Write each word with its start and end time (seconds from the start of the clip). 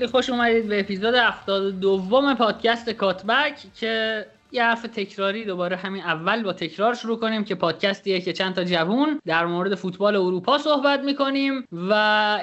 خیلی 0.00 0.12
خوش 0.12 0.30
اومدید 0.30 0.68
به 0.68 0.80
اپیزود 0.80 1.14
72 1.14 1.70
دوم 1.70 2.34
پادکست 2.34 2.90
کاتبک 2.90 3.54
که 3.74 4.26
یه 4.52 4.64
حرف 4.64 4.82
تکراری 4.82 5.44
دوباره 5.44 5.76
همین 5.76 6.02
اول 6.02 6.42
با 6.42 6.52
تکرار 6.52 6.94
شروع 6.94 7.18
کنیم 7.18 7.44
که 7.44 7.54
پادکستیه 7.54 8.20
که 8.20 8.32
چند 8.32 8.54
تا 8.54 8.64
جوون 8.64 9.20
در 9.26 9.46
مورد 9.46 9.74
فوتبال 9.74 10.16
اروپا 10.16 10.58
صحبت 10.58 11.00
می‌کنیم 11.00 11.64
و 11.72 11.92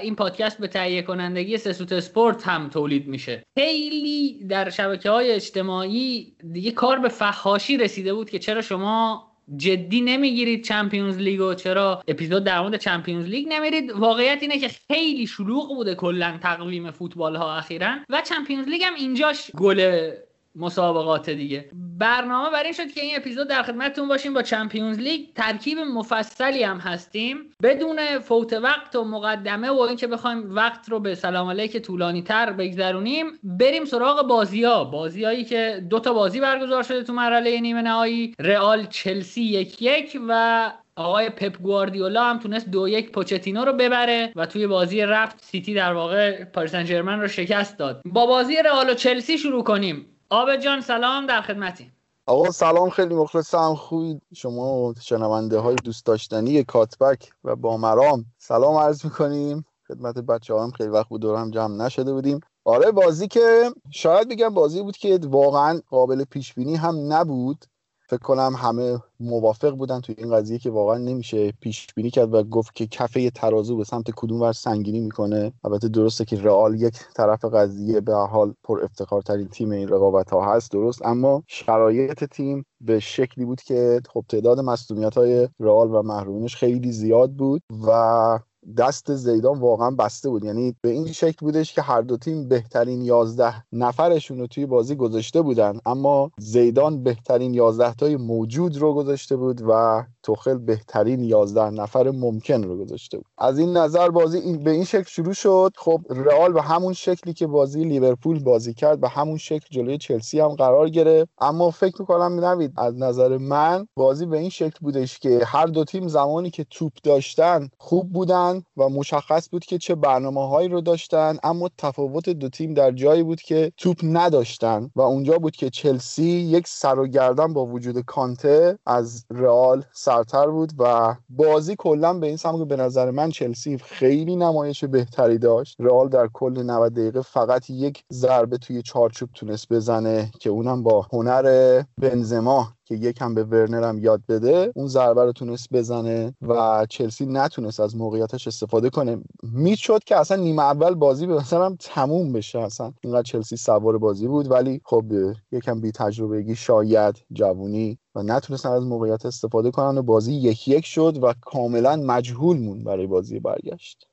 این 0.02 0.16
پادکست 0.16 0.58
به 0.58 0.68
تهیه 0.68 1.02
کنندگی 1.02 1.58
سسوت 1.58 1.92
اسپورت 1.92 2.48
هم 2.48 2.70
تولید 2.70 3.08
میشه. 3.08 3.44
خیلی 3.58 4.46
در 4.50 4.70
شبکه 4.70 5.10
های 5.10 5.32
اجتماعی 5.32 6.34
دیگه 6.54 6.72
کار 6.72 7.00
به 7.00 7.10
فحاشی 7.10 7.78
رسیده 7.78 8.14
بود 8.14 8.30
که 8.30 8.40
چرا 8.40 8.62
شما 8.62 9.28
جدی 9.56 10.02
نمی‌گیرید 10.02 10.64
Champions 10.64 11.18
League 11.18 11.42
و 11.42 11.54
چرا 11.54 12.04
اپیزود 12.08 12.44
در 12.44 12.62
مورد 12.62 12.78
Champions 12.78 13.26
League 13.26 13.48
نمیرید. 13.50 13.92
واقعیت 13.92 14.38
اینه 14.42 14.60
که 14.60 14.68
خیلی 14.68 15.28
شلوغ 15.28 15.76
بوده 15.76 15.96
کلا 15.96 16.40
تقویم 16.42 16.92
فوتبال 16.92 17.36
ها 17.36 17.56
اخیرا. 17.56 17.96
و 18.10 18.22
Champions 18.22 18.68
League 18.68 18.84
هم 18.84 18.96
اینجاش 18.96 19.52
گل 19.52 20.12
مسابقات 20.58 21.30
دیگه. 21.30 21.70
برنامه 22.00 22.50
برای 22.50 22.64
این 22.64 22.74
شد 22.74 22.92
که 22.92 23.02
این 23.02 23.16
اپیزود 23.16 23.48
در 23.48 23.64
خدمتتون 23.64 24.08
باشیم 24.08 24.34
با 24.34 24.42
Champions 24.42 25.00
League. 25.00 25.26
ترکیب 25.36 25.80
مفصلی 25.80 26.64
هم 26.64 26.78
هستیم. 26.78 27.38
بدون 27.64 28.20
فوت 28.20 28.54
وقت 28.54 28.96
و 28.96 29.04
مقدمه 29.04 29.70
و 29.70 29.80
اینکه 29.80 30.08
بخوایم 30.08 30.56
وقت 30.56 30.90
رو 30.90 31.00
به 31.00 31.16
سلام 31.16 31.50
علیک 31.50 31.78
طولانی 31.78 32.22
تر 32.22 32.52
بگذرونیم 32.52 33.26
بریم 33.44 33.86
سراغ 33.86 34.28
بازی 34.28 34.64
ها 34.64 34.84
بازیایی 34.84 35.46
که 35.46 35.86
دو 35.90 36.00
تا 36.00 36.14
بازی 36.14 36.40
برگزار 36.40 36.84
شده 36.84 37.04
تو 37.04 37.14
مرحله 37.14 37.60
نیمه 37.60 37.82
نهایی. 37.82 38.36
رئال 38.40 38.86
چلسی 38.86 39.42
یک 39.42 39.82
یک 39.82 40.20
و 40.28 40.72
آقای 40.96 41.30
پپ 41.30 41.58
گواردیولا 41.62 42.24
هم 42.24 42.40
تونست 42.40 42.70
دو 42.70 42.88
یک 42.88 43.12
پوچتینو 43.12 43.66
رو 43.66 43.74
ببره 43.74 44.32
و 44.36 44.46
توی 44.46 44.68
بازی 44.68 45.02
رفت 45.02 45.44
سیتی 45.44 45.74
در 45.74 45.94
واقع 45.94 46.44
پاریس 46.44 46.72
سن 46.72 47.22
رو 47.22 47.28
شکست 47.28 47.78
داد. 47.78 48.02
با 48.06 48.26
بازی 48.26 48.56
رئال 48.56 48.90
و 48.90 48.94
چلسی 48.94 49.38
شروع 49.38 49.64
کنیم. 49.64 50.06
عابد 50.30 50.56
جان 50.56 50.82
سلام 50.82 51.26
در 51.26 51.42
خدمتی 51.42 51.92
آقا 52.26 52.52
سلام 52.52 52.90
خیلی 52.90 53.16
مخلصم 53.16 53.76
خوبی؟ 53.76 54.22
شما 54.36 54.94
شنونده 55.02 55.60
های 55.60 55.76
دوست 55.76 56.06
داشتنی 56.06 56.64
کاتبک 56.64 57.32
و 57.44 57.56
با 57.56 57.78
مرام 57.78 58.26
سلام 58.38 58.76
عرض 58.76 59.06
می‌کنیم. 59.06 59.66
خدمت 59.88 60.18
بچه 60.18 60.60
هم 60.60 60.72
خیلی 60.72 60.90
وقت 60.90 61.10
بود 61.10 61.22
دور 61.22 61.50
جمع 61.50 61.86
نشده 61.86 62.14
بودیم. 62.14 62.40
آره 62.66 62.92
بازی 62.92 63.28
که 63.28 63.72
شاید 63.92 64.30
بگم 64.30 64.50
بازی 64.50 64.84
بود 64.84 64.98
که 64.98 65.20
واقعا 65.24 65.82
قابل 65.90 66.24
پیش 66.24 66.54
بینی 66.54 66.76
هم 66.76 67.14
نبود. 67.14 67.66
فکر 68.10 68.20
کنم 68.20 68.54
همه 68.58 69.00
موافق 69.20 69.72
بودن 69.72 70.02
توی 70.02 70.16
این 70.18 70.36
قضیه 70.36 70.58
که 70.58 70.70
واقعا 70.70 70.98
نمیشه 70.98 71.52
پیش 71.52 71.88
بینی 71.96 72.10
کرد 72.10 72.34
و 72.34 72.44
گفت 72.44 72.76
که 72.76 72.88
کفه 72.88 73.30
ترازو 73.30 73.78
به 73.78 73.84
سمت 73.84 74.12
کدوم 74.16 74.42
ور 74.42 74.54
سنگینی 74.54 75.00
می‌کنه. 75.00 75.54
البته 75.64 75.88
درسته 75.88 76.26
که 76.26 76.42
رئال 76.42 76.82
یک 76.82 77.00
طرف 77.16 77.46
قضیه 77.46 78.02
به 78.02 78.16
حال 78.16 78.54
پر 78.64 78.84
افتخارترین 78.84 79.48
تیم 79.48 79.72
این 79.72 79.88
رقابت 79.88 80.30
ها 80.30 80.56
هست 80.56 80.72
درست. 80.72 81.06
اما 81.06 81.44
شرایط 81.48 82.24
تیم 82.24 82.66
به 82.82 83.00
شکلی 83.00 83.46
بود 83.46 83.62
که 83.62 84.02
خب 84.10 84.26
تعداد 84.30 84.60
مصدومیت 84.60 85.18
های 85.18 85.50
رئال 85.60 85.96
و 85.96 86.02
محرومینش 86.02 86.56
خیلی 86.56 86.92
زیاد 86.92 87.32
بود 87.32 87.62
و 87.88 88.40
دست 88.78 89.16
زیدان 89.16 89.60
واقعا 89.60 89.92
بسته 89.92 90.30
بود. 90.30 90.44
یعنی 90.44 90.76
به 90.82 90.90
این 90.90 91.12
شکل 91.12 91.38
بودش 91.40 91.74
که 91.74 91.82
هر 91.82 92.02
دو 92.02 92.18
تیم 92.18 92.48
بهترین 92.48 93.02
یازده 93.02 93.64
نفرشون 93.72 94.40
رو 94.40 94.48
توی 94.48 94.66
بازی 94.66 94.96
گذاشته 94.96 95.42
بودن. 95.42 95.80
اما 95.86 96.32
زیدان 96.38 97.04
بهترین 97.04 97.54
یازده 97.54 97.94
تای 97.94 98.16
موجود 98.16 98.78
رو 98.78 98.94
گذاشته 98.94 99.36
بود 99.36 99.62
و 99.70 100.04
توخل 100.24 100.58
بهترین 100.58 101.24
یازده 101.24 101.70
نفر 101.70 102.12
ممکن 102.12 102.64
رو 102.64 102.78
گذاشته 102.78 103.18
بود. 103.18 103.26
از 103.38 103.60
این 103.60 103.78
نظر 103.78 104.10
بازی 104.10 104.38
این 104.38 104.64
به 104.64 104.72
این 104.72 104.84
شکل 104.84 105.10
شروع 105.10 105.34
شد. 105.34 105.72
خب 105.76 106.02
رئال 106.10 106.54
به 106.54 106.62
همون 106.62 106.94
شکلی 106.94 107.34
که 107.34 107.48
بازی 107.48 107.84
لیورپول 107.84 108.44
بازی 108.44 108.74
کرد 108.74 109.00
به 109.00 109.10
همون 109.10 109.38
شکل 109.38 109.68
جلوی 109.72 109.98
چلسی 109.98 110.40
هم 110.40 110.50
قرار 110.50 110.90
گرفت. 110.90 111.30
اما 111.40 111.72
فکر 111.72 111.96
می‌کنم 112.00 112.46
نوید 112.46 112.74
از 112.78 112.98
نظر 112.98 113.38
من 113.38 113.88
بازی 113.96 114.26
به 114.26 114.38
این 114.38 114.50
شکل 114.50 114.78
بودش 114.82 115.20
که 115.20 115.42
هر 115.46 115.66
دو 115.66 115.84
تیم 115.84 116.08
زمانی 116.08 116.50
که 116.50 116.66
توپ 116.70 116.92
داشتن 117.04 117.70
خوب 117.78 118.14
بودن. 118.14 118.57
و 118.78 118.90
مشخص 118.90 119.50
بود 119.50 119.66
که 119.66 119.78
چه 119.78 119.96
برنامه 119.96 120.48
هایی 120.48 120.70
رو 120.70 120.82
داشتن 120.82 121.38
اما 121.44 121.70
تفاوت 121.78 122.30
دو 122.30 122.50
تیم 122.50 122.74
در 122.74 122.92
جایی 122.92 123.24
بود 123.24 123.42
که 123.42 123.72
توپ 123.78 123.98
نداشتن 124.04 124.92
و 124.96 125.02
اونجا 125.02 125.38
بود 125.38 125.56
که 125.56 125.70
چلسی 125.70 126.24
یک 126.24 126.68
سر 126.68 127.00
و 127.00 127.08
گردن 127.08 127.54
با 127.54 127.66
وجود 127.66 128.00
کانته 128.06 128.80
از 128.86 129.26
رئال 129.30 129.84
سرتر 129.92 130.48
بود 130.48 130.72
و 130.80 131.16
بازی 131.30 131.76
کلا 131.78 132.14
به 132.14 132.28
این 132.28 132.38
سمت 132.38 132.68
به 132.68 132.76
نظر 132.76 133.12
من 133.12 133.30
چلسی 133.30 133.78
خیلی 133.78 134.36
نمایش 134.36 134.84
بهتری 134.86 135.38
داشت. 135.38 135.76
رئال 135.80 136.10
در 136.10 136.28
کل 136.34 136.64
90 136.64 136.94
دقیقه 136.94 137.22
فقط 137.22 137.70
یک 137.70 138.04
ضربه 138.14 138.58
توی 138.58 138.82
چارچوب 138.82 139.30
تونست 139.34 139.74
بزنه 139.74 140.32
که 140.40 140.50
اونم 140.50 140.84
با 140.84 141.08
هنر 141.14 141.84
بنزما. 142.02 142.77
که 142.88 142.96
یکم 142.96 143.36
به 143.36 143.44
ورنر 143.44 143.84
هم 143.84 144.00
یاد 144.00 144.22
بده 144.30 144.72
اون 144.76 144.88
ضربه 144.88 145.24
رو 145.24 145.32
تونست 145.32 145.74
بزنه 145.74 146.36
و 146.42 146.86
چلسی 146.90 147.26
نتونست 147.26 147.80
از 147.80 147.96
موقعیتش 147.96 148.48
استفاده 148.48 148.90
کنه. 148.90 149.18
می‌شد 149.44 150.04
که 150.04 150.16
اصلا 150.16 150.38
نیمه 150.38 150.62
اول 150.62 150.94
بازی 150.94 151.28
به 151.28 151.36
مثلا 151.36 151.76
تموم 151.80 152.34
بشه. 152.34 152.60
اصلا 152.60 152.94
اینقدر 153.04 153.24
چلسی 153.24 153.58
سوار 153.58 153.98
بازی 153.98 154.28
بود 154.28 154.52
ولی 154.52 154.82
خب 154.86 155.06
یکم 155.52 155.82
بی 155.82 155.92
تجربگی 155.92 156.56
شاید 156.56 157.26
جوونی 157.32 158.00
و 158.16 158.24
نتونستن 158.24 158.70
از 158.70 158.84
موقعیت 158.84 159.26
استفاده 159.26 159.72
کنن 159.72 159.98
و 159.98 160.02
بازی 160.02 160.34
یک 160.34 160.68
یک 160.68 160.86
شد 160.86 161.20
و 161.22 161.34
کاملا 161.42 161.96
مجهول 161.96 162.58
مون 162.58 162.84
برای 162.84 163.08
بازی 163.08 163.40
برگشت. 163.40 164.08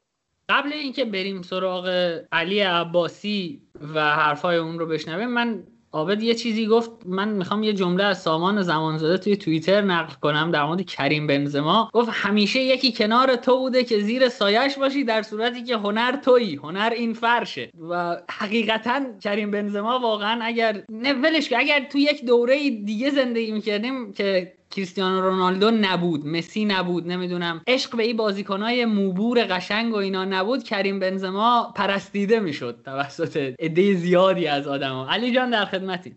قبل 0.48 0.72
اینکه 0.72 1.04
بریم 1.04 1.42
سراغ 1.42 1.88
علی 2.32 2.60
عباسی 2.60 3.62
و 3.94 4.16
حرفای 4.16 4.56
اون 4.56 4.78
رو 4.78 4.86
بشنویم 4.86 5.28
من 5.28 5.66
آبد 5.94 6.22
یه 6.22 6.34
چیزی 6.34 6.66
گفت 6.66 6.90
من 7.06 7.28
می‌خوام 7.28 7.62
یه 7.62 7.72
جمله 7.72 8.04
از 8.04 8.22
سامان 8.22 8.62
زمانزاده 8.62 9.18
توی 9.18 9.36
توییتر 9.36 9.80
نقل 9.80 10.14
کنم 10.22 10.50
در 10.50 10.64
مورد 10.64 10.86
کریم 10.86 11.26
بنزما. 11.26 11.90
گفت 11.92 12.08
همیشه 12.12 12.60
یکی 12.60 12.92
کنار 12.92 13.36
تو 13.36 13.58
بوده 13.58 13.84
که 13.84 13.98
زیر 13.98 14.28
سایش 14.28 14.78
باشی 14.78 15.04
در 15.04 15.22
صورتی 15.22 15.62
که 15.62 15.76
هنر 15.76 16.16
تویی 16.16 16.56
هنر 16.56 16.92
این 16.96 17.12
فرشه. 17.12 17.70
و 17.90 18.16
حقیقتا 18.30 19.00
کریم 19.22 19.50
بنزما 19.50 19.98
واقعا 19.98 20.40
اگر 20.42 20.82
نه 20.88 21.12
ولش 21.12 21.52
اگر 21.52 21.84
تو 21.92 21.98
یک 21.98 22.24
دوره 22.24 22.70
دیگه 22.70 23.10
زندگی 23.10 23.52
می‌کردیم 23.52 24.12
که 24.12 24.52
کریستیانو 24.74 25.20
رونالدو 25.20 25.70
نبود 25.70 26.26
مسی 26.26 26.64
نبود 26.64 27.08
نمی‌دونم. 27.08 27.62
عشق 27.66 27.96
به 27.96 28.02
این 28.02 28.16
بازیکنای 28.16 28.84
موبور 28.84 29.46
قشنگ 29.50 29.92
و 29.92 29.96
اینا 29.96 30.24
نبود. 30.24 30.62
کریم 30.62 31.00
بنزما 31.00 31.72
پرستیده 31.76 32.40
می‌شد 32.40 32.80
توسط 32.84 33.54
عده 33.58 33.94
زیادی 33.94 34.46
از 34.46 34.66
آدما 34.66 35.08
علی 35.08 35.34
جان 35.34 35.50
در 35.50 35.64
خدمتی. 35.64 36.16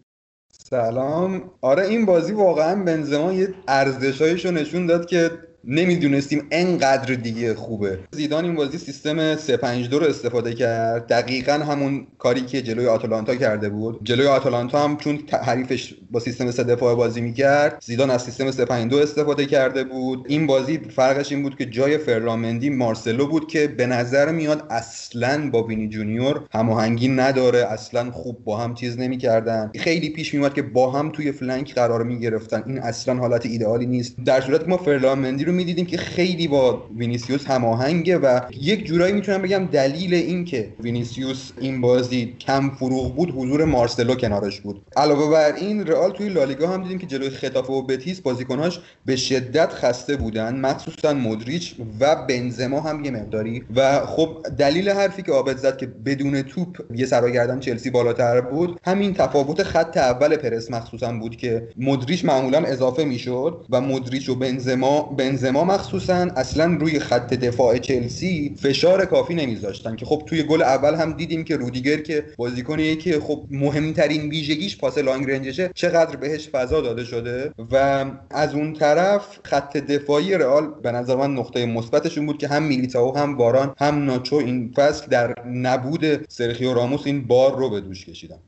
سلام. 0.51 1.51
آره 1.61 1.87
این 1.87 2.05
بازی 2.05 2.33
واقعا 2.33 2.83
بنزما 2.83 3.33
یه 3.33 3.53
ارزشایشو 3.67 4.51
نشون 4.51 4.85
داد 4.85 5.05
که 5.05 5.31
نمی‌دونستیم 5.69 6.47
انقدر 6.51 7.13
دیگه 7.13 7.53
خوبه. 7.53 7.99
زیدان 8.11 8.43
این 8.43 8.55
بازی 8.55 8.77
سیستم 8.77 9.35
352 9.35 9.99
رو 9.99 10.05
استفاده 10.05 10.53
کرد. 10.53 11.07
دقیقا 11.07 11.53
همون 11.53 12.07
کاری 12.17 12.41
که 12.41 12.61
جلوی 12.61 12.87
آتالانتا 12.87 13.35
کرده 13.35 13.69
بود. 13.69 13.99
جلوی 14.03 14.27
آتالانتا 14.27 14.83
هم 14.83 14.97
چون 14.97 15.19
حریفش 15.43 15.93
با 16.11 16.19
سیستم 16.19 16.51
سه 16.51 16.63
دفاع 16.63 16.95
بازی 16.95 17.21
می‌کرد 17.21 17.83
زیدان 17.85 18.09
از 18.09 18.23
سیستم 18.23 18.51
352 18.51 18.97
استفاده 18.97 19.45
کرده 19.45 19.83
بود. 19.83 20.25
این 20.27 20.47
بازی 20.47 20.79
فرقش 20.95 21.31
این 21.31 21.43
بود 21.43 21.57
که 21.57 21.65
جای 21.65 21.97
فرلان 21.97 22.33
مندی 22.33 22.69
مارسلو 22.69 23.27
بود 23.27 23.47
که 23.47 23.67
به 23.67 23.85
نظر 23.85 24.31
میاد 24.31 24.63
اصلا 24.69 25.49
با 25.49 25.63
وینی 25.63 25.87
جونیور 25.87 26.41
هماهنگی 26.51 27.07
نداره 27.07 27.59
اصلا 27.59 28.11
خوب 28.11 28.43
با 28.43 28.57
هم 28.57 28.73
چیز 28.73 28.99
نمی‌کردن. 28.99 29.71
خیلی 29.75 30.09
پیش 30.09 30.33
میومد 30.33 30.53
که 30.53 30.61
با 30.61 30.91
هم 30.91 31.11
توی 31.11 31.31
flank 31.31 31.73
قرار 31.73 32.03
می‌گرفتن. 32.03 32.63
این 32.67 32.79
اصلا 32.79 33.15
حالت 33.15 33.45
ایدئالی 33.45 33.85
نیست. 33.85 34.15
در 34.25 34.41
صورتی 34.41 34.63
که 34.63 34.69
ما 34.69 34.77
فرلان 34.77 35.11
مندی 35.11 35.45
رو 35.45 35.56
می‌دیدیم 35.57 35.85
که 35.85 35.97
خیلی 35.97 36.47
با 36.47 36.87
وینیسیوس 36.97 37.45
هماهنگه 37.45 38.17
و 38.17 38.39
یک 38.61 38.85
جورایی 38.85 39.13
می‌تونم 39.13 39.41
بگم 39.41 39.65
دلیل 39.65 40.13
این 40.13 40.45
که 40.45 40.73
وینیسیوس 40.79 41.51
این 41.61 41.81
بازی 41.81 42.35
کم 42.39 42.69
فروغ 42.69 43.15
بود 43.15 43.31
حضور 43.31 43.65
مارسلو 43.65 44.15
کنارش 44.15 44.61
بود. 44.61 44.81
علاوه 44.97 45.31
بر 45.31 45.53
این 45.53 45.87
رئال 45.87 46.11
توی 46.11 46.29
لالیگا 46.29 46.67
هم 46.67 46.83
دیدیم 46.83 46.97
که 46.97 47.07
جلوی 47.07 47.29
ختافه 47.29 47.73
و 47.73 47.81
بتیس 47.81 48.21
بازیکناش 48.21 48.79
به 49.05 49.15
شدت 49.15 49.73
خسته 49.73 50.15
بودن. 50.15 50.55
مخصوصا 50.59 51.13
مودریچ 51.13 51.75
و 51.99 52.15
بنزما 52.15 52.79
هم 52.81 53.05
یه 53.05 53.11
مقداری. 53.11 53.63
و 53.75 54.05
خب 54.05 54.45
دلیل 54.57 54.89
حرفی 54.89 55.21
که 55.21 55.31
عابد 55.31 55.57
زد 55.57 55.77
که 55.77 55.85
بدون 55.85 56.41
توپ 56.41 56.77
یه 56.95 57.05
سر 57.05 57.21
و 57.21 57.28
گردن 57.28 57.59
چلسی 57.59 57.89
بالاتر 57.89 58.41
بود 58.41 58.79
همین 58.83 59.13
تفاوت 59.13 59.63
خط 59.63 59.97
اول 59.97 60.35
پرس 60.35 60.71
مخصوصا 60.71 61.11
بود 61.11 61.35
که 61.35 61.67
مودریچ 61.77 62.25
معمولا 62.25 62.59
اضافه 62.59 63.03
می‌شد 63.05 63.65
و 63.69 63.81
مودریچ 63.81 64.29
و 64.29 64.35
بنزما 64.35 65.01
بنزما 65.01 65.46
بنزما 65.47 65.63
مخصوصا 65.63 66.13
اصلا 66.13 66.77
روی 66.79 66.99
خط 66.99 67.33
دفاع 67.33 67.77
چلسی 67.77 68.55
فشار 68.59 69.05
کافی 69.05 69.33
نمیذاشتن 69.33 69.95
که 69.95 70.05
خب 70.05 70.23
توی 70.25 70.43
گل 70.43 70.61
اول 70.61 70.95
هم 70.95 71.13
دیدیم 71.13 71.43
که 71.43 71.57
رودیگر 71.57 71.97
که 71.97 72.25
بازیکنیه 72.37 72.95
که 72.95 73.19
خب 73.19 73.45
مهمترین 73.49 74.29
ویژگیش 74.29 74.77
پاس 74.77 74.97
long 74.97 75.31
range 75.31 75.56
شه 75.56 75.71
چقدر 75.75 76.15
بهش 76.15 76.49
فضا 76.49 76.81
داده 76.81 77.03
شده 77.03 77.51
و 77.71 78.05
از 78.29 78.55
اون 78.55 78.73
طرف 78.73 79.39
خط 79.43 79.77
دفاعی 79.77 80.33
رئال 80.33 80.67
به 80.81 80.91
نظر 80.91 81.15
من 81.15 81.33
نقطه 81.33 81.65
مثبتشون 81.65 82.25
بود 82.25 82.37
که 82.37 82.47
هم 82.47 82.63
میلیتائو 82.63 83.17
هم 83.17 83.37
واران 83.37 83.75
هم 83.77 84.05
ناچو 84.05 84.35
این 84.35 84.73
فصل 84.75 85.07
در 85.07 85.45
نبود 85.45 86.31
سرخیو 86.31 86.73
راموس 86.73 87.01
این 87.05 87.27
بار 87.27 87.57
رو 87.57 87.69
به 87.69 87.81
دوش 87.81 88.05
کشیدن. 88.05 88.39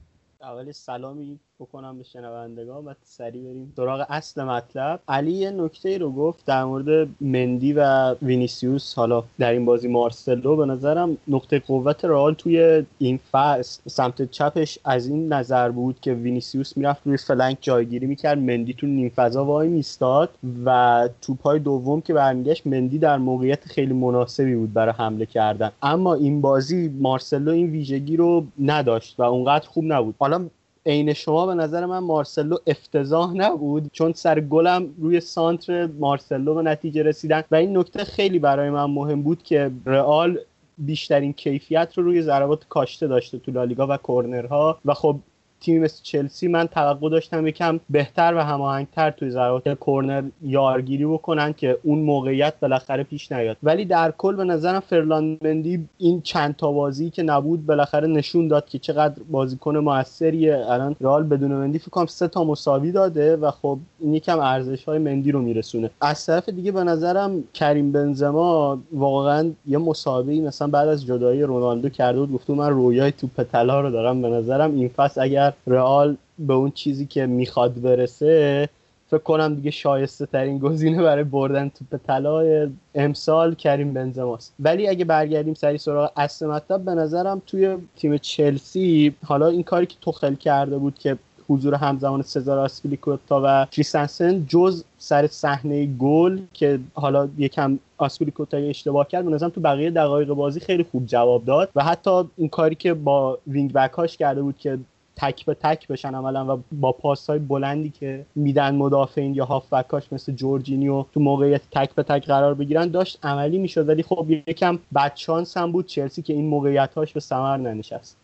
اول 0.41 0.71
سلامی 0.71 1.39
بکنم 1.59 1.97
به 1.97 2.03
شنوندگان 2.03 2.85
و 2.85 2.93
سریع 3.03 3.43
بریم 3.43 3.73
سراغ 3.75 4.05
اصل 4.09 4.43
مطلب. 4.43 4.99
علی 5.07 5.31
یه 5.31 5.51
نکته 5.51 5.97
رو 5.97 6.11
گفت 6.11 6.45
در 6.45 6.63
مورد 6.63 7.07
مندی 7.21 7.73
و 7.73 8.13
وینیسیوس. 8.21 8.93
حالا 8.93 9.23
در 9.39 9.51
این 9.51 9.65
بازی 9.65 9.87
مارسلو 9.87 10.55
به 10.55 10.65
نظرم 10.65 11.17
نقطه 11.27 11.59
قوت 11.59 12.05
رئال 12.05 12.33
توی 12.33 12.85
این 12.97 13.19
فصل 13.31 13.89
سمت 13.89 14.31
چپش 14.31 14.79
از 14.85 15.07
این 15.07 15.33
نظر 15.33 15.71
بود 15.71 15.99
که 16.01 16.13
وینیسیوس 16.13 16.77
می‌رفت 16.77 17.01
روی 17.05 17.17
flank 17.17 17.57
جایگیری 17.61 18.07
می‌کرد. 18.07 18.37
مندی 18.37 18.73
تو 18.73 18.87
نیم 18.87 19.09
فضا 19.09 19.45
وای 19.45 19.67
میستاد 19.67 20.29
و 20.65 21.09
توپای 21.21 21.59
دوم 21.59 22.01
که 22.01 22.13
برمیگشت 22.13 22.67
مندی 22.67 22.97
در 22.97 23.17
موقعیت 23.17 23.65
خیلی 23.65 23.93
مناسبی 23.93 24.55
بود 24.55 24.73
برای 24.73 24.93
حمله 24.97 25.25
کردن. 25.25 25.71
اما 25.81 26.13
این 26.13 26.41
بازی 26.41 26.89
مارسلو 26.99 27.51
این 27.51 27.71
ویژگی 27.71 28.17
رو 28.17 28.45
نداشت 28.59 29.19
و 29.19 29.23
اونقدر 29.23 29.67
خوب 29.67 29.83
نبود. 29.87 30.15
حالا 30.19 30.49
عین 30.85 31.13
شما 31.13 31.45
به 31.45 31.53
نظر 31.53 31.85
من 31.85 31.99
مارسلو 31.99 32.57
افتضاح 32.67 33.33
نبود 33.33 33.89
چون 33.93 34.13
سر 34.13 34.39
گلم 34.39 34.93
روی 34.97 35.19
سانتر 35.19 35.85
مارسلو 35.85 36.55
به 36.55 36.61
نتیجه 36.61 37.03
رسیدن 37.03 37.43
و 37.51 37.55
این 37.55 37.77
نکته 37.77 38.03
خیلی 38.03 38.39
برای 38.39 38.69
من 38.69 38.85
مهم 38.85 39.21
بود 39.21 39.43
که 39.43 39.71
رئال 39.85 40.39
بیشترین 40.77 41.33
کیفیت 41.33 41.97
رو 41.97 42.03
روی 42.03 42.21
ضربات 42.21 42.67
کاشته 42.69 43.07
داشته 43.07 43.39
تو 43.39 43.51
لالیگا 43.51 43.87
و 43.89 43.97
کورنرها 43.97 44.79
و 44.85 44.93
خب 44.93 45.19
تیم 45.61 45.83
مثل 45.83 45.99
چلسی 46.03 46.47
من 46.47 46.67
توقع 46.67 47.09
داشتم 47.09 47.47
یکم 47.47 47.79
بهتر 47.89 48.33
و 48.35 48.39
هماهنگتر 48.39 49.11
توی 49.11 49.29
ضربات 49.29 49.69
کورنر 49.69 50.23
یارگیری 50.41 51.05
بکنن 51.05 51.53
که 51.53 51.77
اون 51.83 51.99
موقعیت 51.99 52.53
بالاخره 52.61 53.03
پیش 53.03 53.31
نیاد. 53.31 53.57
ولی 53.63 53.85
در 53.85 54.13
کل 54.17 54.35
به 54.35 54.43
نظرم 54.43 54.79
فرلاند 54.79 55.37
مندی 55.41 55.85
این 55.97 56.21
چند 56.21 56.55
تا 56.55 56.71
بازی 56.71 57.09
که 57.09 57.23
نبود 57.23 57.65
بالاخره 57.65 58.07
نشون 58.07 58.47
داد 58.47 58.65
که 58.65 58.79
چقدر 58.79 59.23
بازیکن 59.31 59.77
موثریه. 59.77 60.65
الان 60.69 60.95
رئال 61.01 61.23
بدون 61.23 61.51
مندی 61.51 61.79
فکر 61.79 62.05
سه 62.05 62.27
تا 62.27 62.43
مساوی 62.43 62.91
داده 62.91 63.35
و 63.35 63.51
خب 63.51 63.79
این 63.99 64.13
یکم 64.13 64.39
ارزش 64.39 64.83
های 64.83 64.99
مندی 64.99 65.31
رو 65.31 65.41
میرسونه. 65.41 65.89
از 66.01 66.25
طرف 66.25 66.49
دیگه 66.49 66.71
به 66.71 66.83
نظرم 66.83 67.43
کریم 67.53 67.91
بنزما 67.91 68.79
واقعا 68.91 69.51
یه 69.67 69.77
مسابقه 69.77 70.41
مثلا 70.41 70.67
بعد 70.67 70.87
از 70.87 71.05
جدایی 71.05 71.43
رونالدو 71.43 71.89
کرده 71.89 72.19
بود 72.19 72.33
گفته 72.33 72.53
من 72.53 72.69
رویای 72.69 73.11
توپ 73.11 73.43
طلا 73.43 73.81
رو 73.81 73.91
دارم. 73.91 74.21
به 74.21 74.29
نظرم 74.29 74.75
این 74.75 74.87
فصل 74.87 75.21
اگر 75.21 75.48
رئال 75.67 76.17
به 76.39 76.53
اون 76.53 76.71
چیزی 76.71 77.05
که 77.05 77.25
می‌خواد 77.25 77.81
برسه 77.81 78.69
فکر 79.09 79.19
کنم 79.19 79.55
دیگه 79.55 79.71
شایسته 79.71 80.25
ترین 80.25 80.59
گزینه 80.59 81.03
برای 81.03 81.23
بردن 81.23 81.69
توپ 81.69 81.99
طلا 82.07 82.69
امسال 82.95 83.55
کریم 83.55 83.93
بنزماست. 83.93 84.53
ولی 84.59 84.87
اگه 84.87 85.05
برگردیم 85.05 85.53
سری 85.53 85.77
سراغ 85.77 86.11
اصل 86.17 86.47
مطلب 86.47 86.85
به 86.85 86.91
نظرم 86.91 87.41
توی 87.47 87.77
تیم 87.95 88.17
چلسی 88.17 89.15
حالا 89.25 89.47
این 89.47 89.63
کاری 89.63 89.85
که 89.85 89.95
توخل 90.01 90.35
کرده 90.35 90.77
بود 90.77 90.99
که 90.99 91.17
حضور 91.49 91.75
همزمان 91.75 92.21
سزار 92.21 92.59
آسپیلیکوتا 92.59 93.41
و 93.45 93.67
کریستنسن 93.71 94.45
جز 94.47 94.83
سر 94.97 95.27
صحنه 95.27 95.85
گل 95.85 96.39
که 96.53 96.79
حالا 96.93 97.29
یکم 97.37 97.79
آسپیلیکوتا 97.97 98.57
اشتباه 98.57 99.07
کرد 99.07 99.25
به 99.25 99.31
نظرم 99.31 99.49
تو 99.49 99.61
بقیه 99.61 99.91
دقایق 99.91 100.27
بازی 100.27 100.59
خیلی 100.59 100.85
خوب 100.91 101.05
جواب 101.05 101.45
داد. 101.45 101.69
و 101.75 101.83
حتی 101.83 102.23
این 102.37 102.49
کاری 102.49 102.75
که 102.75 102.93
با 102.93 103.37
wing 103.47 103.73
back 103.73 103.91
هاش 103.91 104.17
کرده 104.17 104.41
بود 104.41 104.57
که 104.57 104.77
تک 105.21 105.45
به 105.45 105.53
تک 105.53 105.87
بشن 105.87 106.15
عملا 106.15 106.55
و 106.55 106.63
با 106.71 106.91
پاس 106.91 107.29
های 107.29 107.39
بلندی 107.39 107.89
که 107.89 108.25
میدن 108.35 108.75
مدافعین 108.75 109.35
یا 109.35 109.45
هافبکاش 109.45 110.13
مثل 110.13 110.31
جورجینیو 110.31 111.05
تو 111.13 111.19
موقعیت 111.19 111.61
تک 111.71 111.95
به 111.95 112.03
تک 112.03 112.25
قرار 112.25 112.53
بگیرن 112.53 112.87
داشت 112.87 113.19
عملی 113.25 113.57
می‌شد. 113.57 113.89
ولی 113.89 114.03
خب 114.03 114.25
یکم 114.29 114.79
بدشانس 114.95 115.57
هم 115.57 115.71
بود 115.71 115.85
چلسی 115.85 116.21
که 116.21 116.33
این 116.33 116.47
موقعیت 116.47 116.93
هاش 116.93 117.13
به 117.13 117.19
ثمر 117.19 117.57
ننشست. 117.57 118.17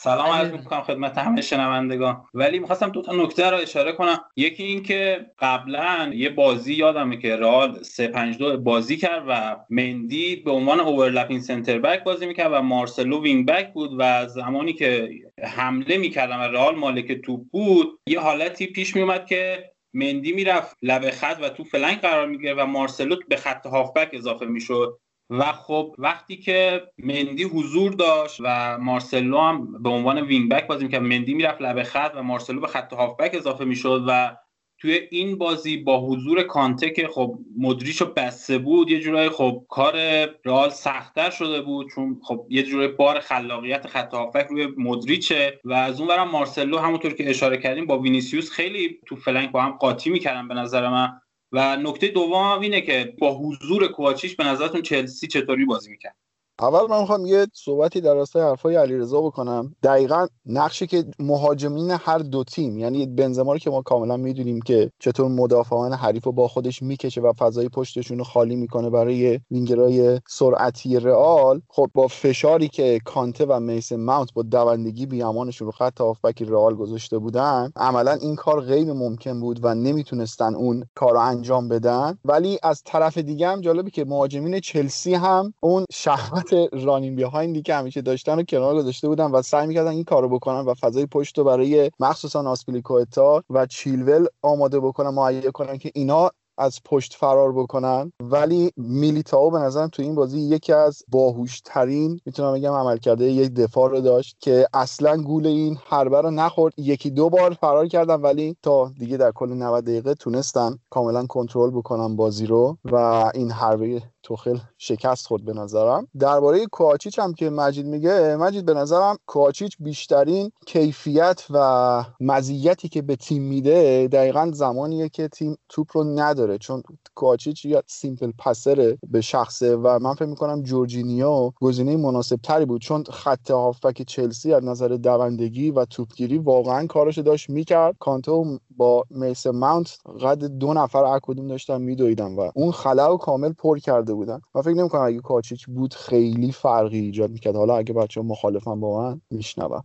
سلام 0.00 0.26
عرض 0.26 0.52
می‌کنم 0.52 0.80
خدمت 0.80 1.18
همه 1.18 1.40
شنوندگان. 1.40 2.24
ولی 2.34 2.58
می‌خواستم 2.58 2.88
دو 2.88 3.02
تا 3.02 3.12
نکته 3.12 3.50
رو 3.50 3.56
اشاره 3.56 3.92
کنم. 3.92 4.20
یکی 4.36 4.62
این 4.62 4.82
که 4.82 5.26
قبلا 5.38 6.10
یه 6.14 6.30
بازی 6.30 6.74
یادمه 6.74 7.16
که 7.16 7.36
رئال 7.36 7.82
352 7.82 8.56
بازی 8.56 8.96
کرد 8.96 9.24
و 9.28 9.56
مندی 9.70 10.36
به 10.36 10.50
عنوان 10.50 10.80
overlapping 10.80 11.40
center 11.40 11.78
back 11.78 12.04
بازی 12.04 12.26
می‌کرد 12.26 12.52
و 12.52 12.62
مارسلو 12.62 13.22
wing 13.22 13.46
back 13.46 13.72
بود 13.72 13.90
و 13.98 14.26
زمانی 14.26 14.72
که 14.72 15.08
حمله 15.42 15.98
می‌کردن 15.98 16.36
و 16.36 16.42
رئال 16.42 16.76
مالک 16.76 17.12
توپ 17.12 17.40
بود 17.52 17.98
یه 18.06 18.20
حالتی 18.20 18.66
پیش 18.66 18.96
میومد 18.96 19.26
که 19.26 19.70
مندی 19.94 20.32
می‌رفت 20.32 20.76
لب 20.82 21.10
خط 21.10 21.38
و 21.42 21.48
تو 21.48 21.64
flank 21.64 22.00
قرار 22.00 22.26
می‌گیره 22.26 22.54
و 22.54 22.66
مارسلو 22.66 23.16
به 23.28 23.36
خط 23.36 23.66
هافبک 23.66 24.10
اضافه 24.12 24.46
می‌شد. 24.46 24.98
و 25.30 25.52
خب 25.52 25.94
وقتی 25.98 26.36
که 26.36 26.82
مندی 26.98 27.44
حضور 27.44 27.92
داشت 27.92 28.40
و 28.40 28.78
مارسلو 28.78 29.40
هم 29.40 29.82
به 29.82 29.88
عنوان 29.88 30.20
wing 30.20 30.50
back 30.50 30.66
بازی 30.66 30.84
می‌کرد 30.84 31.02
مندی 31.02 31.34
می‌رفت 31.34 31.62
لبه 31.62 31.84
خط 31.84 32.12
و 32.16 32.22
مارسلو 32.22 32.60
به 32.60 32.66
خط 32.66 32.92
هافبک 32.92 33.34
اضافه 33.34 33.64
می‌شد 33.64 34.04
و 34.08 34.36
توی 34.80 35.00
این 35.10 35.38
بازی 35.38 35.76
با 35.76 36.00
حضور 36.06 36.42
کانته 36.42 36.90
که 36.90 37.08
خب 37.08 37.38
مدریچو 37.58 38.04
بسته 38.04 38.58
بود 38.58 38.90
یه 38.90 39.00
جورایی 39.00 39.28
خب 39.28 39.64
کار 39.68 39.94
رئال 40.44 40.70
سختتر 40.70 41.30
شده 41.30 41.60
بود 41.62 41.90
چون 41.94 42.20
خب 42.22 42.46
یه 42.50 42.62
جورایی 42.62 42.88
بار 42.88 43.20
خلاقیت 43.20 43.86
خط 43.86 44.14
هافبک 44.14 44.46
روی 44.46 44.68
مدریچه 44.76 45.60
و 45.64 45.72
از 45.72 46.00
اون 46.00 46.24
مارسلو 46.24 46.78
همونطور 46.78 47.12
که 47.12 47.30
اشاره 47.30 47.56
کردیم 47.56 47.86
با 47.86 47.98
وینیسیوس 47.98 48.50
خیلی 48.50 49.00
تو 49.06 49.16
flank 49.16 49.50
با 49.50 49.62
هم 49.62 49.70
قاطی 49.70 50.10
می‌کردن 50.10 50.48
به 50.48 50.54
نظر 50.54 50.88
من. 50.88 51.20
و 51.52 51.76
نکته 51.76 52.08
دوم 52.08 52.60
اینه 52.60 52.80
که 52.80 53.14
با 53.18 53.34
حضور 53.34 53.88
کوواچیچ 53.88 54.36
به 54.36 54.44
نظرتون 54.44 54.82
چلسی 54.82 55.26
چطوری 55.26 55.64
بازی 55.64 55.90
می‌کرد؟ 55.90 56.16
اول 56.60 56.90
من 56.90 57.00
می‌خوام 57.00 57.26
یه 57.26 57.46
صحبتی 57.52 58.00
در 58.00 58.14
راستای 58.14 58.42
حرفای 58.42 58.76
علیرضا 58.76 59.20
بکنم. 59.20 59.74
دقیقا 59.82 60.26
نقشی 60.46 60.86
که 60.86 61.04
مهاجمین 61.18 61.90
هر 61.90 62.18
دو 62.18 62.44
تیم 62.44 62.78
یعنی 62.78 63.06
بنزما 63.06 63.52
رو 63.52 63.58
که 63.58 63.70
ما 63.70 63.82
کاملا 63.82 64.16
می‌دونیم 64.16 64.60
که 64.60 64.90
چطور 64.98 65.28
مدافعان 65.28 65.92
حریف 65.92 66.24
رو 66.24 66.32
با 66.32 66.48
خودش 66.48 66.82
می‌کشه 66.82 67.20
و 67.20 67.32
فضای 67.32 67.68
پشتشون 67.68 68.18
رو 68.18 68.24
خالی 68.24 68.56
می‌کنه 68.56 68.90
برای 68.90 69.40
وینگرای 69.50 70.20
سرعتی 70.28 71.00
رئال 71.00 71.60
خب 71.68 71.90
با 71.94 72.08
فشاری 72.08 72.68
که 72.68 73.00
کانته 73.04 73.46
و 73.46 73.60
میس 73.60 73.92
ماونت 73.92 74.32
با 74.34 74.42
دوندگی 74.42 75.06
بیامانشون 75.06 75.66
رو 75.66 75.72
خط 75.72 76.00
هافبک 76.00 76.42
رئال 76.42 76.74
گذاشته 76.74 77.18
بودن 77.18 77.72
عملا 77.76 78.12
این 78.12 78.36
کار 78.36 78.60
غیر 78.60 78.92
ممکن 78.92 79.40
بود 79.40 79.60
و 79.62 79.74
نمی‌تونستن 79.74 80.54
اون 80.54 80.84
کار 80.94 81.12
رو 81.12 81.18
انجام 81.18 81.68
بدن. 81.68 82.18
ولی 82.24 82.58
از 82.62 82.82
طرف 82.84 83.18
دیگه 83.18 83.48
هم 83.48 83.60
جالبی 83.60 83.90
که 83.90 84.04
مهاجمین 84.04 84.60
چلسی 84.60 85.14
هم 85.14 85.54
اون 85.60 85.84
شهوت 85.92 86.47
رانین 86.72 87.16
بیهایندی 87.16 87.62
که 87.62 87.74
همیشه 87.74 88.02
داشتن 88.02 88.38
و 88.38 88.42
کنار 88.42 88.74
گذاشته 88.74 89.08
بودن 89.08 89.30
و 89.30 89.42
سعی 89.42 89.66
می‌کردن 89.66 89.90
این 89.90 90.04
کارو 90.04 90.28
بکنن 90.28 90.60
و 90.60 90.74
فضای 90.74 91.06
پشت 91.06 91.38
رو 91.38 91.44
برای 91.44 91.90
مخصوصا 92.00 92.50
آسپیلیکوتا 92.50 93.44
و 93.50 93.66
چیلول 93.66 94.26
آماده 94.42 94.80
بکنن 94.80 95.10
مهیا 95.10 95.50
کنن 95.50 95.78
که 95.78 95.90
اینا 95.94 96.30
از 96.58 96.80
پشت 96.84 97.14
فرار 97.14 97.52
بکنن. 97.52 98.12
ولی 98.22 98.72
میلیتاو 98.76 99.50
به 99.50 99.58
نظرم 99.58 99.88
تو 99.88 100.02
این 100.02 100.14
بازی 100.14 100.40
یکی 100.40 100.72
از 100.72 101.02
باهوش 101.08 101.60
ترین 101.64 102.20
می‌تونم 102.26 102.54
بگم 102.54 102.72
عمل 102.72 102.96
کرده 102.96 103.24
یک 103.24 103.54
دفاع 103.54 103.90
رو 103.90 104.00
داشت 104.00 104.36
که 104.40 104.66
اصلا 104.74 105.16
گول 105.16 105.46
این 105.46 105.78
حربه 105.86 106.20
رو 106.20 106.30
نخورد. 106.30 106.74
یکی 106.76 107.10
دو 107.10 107.30
بار 107.30 107.52
فرار 107.60 107.86
کردن 107.86 108.14
ولی 108.14 108.56
تا 108.62 108.92
دیگه 108.98 109.16
در 109.16 109.32
کل 109.32 109.52
90 109.52 109.84
دقیقه 109.84 110.14
تونستن 110.14 110.78
کاملا 110.90 111.26
کنترل 111.26 111.70
بکنن 111.70 112.16
بازی 112.16 112.46
رو 112.46 112.78
و 112.84 112.94
این 113.34 113.50
حربه 113.50 114.02
توخل 114.22 114.58
شکست 114.78 115.26
خورد 115.26 115.44
به 115.44 115.52
نظرم. 115.52 116.08
درباره 116.18 116.66
کوچیچ 116.66 117.18
هم 117.18 117.34
که 117.34 117.50
مجید 117.50 117.86
میگه 117.86 118.36
مجید 118.36 118.64
به 118.64 118.74
نظرم 118.74 119.18
کوچیچ 119.26 119.76
بیشترین 119.80 120.52
کیفیت 120.66 121.44
و 121.50 122.04
مزیتی 122.20 122.88
که 122.88 123.02
به 123.02 123.16
تیم 123.16 123.42
میده 123.42 124.08
دقیقا 124.12 124.50
زمانیه 124.54 125.08
که 125.08 125.28
تیم 125.28 125.56
توپ 125.68 125.96
رو 125.96 126.04
نداره. 126.04 126.58
چون 126.58 126.82
کوچیچ 127.14 127.64
یا 127.64 127.82
سیمپل 127.86 128.32
پسره 128.38 128.98
به 129.10 129.20
شخصه 129.20 129.76
و 129.76 129.98
من 129.98 130.14
فکر 130.14 130.24
می‌کنم 130.24 130.62
جورجینیو 130.62 131.50
گزینه 131.60 131.96
مناسب 131.96 132.36
تری 132.42 132.64
بود. 132.64 132.80
چون 132.80 133.04
خط 133.04 133.50
هافبک 133.50 134.02
چلسی 134.02 134.54
از 134.54 134.64
نظر 134.64 134.88
دوندگی 134.88 135.70
و 135.70 135.84
توپگیری 135.84 136.38
واقعا 136.38 136.86
کارش 136.86 137.18
داشت 137.18 137.50
می‌کرد. 137.50 137.96
کانتو 137.98 138.58
با 138.76 139.04
میس 139.10 139.46
ماونت 139.46 139.98
قد 140.22 140.44
دو 140.44 140.74
نفر 140.74 141.04
اکودوم 141.04 141.48
داشتن 141.48 141.82
میدویدن 141.82 142.34
و 142.34 142.50
اون 142.54 142.72
خلا 142.72 143.16
کامل 143.16 143.52
پر 143.52 143.78
کرده 143.78 144.14
بودن. 144.18 144.40
من 144.54 144.62
فکر 144.62 144.74
نمی‌کنم 144.74 145.02
اگه 145.02 145.20
کاچیچ 145.20 145.66
بود 145.66 145.94
خیلی 145.94 146.52
فرقی 146.52 146.98
ایجاد 146.98 147.30
می‌کرد. 147.30 147.56
حالا 147.56 147.76
اگه 147.76 147.94
بچه 147.94 148.20
مخالفم 148.20 148.80
با 148.80 149.02
من 149.02 149.20
میشنوم. 149.30 149.84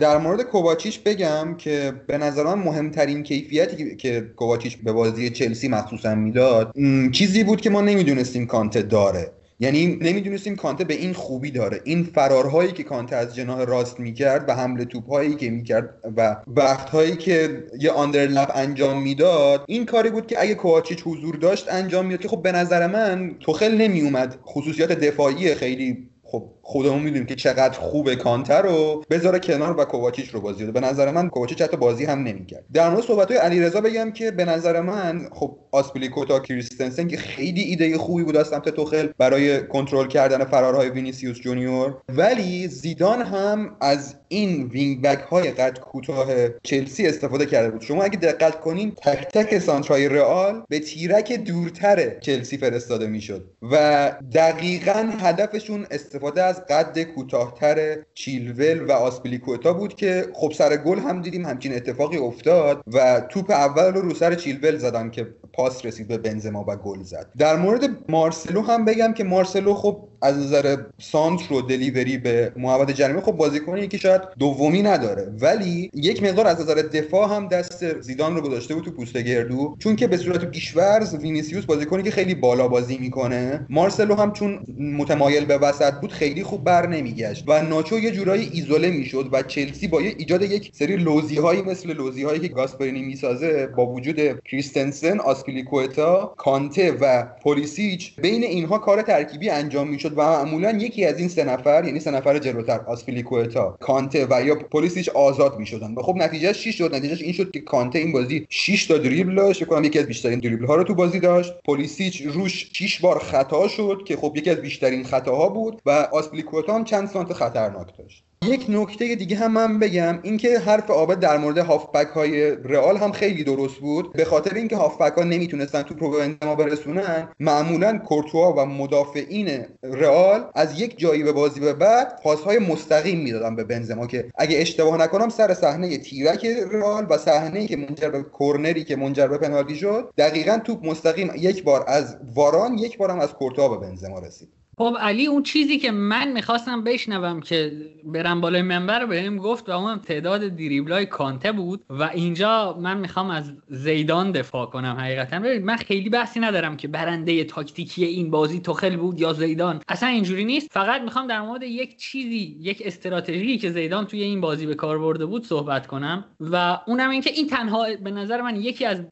در 0.00 0.18
مورد 0.18 0.42
کوواچیچ 0.42 1.02
بگم 1.02 1.54
که 1.58 2.02
به 2.06 2.18
نظر 2.18 2.44
من 2.44 2.58
مهمترین 2.58 3.22
کیفیتی 3.22 3.96
که 3.96 4.20
کوواچیچ 4.36 4.76
به 4.76 4.92
بازی 4.92 5.30
چلسی 5.30 5.68
مخصوصا 5.68 6.14
می‌داد 6.14 6.72
چیزی 7.12 7.44
بود 7.44 7.60
که 7.60 7.70
ما 7.70 7.80
نمی‌دونستیم 7.80 8.46
کانته 8.46 8.82
داره. 8.82 9.32
یعنی 9.60 9.86
نمی‌دونستیم 9.86 10.56
کانته 10.56 10.84
به 10.84 10.94
این 10.94 11.12
خوبی 11.12 11.50
داره. 11.50 11.80
این 11.84 12.04
فرارهایی 12.04 12.72
که 12.72 12.82
کانته 12.82 13.16
از 13.16 13.34
جناح 13.34 13.64
راست 13.64 14.00
می‌کرد 14.00 14.48
و 14.48 14.54
حمل 14.54 14.84
توپهایی 14.84 15.34
که 15.34 15.50
می‌کرد 15.50 15.94
و 16.16 16.36
وقتهایی 16.46 17.16
که 17.16 17.64
یه 17.80 17.90
underlap 17.90 18.52
انجام 18.54 19.02
می‌داد 19.02 19.64
این 19.68 19.86
کاری 19.86 20.10
بود 20.10 20.26
که 20.26 20.42
اگه 20.42 20.54
کوواچیچ 20.54 21.02
حضور 21.04 21.36
داشت 21.36 21.72
انجام 21.72 22.06
می‌داد. 22.06 22.20
که 22.20 22.28
خب 22.28 22.42
به 22.42 22.52
نظر 22.52 22.86
من 22.86 23.34
توخل 23.40 23.74
نمیومد 23.74 24.36
خصوصیات 24.46 24.92
دفاعی 24.92 25.54
خیلی 25.54 26.08
خب 26.22 26.50
خودمون 26.68 27.02
می‌دونیم 27.02 27.26
که 27.26 27.34
چقدر 27.34 27.78
خوبه 27.78 28.16
کانته 28.16 28.62
رو 28.62 29.04
بذاره 29.10 29.38
کنار 29.38 29.80
و 29.80 29.84
کوواچیچ 29.84 30.30
رو 30.30 30.40
بازی 30.40 30.66
به 30.66 30.80
نظر 30.80 31.10
من 31.10 31.28
کوواچیچ 31.28 31.62
حتی 31.62 31.76
بازی 31.76 32.04
هم 32.04 32.22
نمی‌کرد. 32.22 32.64
در 32.72 32.90
مورد 32.90 33.04
صحبت 33.04 33.30
های 33.30 33.40
علیرضا 33.40 33.80
بگم 33.80 34.10
که 34.10 34.30
به 34.30 34.44
نظر 34.44 34.80
من 34.80 35.28
خب 35.32 35.56
آسپلیکوتا 35.72 36.40
کریستنسن 36.40 37.08
که 37.08 37.16
خیلی 37.16 37.62
ایده 37.62 37.98
خوبی 37.98 38.22
بود 38.22 38.36
از 38.36 38.48
سمت 38.48 38.68
توخل 38.68 39.08
برای 39.18 39.66
کنترل 39.66 40.06
کردن 40.06 40.44
فرارهای 40.44 40.88
وینیسیوس 40.88 41.40
جونیور. 41.40 41.96
ولی 42.08 42.68
زیدان 42.68 43.22
هم 43.22 43.76
از 43.80 44.14
این 44.28 44.66
wing 44.66 45.02
back 45.02 45.20
های 45.20 45.50
قد 45.50 45.78
کوتاه 45.78 46.26
چلسی 46.62 47.06
استفاده 47.06 47.46
کرده 47.46 47.70
بود. 47.70 47.80
شما 47.80 48.02
اگه 48.02 48.18
دقت 48.18 48.60
کنین 48.60 48.90
تک 48.90 49.28
تک 49.28 49.58
سانترای 49.58 50.08
رئال 50.08 50.62
به 50.68 50.78
تیرک 50.78 51.32
دورتر 51.32 52.20
چلسی 52.20 52.56
فرستاده 52.56 53.06
می‌شد 53.06 53.50
و 53.72 54.12
دقیقا 54.34 55.10
هدفشون 55.20 55.86
استفاده 55.90 56.42
از 56.42 56.57
قد 56.58 57.02
کوتاهتر 57.02 57.96
چیلول 58.14 58.80
و 58.80 58.92
آسپلیکوتا 58.92 59.72
بود 59.72 59.94
که 59.94 60.26
خب 60.34 60.52
سر 60.52 60.76
گل 60.76 60.98
هم 60.98 61.22
دیدیم 61.22 61.46
همچین 61.46 61.74
اتفاقی 61.74 62.16
افتاد 62.16 62.82
و 62.92 63.20
توپ 63.20 63.50
اول 63.50 63.94
رو 63.94 64.00
رو 64.00 64.14
سر 64.14 64.34
چیلول 64.34 64.76
زدن 64.76 65.10
که 65.10 65.34
پاس 65.52 65.84
رسید 65.84 66.08
به 66.08 66.18
بنزما 66.18 66.64
و 66.68 66.76
گل 66.76 67.02
زد. 67.02 67.26
در 67.38 67.56
مورد 67.56 68.10
مارسلو 68.10 68.62
هم 68.62 68.84
بگم 68.84 69.12
که 69.12 69.24
مارسلو 69.24 69.74
خب 69.74 70.07
از 70.22 70.38
نظر 70.38 70.76
سانتر 70.98 71.54
و 71.54 71.62
delivery 71.62 72.18
به 72.18 72.52
محوطه 72.56 72.90
جریمه 72.90 73.20
خب 73.20 73.32
بازیکنی 73.32 73.88
که 73.88 73.98
شاید 73.98 74.22
دومی 74.38 74.82
نداره. 74.82 75.32
ولی 75.40 75.90
یک 75.94 76.22
مقدار 76.22 76.46
از 76.46 76.60
نظر 76.60 76.74
دفاع 76.74 77.36
هم 77.36 77.48
دست 77.48 78.00
زیدان 78.00 78.36
رو 78.36 78.42
گذاشته 78.42 78.74
بود 78.74 78.84
تو 78.84 78.90
پوست 78.90 79.16
گردو. 79.16 79.76
چون 79.78 79.96
که 79.96 80.06
به 80.06 80.16
صورت 80.16 80.44
پیشورز 80.44 81.14
وینیسیوس 81.14 81.64
بازیکنی 81.64 82.02
که 82.02 82.10
خیلی 82.10 82.34
بالا 82.34 82.68
بازی 82.68 82.98
می‌کنه 82.98 83.66
مارسلو 83.70 84.14
هم 84.14 84.32
چون 84.32 84.60
متمایل 84.78 85.44
به 85.44 85.58
وسط 85.58 85.92
بود 85.92 86.12
خیلی 86.12 86.42
خوب 86.42 86.64
بر 86.64 86.86
نمیگشت. 86.86 87.44
و 87.46 87.62
ناچو 87.62 87.98
یه 87.98 88.10
جورایی 88.10 88.50
ایزوله 88.52 88.90
می‌شد 88.90 89.28
و 89.32 89.42
چلسی 89.42 89.88
با 89.88 89.98
ایجاد 89.98 90.42
یک 90.42 90.70
سری 90.74 90.96
لوزی 90.96 91.36
هایی 91.36 91.62
مثل 91.62 91.92
لوزی 91.92 92.22
هایی 92.22 92.40
که 92.40 92.48
گاسپرینی 92.48 93.02
می‌سازه 93.02 93.66
با 93.66 93.86
وجود 93.86 94.40
کریستنسن 94.44 95.20
آسپلیکوتا 95.20 96.34
کانته 96.36 96.92
و 97.00 97.26
پولیسیچ 97.42 98.20
بین 98.20 98.44
اینها 98.44 98.78
کار 98.78 99.02
ترکیبی 99.02 99.50
انجام 99.50 99.88
می‌شد. 99.88 100.07
و 100.16 100.38
معمولا 100.44 100.70
یکی 100.70 101.04
از 101.04 101.18
این 101.18 101.28
سه 101.28 101.44
نفر 101.44 101.84
یعنی 101.84 102.00
سه 102.00 102.10
نفر 102.10 102.38
جلوتر 102.38 102.80
آسپلیکوتا 102.80 103.76
کانته 103.80 104.26
و 104.30 104.46
یا 104.46 104.54
پلیسیچ 104.54 105.08
آزاد 105.08 105.58
می‌شدن 105.58 105.94
و 105.94 106.02
خب 106.02 106.14
نتیجه 106.16 106.52
6 106.52 106.74
شد؟ 106.74 106.94
نتیجهش 106.94 107.22
این 107.22 107.32
شد 107.32 107.50
که 107.50 107.60
کانته 107.60 107.98
این 107.98 108.12
بازی 108.12 108.46
6 108.50 108.86
تا 108.86 108.98
دریبل 108.98 109.34
داشت 109.34 109.66
کنم 109.66 109.84
یکی 109.84 109.98
از 109.98 110.06
بیشترین 110.06 110.38
دریبل 110.38 110.66
ها 110.66 110.74
رو 110.76 110.84
تو 110.84 110.94
بازی 110.94 111.20
داشت. 111.20 111.52
پلیسیچ 111.64 112.22
روش 112.22 112.70
6 112.72 113.00
بار 113.00 113.18
خطا 113.18 113.68
شد 113.68 114.02
که 114.06 114.16
خب 114.16 114.32
یکی 114.36 114.50
از 114.50 114.56
بیشترین 114.56 115.04
خطاها 115.04 115.48
بود 115.48 115.82
و 115.86 115.90
آسپلیکوتا 115.90 116.74
هم 116.74 116.84
چند 116.84 117.08
سانتر 117.08 117.32
خطرناک 117.32 117.98
داشت. 117.98 118.27
یک 118.46 118.66
نکته 118.68 119.14
دیگه 119.14 119.36
هم 119.36 119.52
من 119.52 119.78
بگم 119.78 120.18
اینکه 120.22 120.58
حرف 120.58 120.90
آبد 120.90 121.20
در 121.20 121.38
مورد 121.38 121.58
هافبک 121.58 122.06
های 122.06 122.50
رئال 122.50 122.96
هم 122.96 123.12
خیلی 123.12 123.44
درست 123.44 123.74
بود. 123.74 124.12
به 124.12 124.24
خاطر 124.24 124.54
اینکه 124.54 124.76
هافبک 124.76 125.12
ها 125.12 125.24
نمی‌تونستن 125.24 125.82
توپ 125.82 125.94
رو 125.94 126.10
به 126.10 126.54
برسونن 126.56 127.28
معمولا 127.40 127.98
کورتوا 127.98 128.52
و 128.52 128.66
مدافعین 128.66 129.66
رئال 129.82 130.50
از 130.54 130.80
یک 130.80 130.98
جایی 130.98 131.22
به 131.22 131.32
بازی 131.32 131.60
به 131.60 131.72
بعد 131.72 132.22
پاسهای 132.22 132.58
مستقیم 132.58 133.20
می‌دادن 133.20 133.56
به 133.56 133.64
بنزما 133.64 134.06
که 134.06 134.30
اگه 134.38 134.58
اشتباه 134.58 134.96
نکنم 134.96 135.28
سر 135.28 135.54
صحنه 135.54 135.98
تیرک 135.98 136.46
رئال 136.72 137.06
و 137.10 137.18
صحنه 137.18 137.66
که 137.66 137.76
منجر 137.76 138.08
به 138.08 138.24
کرنری 138.38 138.84
که 138.84 138.96
منجر 138.96 139.26
به 139.26 139.38
پنالتی 139.38 139.76
شد 139.76 140.12
دقیقا 140.18 140.58
توپ 140.64 140.86
مستقیم 140.86 141.32
یک 141.36 141.64
بار 141.64 141.84
از 141.88 142.16
واران 142.34 142.78
یک 142.78 142.98
بار 142.98 143.10
هم 143.10 143.20
از 143.20 143.32
کورتوا 143.32 143.68
به 143.68 143.86
بنزما 143.86 144.18
رسید. 144.18 144.57
خب 144.78 144.96
علی 145.00 145.26
اون 145.26 145.42
چیزی 145.42 145.78
که 145.78 145.90
من 145.90 146.32
می‌خواستم 146.32 146.84
بشنوم 146.84 147.40
که 147.40 147.72
برم 148.04 148.40
بالای 148.40 148.62
منبر 148.62 149.06
بهم 149.06 149.36
گفت 149.36 149.68
و 149.68 149.72
اون 149.72 149.98
تعداد 149.98 150.40
دریبلای 150.40 151.06
کانته 151.06 151.52
بود 151.52 151.84
و 151.90 152.02
اینجا 152.02 152.78
من 152.80 152.98
می‌خوام 152.98 153.30
از 153.30 153.52
زیدان 153.68 154.32
دفاع 154.32 154.66
کنم 154.66 154.96
حقیقتا. 155.00 155.38
ببینید 155.38 155.64
من 155.64 155.76
خیلی 155.76 156.08
بحثی 156.08 156.40
ندارم 156.40 156.76
که 156.76 156.88
برنده 156.88 157.44
تاکتیکی 157.44 158.04
این 158.04 158.30
بازی 158.30 158.60
توخل 158.60 158.96
بود 158.96 159.20
یا 159.20 159.32
زیدان. 159.32 159.80
اصلا 159.88 160.08
اینجوری 160.08 160.44
نیست. 160.44 160.68
فقط 160.72 161.02
می‌خوام 161.02 161.26
در 161.26 161.40
مورد 161.40 161.62
یک 161.62 161.96
چیزی 161.96 162.58
یک 162.60 162.82
استراتژی 162.84 163.58
که 163.58 163.70
زیدان 163.70 164.06
توی 164.06 164.22
این 164.22 164.40
بازی 164.40 164.66
به 164.66 164.74
کار 164.74 164.98
برده 164.98 165.26
بود 165.26 165.44
صحبت 165.44 165.86
کنم 165.86 166.24
و 166.40 166.78
اونم 166.86 167.10
اینکه 167.10 167.30
این 167.30 167.46
تنها 167.46 167.86
به 168.04 168.10
نظر 168.10 168.42
من 168.42 168.56
یکی 168.56 168.84
از 168.84 169.04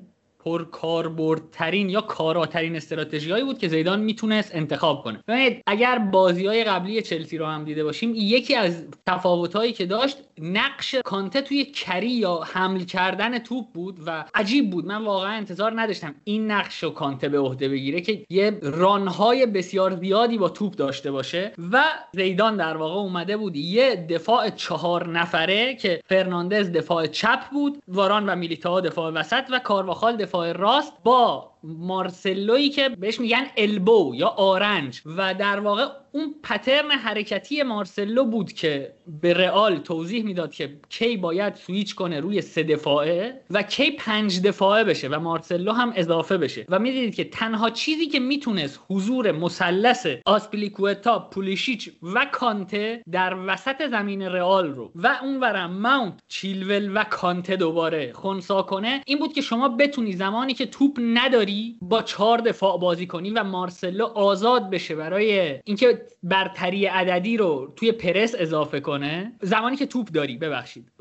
پرکاربردترین 0.46 1.90
یا 1.90 2.00
کاراترین 2.00 2.76
استراتژی 2.76 3.30
هایی 3.30 3.44
بود 3.44 3.58
که 3.58 3.68
زیدان 3.68 4.00
می‌تونست 4.00 4.50
انتخاب 4.54 5.04
کنه. 5.04 5.22
ببینید 5.28 5.62
اگر 5.66 5.98
بازی 5.98 6.46
های 6.46 6.64
قبلی 6.64 7.02
چلسی 7.02 7.38
رو 7.38 7.46
هم 7.46 7.64
دیده 7.64 7.84
باشیم 7.84 8.12
یکی 8.14 8.54
از 8.54 8.84
تفاوت 9.06 9.56
هایی 9.56 9.72
که 9.72 9.86
داشت 9.86 10.18
نقش 10.38 10.94
کانته 10.94 11.40
توی 11.40 11.64
کری 11.64 12.10
یا 12.10 12.40
حمل 12.44 12.80
کردن 12.80 13.38
توپ 13.38 13.64
بود 13.74 14.00
و 14.06 14.24
عجیب 14.34 14.70
بود. 14.70 14.86
من 14.86 15.04
واقعا 15.04 15.32
انتظار 15.32 15.80
نداشتم 15.80 16.14
این 16.24 16.50
نقش 16.50 16.82
رو 16.82 16.90
کانته 16.90 17.28
به 17.28 17.38
عهده 17.38 17.68
بگیره 17.68 18.00
که 18.00 18.26
یه 18.30 18.58
رانهای 18.62 19.46
بسیار 19.46 19.96
زیادی 19.96 20.38
با 20.38 20.48
توپ 20.48 20.74
داشته 20.74 21.10
باشه 21.10 21.52
و 21.72 21.84
زیدان 22.12 22.56
در 22.56 22.76
واقع 22.76 22.94
اومده 22.94 23.36
بود 23.36 23.56
یه 23.56 24.06
دفاع 24.10 24.50
چهار 24.50 25.08
نفره 25.08 25.74
که 25.74 26.00
فرناندز 26.08 26.72
دفاع 26.72 27.06
چپ 27.06 27.40
بود 27.52 27.82
واران 27.88 28.28
و 28.28 28.36
میلیتا 28.36 28.80
دفاع 28.80 29.12
وسط 29.12 29.44
و 29.50 29.58
کارواخال 29.58 30.16
دفاع 30.16 30.35
راست 30.44 30.92
با 31.04 31.55
مارسلوی 31.62 32.68
که 32.68 32.88
بهش 32.88 33.20
میگن 33.20 33.46
البو 33.56 34.12
یا 34.14 34.28
آرنج 34.28 35.00
و 35.06 35.34
در 35.34 35.60
واقع 35.60 35.86
اون 36.12 36.34
پترن 36.42 36.90
حرکتی 36.90 37.62
مارسلو 37.62 38.24
بود 38.24 38.52
که 38.52 38.92
به 39.20 39.34
رئال 39.34 39.76
توضیح 39.78 40.24
می‌داد 40.24 40.52
که 40.52 40.76
کی 40.88 41.16
باید 41.16 41.54
سویچ 41.54 41.94
کنه 41.94 42.20
روی 42.20 42.40
سه 42.40 42.62
دفاعه 42.62 43.40
و 43.50 43.62
کی 43.62 43.90
پنج 43.90 44.42
دفاعه 44.42 44.84
بشه 44.84 45.08
و 45.08 45.20
مارسلو 45.20 45.72
هم 45.72 45.92
اضافه 45.96 46.38
بشه. 46.38 46.66
و 46.68 46.78
می‌دیدید 46.78 47.14
که 47.14 47.24
تنها 47.24 47.70
چیزی 47.70 48.06
که 48.06 48.20
می‌تونست 48.20 48.80
حضور 48.90 49.32
مثلث 49.32 50.06
آسپلیکوتا 50.26 51.18
پولیشیچ 51.18 51.90
و 52.02 52.26
کانته 52.32 53.02
در 53.12 53.36
وسط 53.46 53.88
زمین 53.90 54.22
رئال 54.22 54.70
رو 54.70 54.92
و 54.94 55.18
اونورم 55.22 55.72
ماونت 55.72 56.20
چیلول 56.28 56.96
و 56.96 57.04
کانته 57.04 57.56
دوباره 57.56 58.12
خونسا 58.12 58.62
کنه 58.62 59.02
این 59.06 59.18
بود 59.18 59.32
که 59.32 59.40
شما 59.40 59.68
بتونی 59.68 60.12
زمانی 60.12 60.54
که 60.54 60.66
توپ 60.66 60.98
نداری 61.00 61.45
با 61.82 62.02
چهار 62.02 62.38
دفاع 62.38 62.78
بازی 62.78 63.06
کنی 63.06 63.30
و 63.30 63.44
مارسلو 63.44 64.04
آزاد 64.04 64.70
بشه 64.70 64.94
برای 64.94 65.60
اینکه 65.64 66.06
برتری 66.22 66.86
عددی 66.86 67.36
رو 67.36 67.72
توی 67.76 67.92
پرس 67.92 68.34
اضافه 68.38 68.80
کنه؟ 68.80 69.32
زمانی 69.42 69.76
که 69.76 69.86
توپ 69.86 70.08
داری 70.08 70.36
ببخشید. 70.36 70.92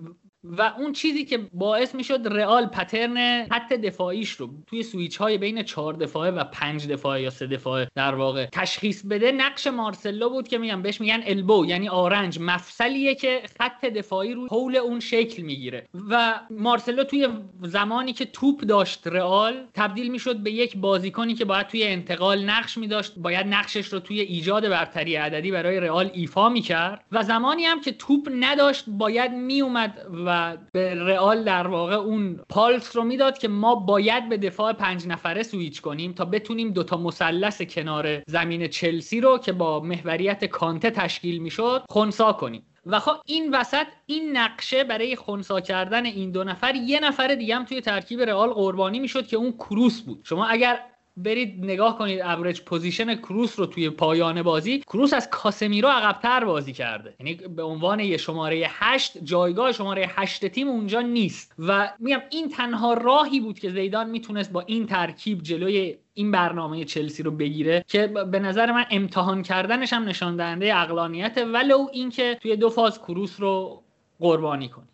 و 0.58 0.74
اون 0.78 0.94
چیزی 0.94 1.26
که 1.26 1.40
باعث 1.54 1.96
می‌شد 1.96 2.22
رئال 2.26 2.66
پترن 2.66 3.18
حت 3.52 3.74
دفاعیش 3.74 4.32
رو 4.32 4.50
توی 4.68 4.84
سویچ 4.84 5.18
های 5.18 5.38
بین 5.38 5.64
چهار 5.64 5.94
دفاعه 5.94 6.32
و 6.32 6.44
پنج 6.44 6.88
دفاعه 6.88 7.22
یا 7.22 7.30
سه 7.30 7.48
دفاعه 7.48 7.88
در 7.96 8.16
واقع 8.16 8.46
تشخیص 8.46 9.06
بده 9.06 9.32
نقش 9.32 9.68
مارسلو 9.68 10.30
بود 10.30 10.48
که 10.48 10.58
میگم 10.58 10.82
بهش 10.82 11.02
میگن 11.02 11.24
البو 11.26 11.66
یعنی 11.66 11.90
آرنج 11.90 12.40
مفصلیه 12.40 13.16
که 13.16 13.42
خط 13.60 13.86
دفاعی 13.86 14.34
رو 14.34 14.48
حول 14.48 14.76
اون 14.76 15.00
شکل 15.00 15.44
می‌گیره. 15.44 15.88
و 16.10 16.40
مارسلو 16.50 17.04
توی 17.04 17.28
زمانی 17.62 18.14
که 18.14 18.26
توپ 18.26 18.62
داشت 18.62 19.08
رئال 19.08 19.54
تبدیل 19.74 20.12
می‌شد 20.12 20.38
به 20.38 20.52
یک 20.52 20.78
بازیکنی 20.78 21.34
که 21.34 21.46
باید 21.46 21.68
توی 21.68 21.84
انتقال 21.84 22.44
نقش 22.44 22.78
میداشت 22.78 23.14
باید 23.18 23.48
نقشش 23.48 23.88
رو 23.88 24.00
توی 24.00 24.20
ایجاد 24.20 24.70
برتری 24.70 25.16
عددی 25.16 25.52
برای 25.52 25.80
رئال 25.80 26.12
ایفا 26.14 26.50
می‌کرد. 26.50 27.06
و 27.12 27.24
زمانی 27.24 27.66
هم 27.66 27.82
که 27.82 27.92
توپ 27.92 28.30
نداشت 28.40 28.86
باید 28.88 29.32
میومد 29.32 30.02
و 30.26 30.35
به 30.72 30.96
رئال 30.96 31.44
در 31.44 31.68
واقع 31.68 31.96
اون 31.96 32.40
پالس 32.50 32.96
رو 32.96 33.04
می‌داد 33.04 33.38
که 33.38 33.48
ما 33.48 33.76
باید 33.76 34.30
به 34.30 34.38
دفاع 34.38 34.74
پنج 34.74 35.08
نفره 35.08 35.44
سویچ 35.44 35.82
کنیم 35.82 36.14
تا 36.14 36.26
بتونیم 36.26 36.72
دوتا 36.72 36.98
مثلث 36.98 37.62
کنار 37.62 38.22
زمین 38.28 38.68
چلسی 38.68 39.22
رو 39.22 39.38
که 39.38 39.52
با 39.52 39.80
محوریت 39.80 40.46
کانته 40.46 40.92
تشکیل 40.92 41.42
می‌شد 41.42 41.84
خونسا 41.90 42.34
کنیم. 42.34 42.64
و 42.86 43.00
خب 43.00 43.16
این 43.26 43.56
وسط 43.56 43.88
این 44.06 44.38
نقشه 44.38 44.84
برای 44.84 45.16
خونسا 45.16 45.60
کردن 45.62 46.06
این 46.06 46.32
دو 46.32 46.44
نفر 46.44 46.76
یه 46.76 47.00
نفر 47.00 47.36
دیگه 47.36 47.56
هم 47.56 47.66
توی 47.66 47.82
ترکیب 47.82 48.22
رئال 48.22 48.50
قربانی 48.50 49.00
می‌شد 49.00 49.28
که 49.28 49.38
اون 49.38 49.52
کروس 49.52 50.02
بود. 50.02 50.22
شما 50.24 50.46
اگر 50.46 50.80
برید 51.18 51.66
نگاه 51.66 51.98
کنید 51.98 52.20
average 52.24 52.62
position 52.62 53.16
کروس 53.16 53.60
رو 53.60 53.66
توی 53.66 53.90
پایان 53.90 54.44
بازی. 54.44 54.80
کروس 54.80 55.14
از 55.14 55.30
کاسمیرو 55.30 55.90
عقبتر 55.90 56.46
بازی 56.46 56.74
کرده. 56.74 57.14
یعنی 57.20 57.34
به 57.34 57.64
عنوان 57.64 58.00
یه 58.00 58.18
شماره 58.18 58.66
هشت 58.70 59.18
جایگاه 59.24 59.72
شماره 59.72 60.10
هشت 60.10 60.46
تیم 60.46 60.68
اونجا 60.68 61.02
نیست. 61.02 61.56
و 61.60 61.92
میگم 62.00 62.22
این 62.30 62.50
تنها 62.50 62.94
راهی 62.94 63.40
بود 63.40 63.60
که 63.60 63.70
زیدان 63.70 64.10
می‌تونست 64.10 64.52
با 64.52 64.62
این 64.62 64.86
ترکیب 64.86 65.42
جلوی 65.42 65.98
این 66.14 66.32
برنامه 66.32 66.86
چلسی 66.86 67.24
رو 67.24 67.32
بگیره 67.32 67.86
که 67.88 68.08
به 68.08 68.40
نظر 68.40 68.72
من 68.72 68.86
امتحان 68.92 69.44
کردنش 69.44 69.94
هم 69.94 70.04
نشان 70.04 70.36
دهنده 70.36 70.78
عقلانیت 70.78 71.38
ولو 71.54 71.88
اینکه 71.92 72.38
توی 72.42 72.56
دو 72.56 72.70
فاز 72.70 73.00
کروس 73.00 73.40
رو 73.40 73.82
قربانی 74.20 74.70
کنی. 74.70 74.86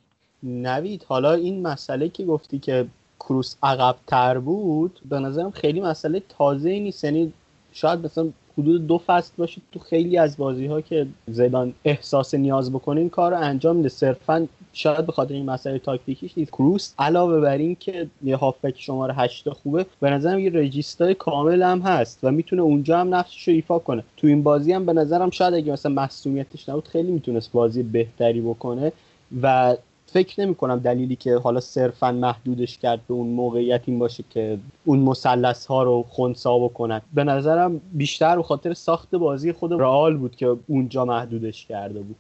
نوید 0.44 1.06
حالا 1.08 1.34
این 1.34 1.68
مسئله 1.68 2.10
که 2.10 2.26
گفتی 2.26 2.60
که 2.60 2.88
کروس 3.22 3.56
عقب 3.64 3.96
تر 4.08 4.38
بود 4.38 5.00
به 5.10 5.20
نظرم 5.20 5.52
خیلی 5.52 5.82
مسئله 5.82 6.22
تازه 6.30 6.70
نیست. 6.70 7.04
یعنی 7.04 7.34
شاید 7.72 8.06
مثلا 8.06 8.30
حدود 8.58 8.88
دو 8.88 8.98
فصل 8.98 9.32
باشه 9.38 9.62
تو 9.72 9.80
خیلی 9.80 10.18
از 10.18 10.38
بازی 10.38 10.66
ها 10.66 10.82
که 10.82 11.08
زیدان 11.28 11.74
احساس 11.86 12.34
نیاز 12.34 12.72
بکنه 12.72 13.00
این 13.00 13.10
کار 13.10 13.32
رو 13.32 13.38
انجام 13.40 13.76
میده. 13.76 13.90
صرفا 13.90 14.48
شاید 14.74 15.06
به 15.06 15.12
خاطر 15.12 15.34
این 15.34 15.46
مسئله 15.46 15.80
تاکتیکیش 15.80 16.38
نیست. 16.38 16.52
کروس 16.52 16.94
علاوه 17.00 17.40
بر 17.40 17.58
این 17.58 17.78
که 17.80 18.08
یه 18.24 18.36
هافبک 18.36 18.76
شماره 18.78 19.14
8 19.14 19.50
خوبه 19.50 19.86
به 20.00 20.10
نظرم 20.10 20.40
یه 20.40 20.52
رجیستر 20.54 21.14
کامل 21.14 21.64
هم 21.64 21.80
هست 21.82 22.20
و 22.24 22.32
می‌تونه 22.32 22.62
اونجا 22.62 23.00
هم 23.00 23.16
نقشش 23.16 23.48
رو 23.48 23.54
ایفا 23.54 23.80
کنه. 23.80 24.04
تو 24.18 24.28
این 24.28 24.44
بازی 24.44 24.74
هم 24.74 24.86
به 24.86 24.94
نظرم 24.94 25.30
شاید 25.30 25.54
اگه 25.54 25.72
مثلا 25.72 25.92
مسئولیتش 25.92 26.70
نبود 26.70 26.88
خیلی 26.88 27.12
می‌تونست 27.12 27.52
بازی 27.52 27.84
بهتری 27.84 28.42
بکنه 28.42 28.92
و 29.42 29.76
فکر 30.14 30.42
نمی 30.42 30.56
کنم 30.56 30.80
دلیلی 30.80 31.16
که 31.16 31.38
حالا 31.38 31.60
صرفا 31.60 32.12
محدودش 32.12 32.78
کرد 32.78 33.08
به 33.08 33.14
اون 33.14 33.28
موقعیت 33.28 33.82
این 33.86 34.00
باشه 34.00 34.24
که 34.30 34.60
اون 34.86 35.00
مثلث 35.00 35.66
ها 35.66 35.84
رو 35.84 36.06
خونسا 36.10 36.60
بکنن. 36.60 37.02
به 37.14 37.24
نظرم 37.24 37.82
بیشتر 37.94 38.36
به 38.36 38.44
خاطر 38.44 38.74
ساخت 38.74 39.16
بازی 39.16 39.52
خود 39.52 39.74
رئال 39.74 40.18
بود 40.18 40.36
که 40.36 40.58
اونجا 40.68 41.06
محدودش 41.06 41.66
کرده 41.66 42.00
بود. 42.00 42.16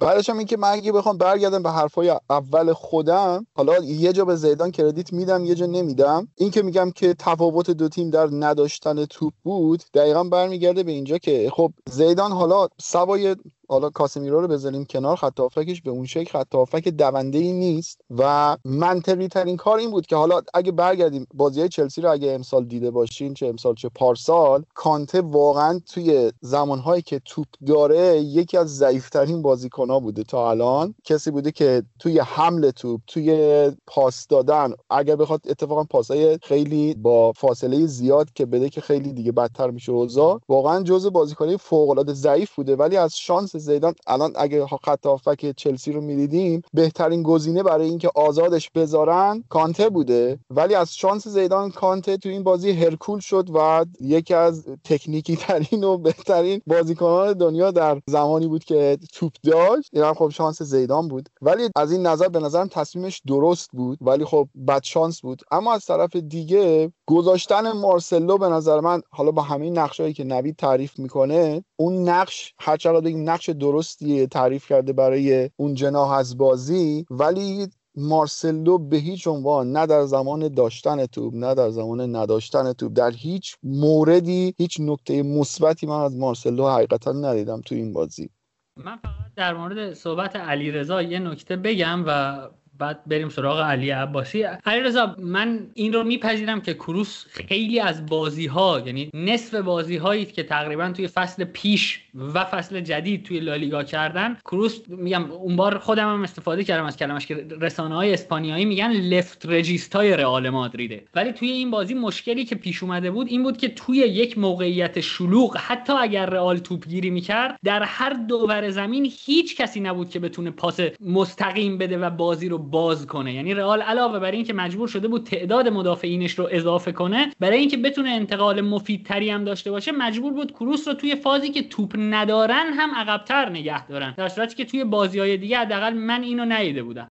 بعدش 0.00 0.30
هم 0.30 0.38
اینکه 0.38 0.56
من 0.56 0.68
اگه 0.68 0.92
بخوام 0.92 1.18
برگردم 1.18 1.62
به 1.62 1.70
حرفای 1.70 2.18
اول 2.30 2.72
خودم 2.72 3.46
حالا 3.56 3.84
یه 3.84 4.12
جا 4.12 4.24
به 4.24 4.36
زیدان 4.36 4.70
کردیت 4.70 5.12
میدم 5.12 5.44
یه 5.44 5.54
جا 5.54 5.66
نمیدم. 5.66 6.28
این 6.38 6.50
که 6.50 6.62
میگم 6.62 6.90
که 6.90 7.14
تفاوت 7.14 7.70
دو 7.70 7.88
تیم 7.88 8.10
در 8.10 8.28
نداشتن 8.32 9.04
توپ 9.04 9.32
بود 9.42 9.82
دقیقا 9.94 10.24
برمیگرده 10.24 10.82
به 10.82 10.92
اینجا 10.92 11.18
که 11.18 11.50
خب 11.52 11.72
زیدان 11.90 12.32
حالا 12.32 12.68
سوای 12.80 13.36
حالا 13.72 13.90
کاسمیرو 13.90 14.40
رو 14.40 14.48
بذاریم 14.48 14.84
کنار 14.84 15.16
خط 15.16 15.40
به 15.84 15.90
اون 15.90 16.06
شکل. 16.06 16.30
خط 16.30 16.54
هافک 16.54 16.88
دونده 16.88 17.38
ای 17.38 17.52
نیست 17.52 18.00
و 18.10 18.56
منطقی 18.64 19.28
ترین 19.28 19.56
کار 19.56 19.78
این 19.78 19.90
بود 19.90 20.06
که 20.06 20.16
حالا 20.16 20.40
اگه 20.54 20.72
برگردیم 20.72 21.26
بازی 21.34 21.60
های 21.60 21.68
چلسی 21.68 22.00
رو 22.00 22.10
اگه 22.10 22.32
امسال 22.32 22.64
دیده 22.64 22.90
باشین 22.90 23.34
چه 23.34 23.46
امسال 23.46 23.74
چه 23.74 23.88
پارسال 23.88 24.64
کانته 24.74 25.20
واقعا 25.20 25.80
توی 25.92 26.32
زمانهایی 26.40 27.02
که 27.02 27.20
توپ 27.24 27.46
داره 27.66 28.20
یکی 28.20 28.56
از 28.56 28.76
ضعیفترین 28.76 29.42
ها 29.78 30.00
بوده 30.00 30.22
تا 30.22 30.50
الان. 30.50 30.94
کسی 31.04 31.30
بوده 31.30 31.52
که 31.52 31.82
توی 31.98 32.18
حمل 32.18 32.70
توپ 32.70 33.00
توی 33.06 33.70
پاس 33.86 34.26
دادن 34.26 34.72
اگر 34.90 35.16
بخواد 35.16 35.40
اتفاقا 35.48 35.84
پاسای 35.84 36.38
خیلی 36.42 36.94
با 36.94 37.32
فاصله 37.32 37.86
زیاد 37.86 38.32
که 38.32 38.46
بده 38.46 38.68
که 38.70 38.80
خیلی 38.80 39.12
دیگه 39.12 39.32
بدتر 39.32 39.70
میشه 39.70 39.92
اوضاع 39.92 40.40
واقعا 40.48 40.82
جزء 40.82 41.10
بازیکنی 41.10 41.56
فوق 41.56 41.90
العاده 41.90 42.12
ضعیف 42.12 42.54
بوده. 42.54 42.76
ولی 42.76 42.96
از 42.96 43.16
شانس 43.16 43.61
زیدان 43.62 43.94
الان 44.06 44.32
اگه 44.36 44.66
خط 44.66 45.06
هافک 45.06 45.52
چلسی 45.56 45.92
رو 45.92 46.00
می‌دیدیم 46.00 46.62
بهترین 46.72 47.22
گزینه 47.22 47.62
برای 47.62 47.88
اینکه 47.88 48.10
آزادش 48.14 48.70
بذارن 48.70 49.44
کانته 49.48 49.88
بوده. 49.88 50.38
ولی 50.50 50.74
از 50.74 50.96
شانس 50.96 51.28
زیدان 51.28 51.70
کانته 51.70 52.16
تو 52.16 52.28
این 52.28 52.42
بازی 52.42 52.72
هرکول 52.72 53.20
شد 53.20 53.48
و 53.54 53.84
یکی 54.00 54.34
از 54.34 54.64
تکنیکی 54.84 55.36
ترین 55.36 55.84
و 55.84 55.98
بهترین 55.98 56.60
بازیکنان 56.66 57.32
دنیا 57.32 57.70
در 57.70 58.00
زمانی 58.06 58.46
بود 58.46 58.64
که 58.64 58.98
توپ 59.12 59.32
داشت. 59.42 59.90
این 59.92 60.04
هم 60.04 60.14
خب 60.14 60.28
شانس 60.28 60.62
زیدان 60.62 61.08
بود. 61.08 61.28
ولی 61.42 61.68
از 61.76 61.92
این 61.92 62.06
نظر 62.06 62.28
به 62.28 62.40
نظرم 62.40 62.68
تصمیمش 62.68 63.22
درست 63.26 63.70
بود. 63.72 63.98
ولی 64.00 64.24
خب 64.24 64.48
بد 64.68 64.82
شانس 64.82 65.20
بود. 65.20 65.42
اما 65.50 65.72
از 65.72 65.86
طرف 65.86 66.16
دیگه 66.16 66.92
گذاشتن 67.06 67.72
مارسلو 67.72 68.38
به 68.38 68.48
نظر 68.48 68.80
من 68.80 69.02
حالا 69.10 69.30
با 69.30 69.42
همین 69.42 69.78
نقشهایی 69.78 70.12
که 70.12 70.24
نوید 70.24 70.56
تعریف 70.56 70.98
می‌کنه 70.98 71.64
اون 71.82 72.08
نقش 72.08 72.54
هر 72.60 72.76
چقدر 72.76 73.10
نقش 73.10 73.50
درستی 73.50 74.26
تعریف 74.26 74.68
کرده 74.68 74.92
برای 74.92 75.50
اون 75.56 75.74
جناح 75.74 76.10
از 76.10 76.38
بازی 76.38 77.06
ولی 77.10 77.68
مارسلو 77.96 78.78
به 78.78 78.96
هیچ 78.96 79.26
عنوان 79.26 79.72
نه 79.72 79.86
در 79.86 80.04
زمان 80.04 80.48
داشتن 80.48 81.06
توپ 81.06 81.34
نه 81.34 81.54
در 81.54 81.70
زمان 81.70 82.16
نداشتن 82.16 82.72
توپ 82.72 82.92
در 82.92 83.10
هیچ 83.10 83.56
موردی 83.62 84.54
هیچ 84.58 84.80
نکته 84.80 85.22
مثبتی 85.22 85.86
من 85.86 86.00
از 86.00 86.16
مارسلو 86.16 86.68
حقیقتا 86.68 87.12
ندیدم 87.12 87.60
تو 87.60 87.74
این 87.74 87.92
بازی. 87.92 88.30
من 88.76 88.96
فقط 88.96 89.34
در 89.36 89.54
مورد 89.54 89.92
صحبت 89.92 90.36
علیرضا 90.36 91.02
یه 91.02 91.18
نکته 91.18 91.56
بگم 91.56 92.04
و 92.06 92.40
بعد 92.82 93.00
بریم 93.06 93.28
سراغ 93.28 93.60
علی 93.60 93.90
عباسی. 93.90 94.42
علیرضا 94.66 95.16
من 95.18 95.66
این 95.74 95.92
رو 95.92 96.04
میپذیرم 96.04 96.60
که 96.60 96.74
کروس 96.74 97.24
خیلی 97.30 97.80
از 97.80 98.06
بازی 98.06 98.46
ها 98.46 98.82
یعنی 98.86 99.10
نصف 99.14 99.54
بازی 99.54 99.96
هایی 99.96 100.24
که 100.24 100.42
تقریبا 100.42 100.92
توی 100.96 101.08
فصل 101.08 101.44
پیش 101.44 102.00
و 102.34 102.44
فصل 102.44 102.80
جدید 102.80 103.24
توی 103.24 103.40
لالیگا 103.40 103.82
کردن 103.82 104.36
کروس 104.44 104.80
میگم 104.88 105.30
اون 105.30 105.56
بار 105.56 105.78
خودم 105.78 106.14
هم 106.14 106.22
استفاده 106.22 106.64
کردم 106.64 106.84
از 106.84 106.96
کلمش 106.96 107.26
که 107.26 107.46
رسانه 107.60 107.94
های 107.94 108.12
اسپانیایی 108.12 108.64
میگن 108.64 108.90
لفت 108.90 109.46
رجیست 109.46 109.96
های 109.96 110.16
رئال 110.16 110.50
مادریده. 110.50 111.04
ولی 111.14 111.32
توی 111.32 111.50
این 111.50 111.70
بازی 111.70 111.94
مشکلی 111.94 112.44
که 112.44 112.54
پیش 112.54 112.82
اومده 112.82 113.10
بود 113.10 113.26
این 113.28 113.42
بود 113.42 113.56
که 113.56 113.68
توی 113.68 113.96
یک 113.96 114.38
موقعیت 114.38 115.00
شلوغ 115.00 115.56
حتی 115.56 115.92
اگر 115.92 116.26
رئال 116.26 116.58
توپگیری 116.58 117.10
می‌کرد 117.10 117.58
در 117.64 117.82
هر 117.82 118.12
دوور 118.12 118.70
زمین 118.70 119.12
هیچ 119.24 119.56
کسی 119.56 119.80
نبود 119.80 120.10
که 120.10 120.18
بتونه 120.18 120.50
پاس 120.50 120.80
مستقیم 121.00 121.78
بده 121.78 121.98
و 121.98 122.10
بازی 122.10 122.48
رو 122.48 122.58
باز 122.72 123.06
کنه. 123.06 123.34
یعنی 123.34 123.54
رئال 123.54 123.82
علاوه 123.82 124.18
بر 124.18 124.30
اینکه 124.30 124.52
مجبور 124.52 124.88
شده 124.88 125.08
بود 125.08 125.26
تعداد 125.26 125.68
مدافعینش 125.68 126.32
رو 126.38 126.48
اضافه 126.50 126.92
کنه 126.92 127.30
برای 127.40 127.58
اینکه 127.58 127.76
بتونه 127.76 128.10
انتقال 128.10 128.60
مفیدتری 128.60 129.30
هم 129.30 129.44
داشته 129.44 129.70
باشه 129.70 129.92
مجبور 129.92 130.32
بود 130.32 130.52
کروس 130.52 130.88
رو 130.88 130.94
توی 130.94 131.16
فازی 131.16 131.50
که 131.50 131.62
توپ 131.62 131.94
ندارن 131.98 132.66
هم 132.72 132.94
عقبتر 132.94 133.48
نگه 133.48 133.86
دارن. 133.86 134.14
در 134.18 134.28
صورتی 134.28 134.56
که 134.56 134.64
توی 134.64 134.84
بازی 134.84 135.18
های 135.18 135.36
دیگه 135.36 135.58
حداقل 135.58 135.92
من 135.94 136.22
اینو 136.22 136.44
ندیده 136.44 136.82
بودم. 136.82 137.08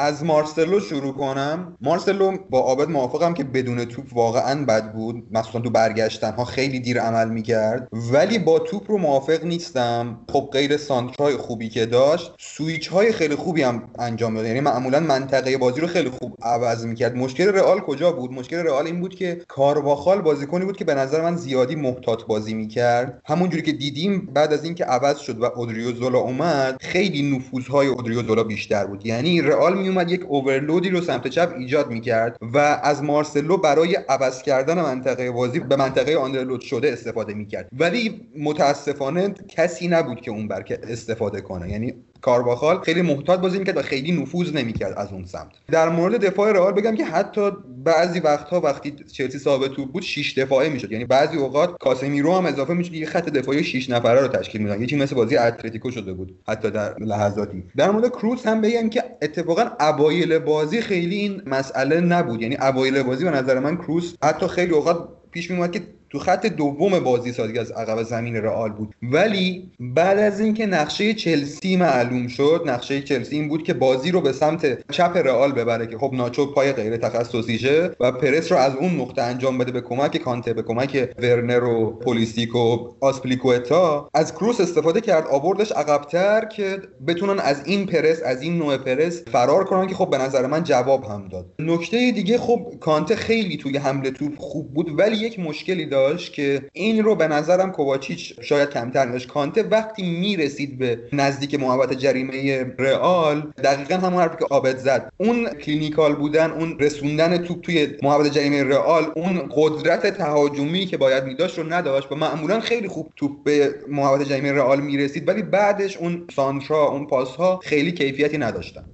از 0.00 0.24
مارسلو 0.24 0.80
شروع 0.80 1.12
کنم. 1.12 1.76
مارسلو 1.80 2.36
با 2.50 2.60
عابد 2.60 2.88
موافقم 2.88 3.34
که 3.34 3.44
بدون 3.44 3.84
توپ 3.84 4.04
واقعا 4.16 4.64
بد 4.64 4.92
بود. 4.92 5.22
مخصوصا 5.30 5.60
تو 5.60 5.70
برگشتن 5.70 6.32
ها 6.32 6.44
خیلی 6.44 6.80
دیر 6.80 7.00
عمل 7.00 7.28
می‌کرد. 7.28 7.88
ولی 8.12 8.38
با 8.38 8.58
توپ 8.58 8.90
رو 8.90 8.98
موافق 8.98 9.44
نیستم. 9.44 10.20
خب 10.32 10.48
غیر 10.52 10.76
سانترای 10.76 11.36
خوبی 11.36 11.68
که 11.68 11.86
داشت. 11.86 12.32
سویچ 12.38 12.88
های 12.88 13.12
خیلی 13.12 13.34
خوبی 13.34 13.62
هم 13.62 13.82
انجام 13.98 14.34
داد. 14.34 14.46
یعنی 14.46 14.60
معمولا 14.60 15.00
منطقه 15.00 15.58
بازی 15.58 15.80
رو 15.80 15.86
خیلی 15.86 16.10
خوب 16.10 16.36
عوض 16.42 16.86
می‌کرد. 16.86 17.16
مشکل 17.16 17.48
رئال 17.48 17.80
کجا 17.80 18.12
بود؟ 18.12 18.32
مشکل 18.32 18.56
رئال 18.56 18.86
این 18.86 19.00
بود 19.00 19.14
که 19.14 19.42
کارواخال 19.48 20.20
بازیکنی 20.20 20.64
بود 20.64 20.76
که 20.76 20.84
به 20.84 20.94
نظر 20.94 21.22
من 21.22 21.36
زیادی 21.36 21.74
محتاط 21.74 22.24
بازی 22.24 22.54
می‌کرد. 22.54 23.22
همونجوری 23.24 23.62
که 23.62 23.72
دیدیم 23.72 24.28
بعد 24.34 24.52
از 24.52 24.64
اینکه 24.64 24.84
عوض 24.84 25.18
شد 25.18 25.38
و 25.38 25.44
اودریو 25.44 25.92
زولا 25.92 26.18
اومد 26.18 26.76
خیلی 26.80 27.36
نفوذهای 27.36 27.86
اودریو 27.86 28.22
زولا 28.22 28.44
بیشتر 28.44 28.86
بود. 28.86 29.06
یعنی 29.06 29.42
رئال 29.42 29.78
میومد 29.90 30.10
یک 30.10 30.24
اوورلودی 30.28 30.90
رو 30.90 31.00
سمت 31.00 31.26
چپ 31.28 31.54
ایجاد 31.58 31.90
می‌کرد 31.90 32.36
و 32.54 32.58
از 32.82 33.02
مارسلو 33.02 33.56
برای 33.56 33.94
عوض 34.08 34.42
کردن 34.42 34.82
منطقه 34.82 35.30
بازی 35.30 35.60
به 35.60 35.76
منطقه 35.76 36.16
آندرلود 36.16 36.60
شده 36.60 36.92
استفاده 36.92 37.34
می‌کرد. 37.34 37.68
ولی 37.78 38.28
متاسفانه 38.38 39.34
کسی 39.48 39.88
نبود 39.88 40.20
که 40.20 40.30
اون 40.30 40.48
بر 40.48 40.64
استفاده 40.82 41.40
کنه. 41.40 41.70
یعنی 41.70 41.94
کارواخال 42.20 42.80
خیلی 42.80 43.02
محتاط 43.02 43.40
بازی 43.40 43.58
می‌کرد 43.58 43.76
و 43.76 43.82
خیلی 43.82 44.12
نفوذ 44.22 44.54
نمی‌کرد 44.54 44.98
از 44.98 45.12
اون 45.12 45.24
سمت. 45.24 45.50
در 45.70 45.88
مورد 45.88 46.24
دفاع 46.26 46.52
رئال 46.52 46.72
بگم 46.72 46.96
که 46.96 47.04
حتی 47.04 47.50
بعضی 47.84 48.20
وقتها 48.20 48.60
وقتی 48.60 48.90
چلسی 49.12 49.38
صاحب 49.38 49.68
توپ 49.68 49.92
بود 49.92 50.02
6 50.02 50.38
دفاعه 50.38 50.68
می‌شد. 50.68 50.92
یعنی 50.92 51.04
بعضی 51.04 51.36
اوقات 51.36 51.78
کاسمیرو 51.78 52.34
هم 52.34 52.46
اضافه 52.46 52.74
می‌شد 52.74 52.94
یه 52.94 53.06
خط 53.06 53.28
دفاعی 53.28 53.64
6 53.64 53.90
نفره 53.90 54.20
رو 54.20 54.28
تشکیل 54.28 54.62
میدن 54.62 54.82
یه 54.82 54.98
مثل 55.02 55.14
بازی 55.16 55.36
اتلتیکو 55.36 55.90
شده 55.90 56.12
بود 56.12 56.38
حتی 56.48 56.70
در 56.70 56.98
لحظاتی. 56.98 57.64
در 57.76 57.90
مورد 57.90 58.08
کروس 58.08 58.46
هم 58.46 58.60
بگم 58.60 58.90
که 58.90 59.04
اتفاقا 59.22 59.70
اوایل 59.80 60.38
بازی 60.38 60.80
خیلی 60.80 61.16
این 61.16 61.42
مسئله 61.46 62.00
نبود. 62.00 62.42
یعنی 62.42 62.56
اوایل 62.56 63.02
بازی 63.02 63.24
به 63.24 63.30
نظر 63.30 63.58
من 63.58 63.76
کروس 63.76 64.14
حتی 64.22 64.46
خیلی 64.46 64.72
اوقات 64.72 65.08
پیش 65.30 65.50
میومد 65.50 65.72
که 65.72 65.80
تو 66.10 66.18
خط 66.18 66.46
دوم 66.46 67.00
بازی 67.00 67.32
سازی 67.32 67.58
از 67.58 67.70
عقب 67.70 68.02
زمین 68.02 68.36
رئال 68.36 68.70
بود. 68.70 68.94
ولی 69.02 69.70
بعد 69.80 70.18
از 70.18 70.40
اینکه 70.40 70.66
نقشه 70.66 71.14
چلسی 71.14 71.76
معلوم 71.76 72.28
شد 72.28 72.62
نقشه 72.66 73.02
چلسی 73.02 73.36
این 73.36 73.48
بود 73.48 73.62
که 73.62 73.74
بازی 73.74 74.10
رو 74.10 74.20
به 74.20 74.32
سمت 74.32 74.90
چپ 74.90 75.16
رئال 75.16 75.52
ببره 75.52 75.86
که 75.86 75.98
خب 75.98 76.10
ناچو 76.14 76.46
پای 76.46 76.72
غیر 76.72 76.96
تخصصیشه 76.96 77.90
و 78.00 78.12
پرس 78.12 78.52
رو 78.52 78.58
از 78.58 78.76
اون 78.76 79.00
نقطه 79.00 79.22
انجام 79.22 79.58
بده 79.58 79.72
به 79.72 79.80
کمک 79.80 80.16
کانته 80.16 80.52
به 80.52 80.62
کمک 80.62 81.14
ورنر 81.18 81.64
و 81.64 81.90
پولیسیک 81.90 82.54
و 82.54 82.88
آسپلیکوتا. 83.00 84.10
از 84.14 84.34
کروس 84.34 84.60
استفاده 84.60 85.00
کرد 85.00 85.26
آوردش 85.26 85.72
عقبتر 85.72 86.44
که 86.44 86.78
بتونن 87.06 87.40
از 87.40 87.62
این 87.66 87.86
پرس 87.86 88.22
از 88.22 88.42
این 88.42 88.58
نوع 88.58 88.76
پرس 88.76 89.22
فرار 89.32 89.64
کنن 89.64 89.86
که 89.86 89.94
خب 89.94 90.10
به 90.10 90.18
نظر 90.18 90.46
من 90.46 90.64
جواب 90.64 91.04
هم 91.04 91.28
داد. 91.28 91.46
نکته 91.58 92.12
دیگه 92.12 92.38
خب 92.38 92.74
کانته 92.80 93.16
خیلی 93.16 93.56
توی 93.56 93.76
حمله 93.76 94.10
توپ 94.10 94.38
خوب 94.38 94.74
بود 94.74 94.98
ولی 94.98 95.16
یک 95.16 95.38
مشکلی 95.38 95.86
داشت. 95.86 95.99
که 96.32 96.62
این 96.72 97.04
رو 97.04 97.14
به 97.14 97.28
نظرم 97.28 97.72
کوواچیچ 97.72 98.34
شاید 98.40 98.70
کمتر 98.70 99.06
داشت 99.06 99.28
کانته 99.28 99.62
وقتی 99.62 100.02
می‌رسید 100.02 100.78
به 100.78 100.98
نزدیک 101.12 101.60
محوطه 101.60 101.94
جریمه 101.94 102.66
رئال 102.78 103.52
دقیقا 103.64 103.94
همون 103.94 104.20
حرفی 104.20 104.36
که 104.38 104.46
آبد 104.50 104.76
زد. 104.76 105.12
اون 105.16 105.48
clinical 105.48 106.14
بودن 106.14 106.50
اون 106.50 106.78
رسوندن 106.78 107.38
توپ 107.38 107.60
توی 107.60 107.88
محوطه 108.02 108.30
جریمه 108.30 108.64
رئال 108.64 109.12
اون 109.16 109.48
قدرت 109.56 110.06
تهاجمی 110.06 110.86
که 110.86 110.96
باید 110.96 111.24
میداشت 111.24 111.58
رو 111.58 111.72
نداشت 111.72 112.12
و 112.12 112.14
معمولا 112.14 112.60
خیلی 112.60 112.88
خوب 112.88 113.12
توپ 113.16 113.44
به 113.44 113.74
محوطه 113.88 114.24
جریمه 114.24 114.52
رئال 114.52 114.80
می‌رسید 114.80 115.28
ولی 115.28 115.42
بعدش 115.42 115.96
اون 115.96 116.26
سانترا 116.36 116.88
اون 116.88 117.06
پاس 117.06 117.36
ها 117.36 117.60
خیلی 117.62 117.92
کیفیتی 117.92 118.38
نداشتن. 118.38 118.84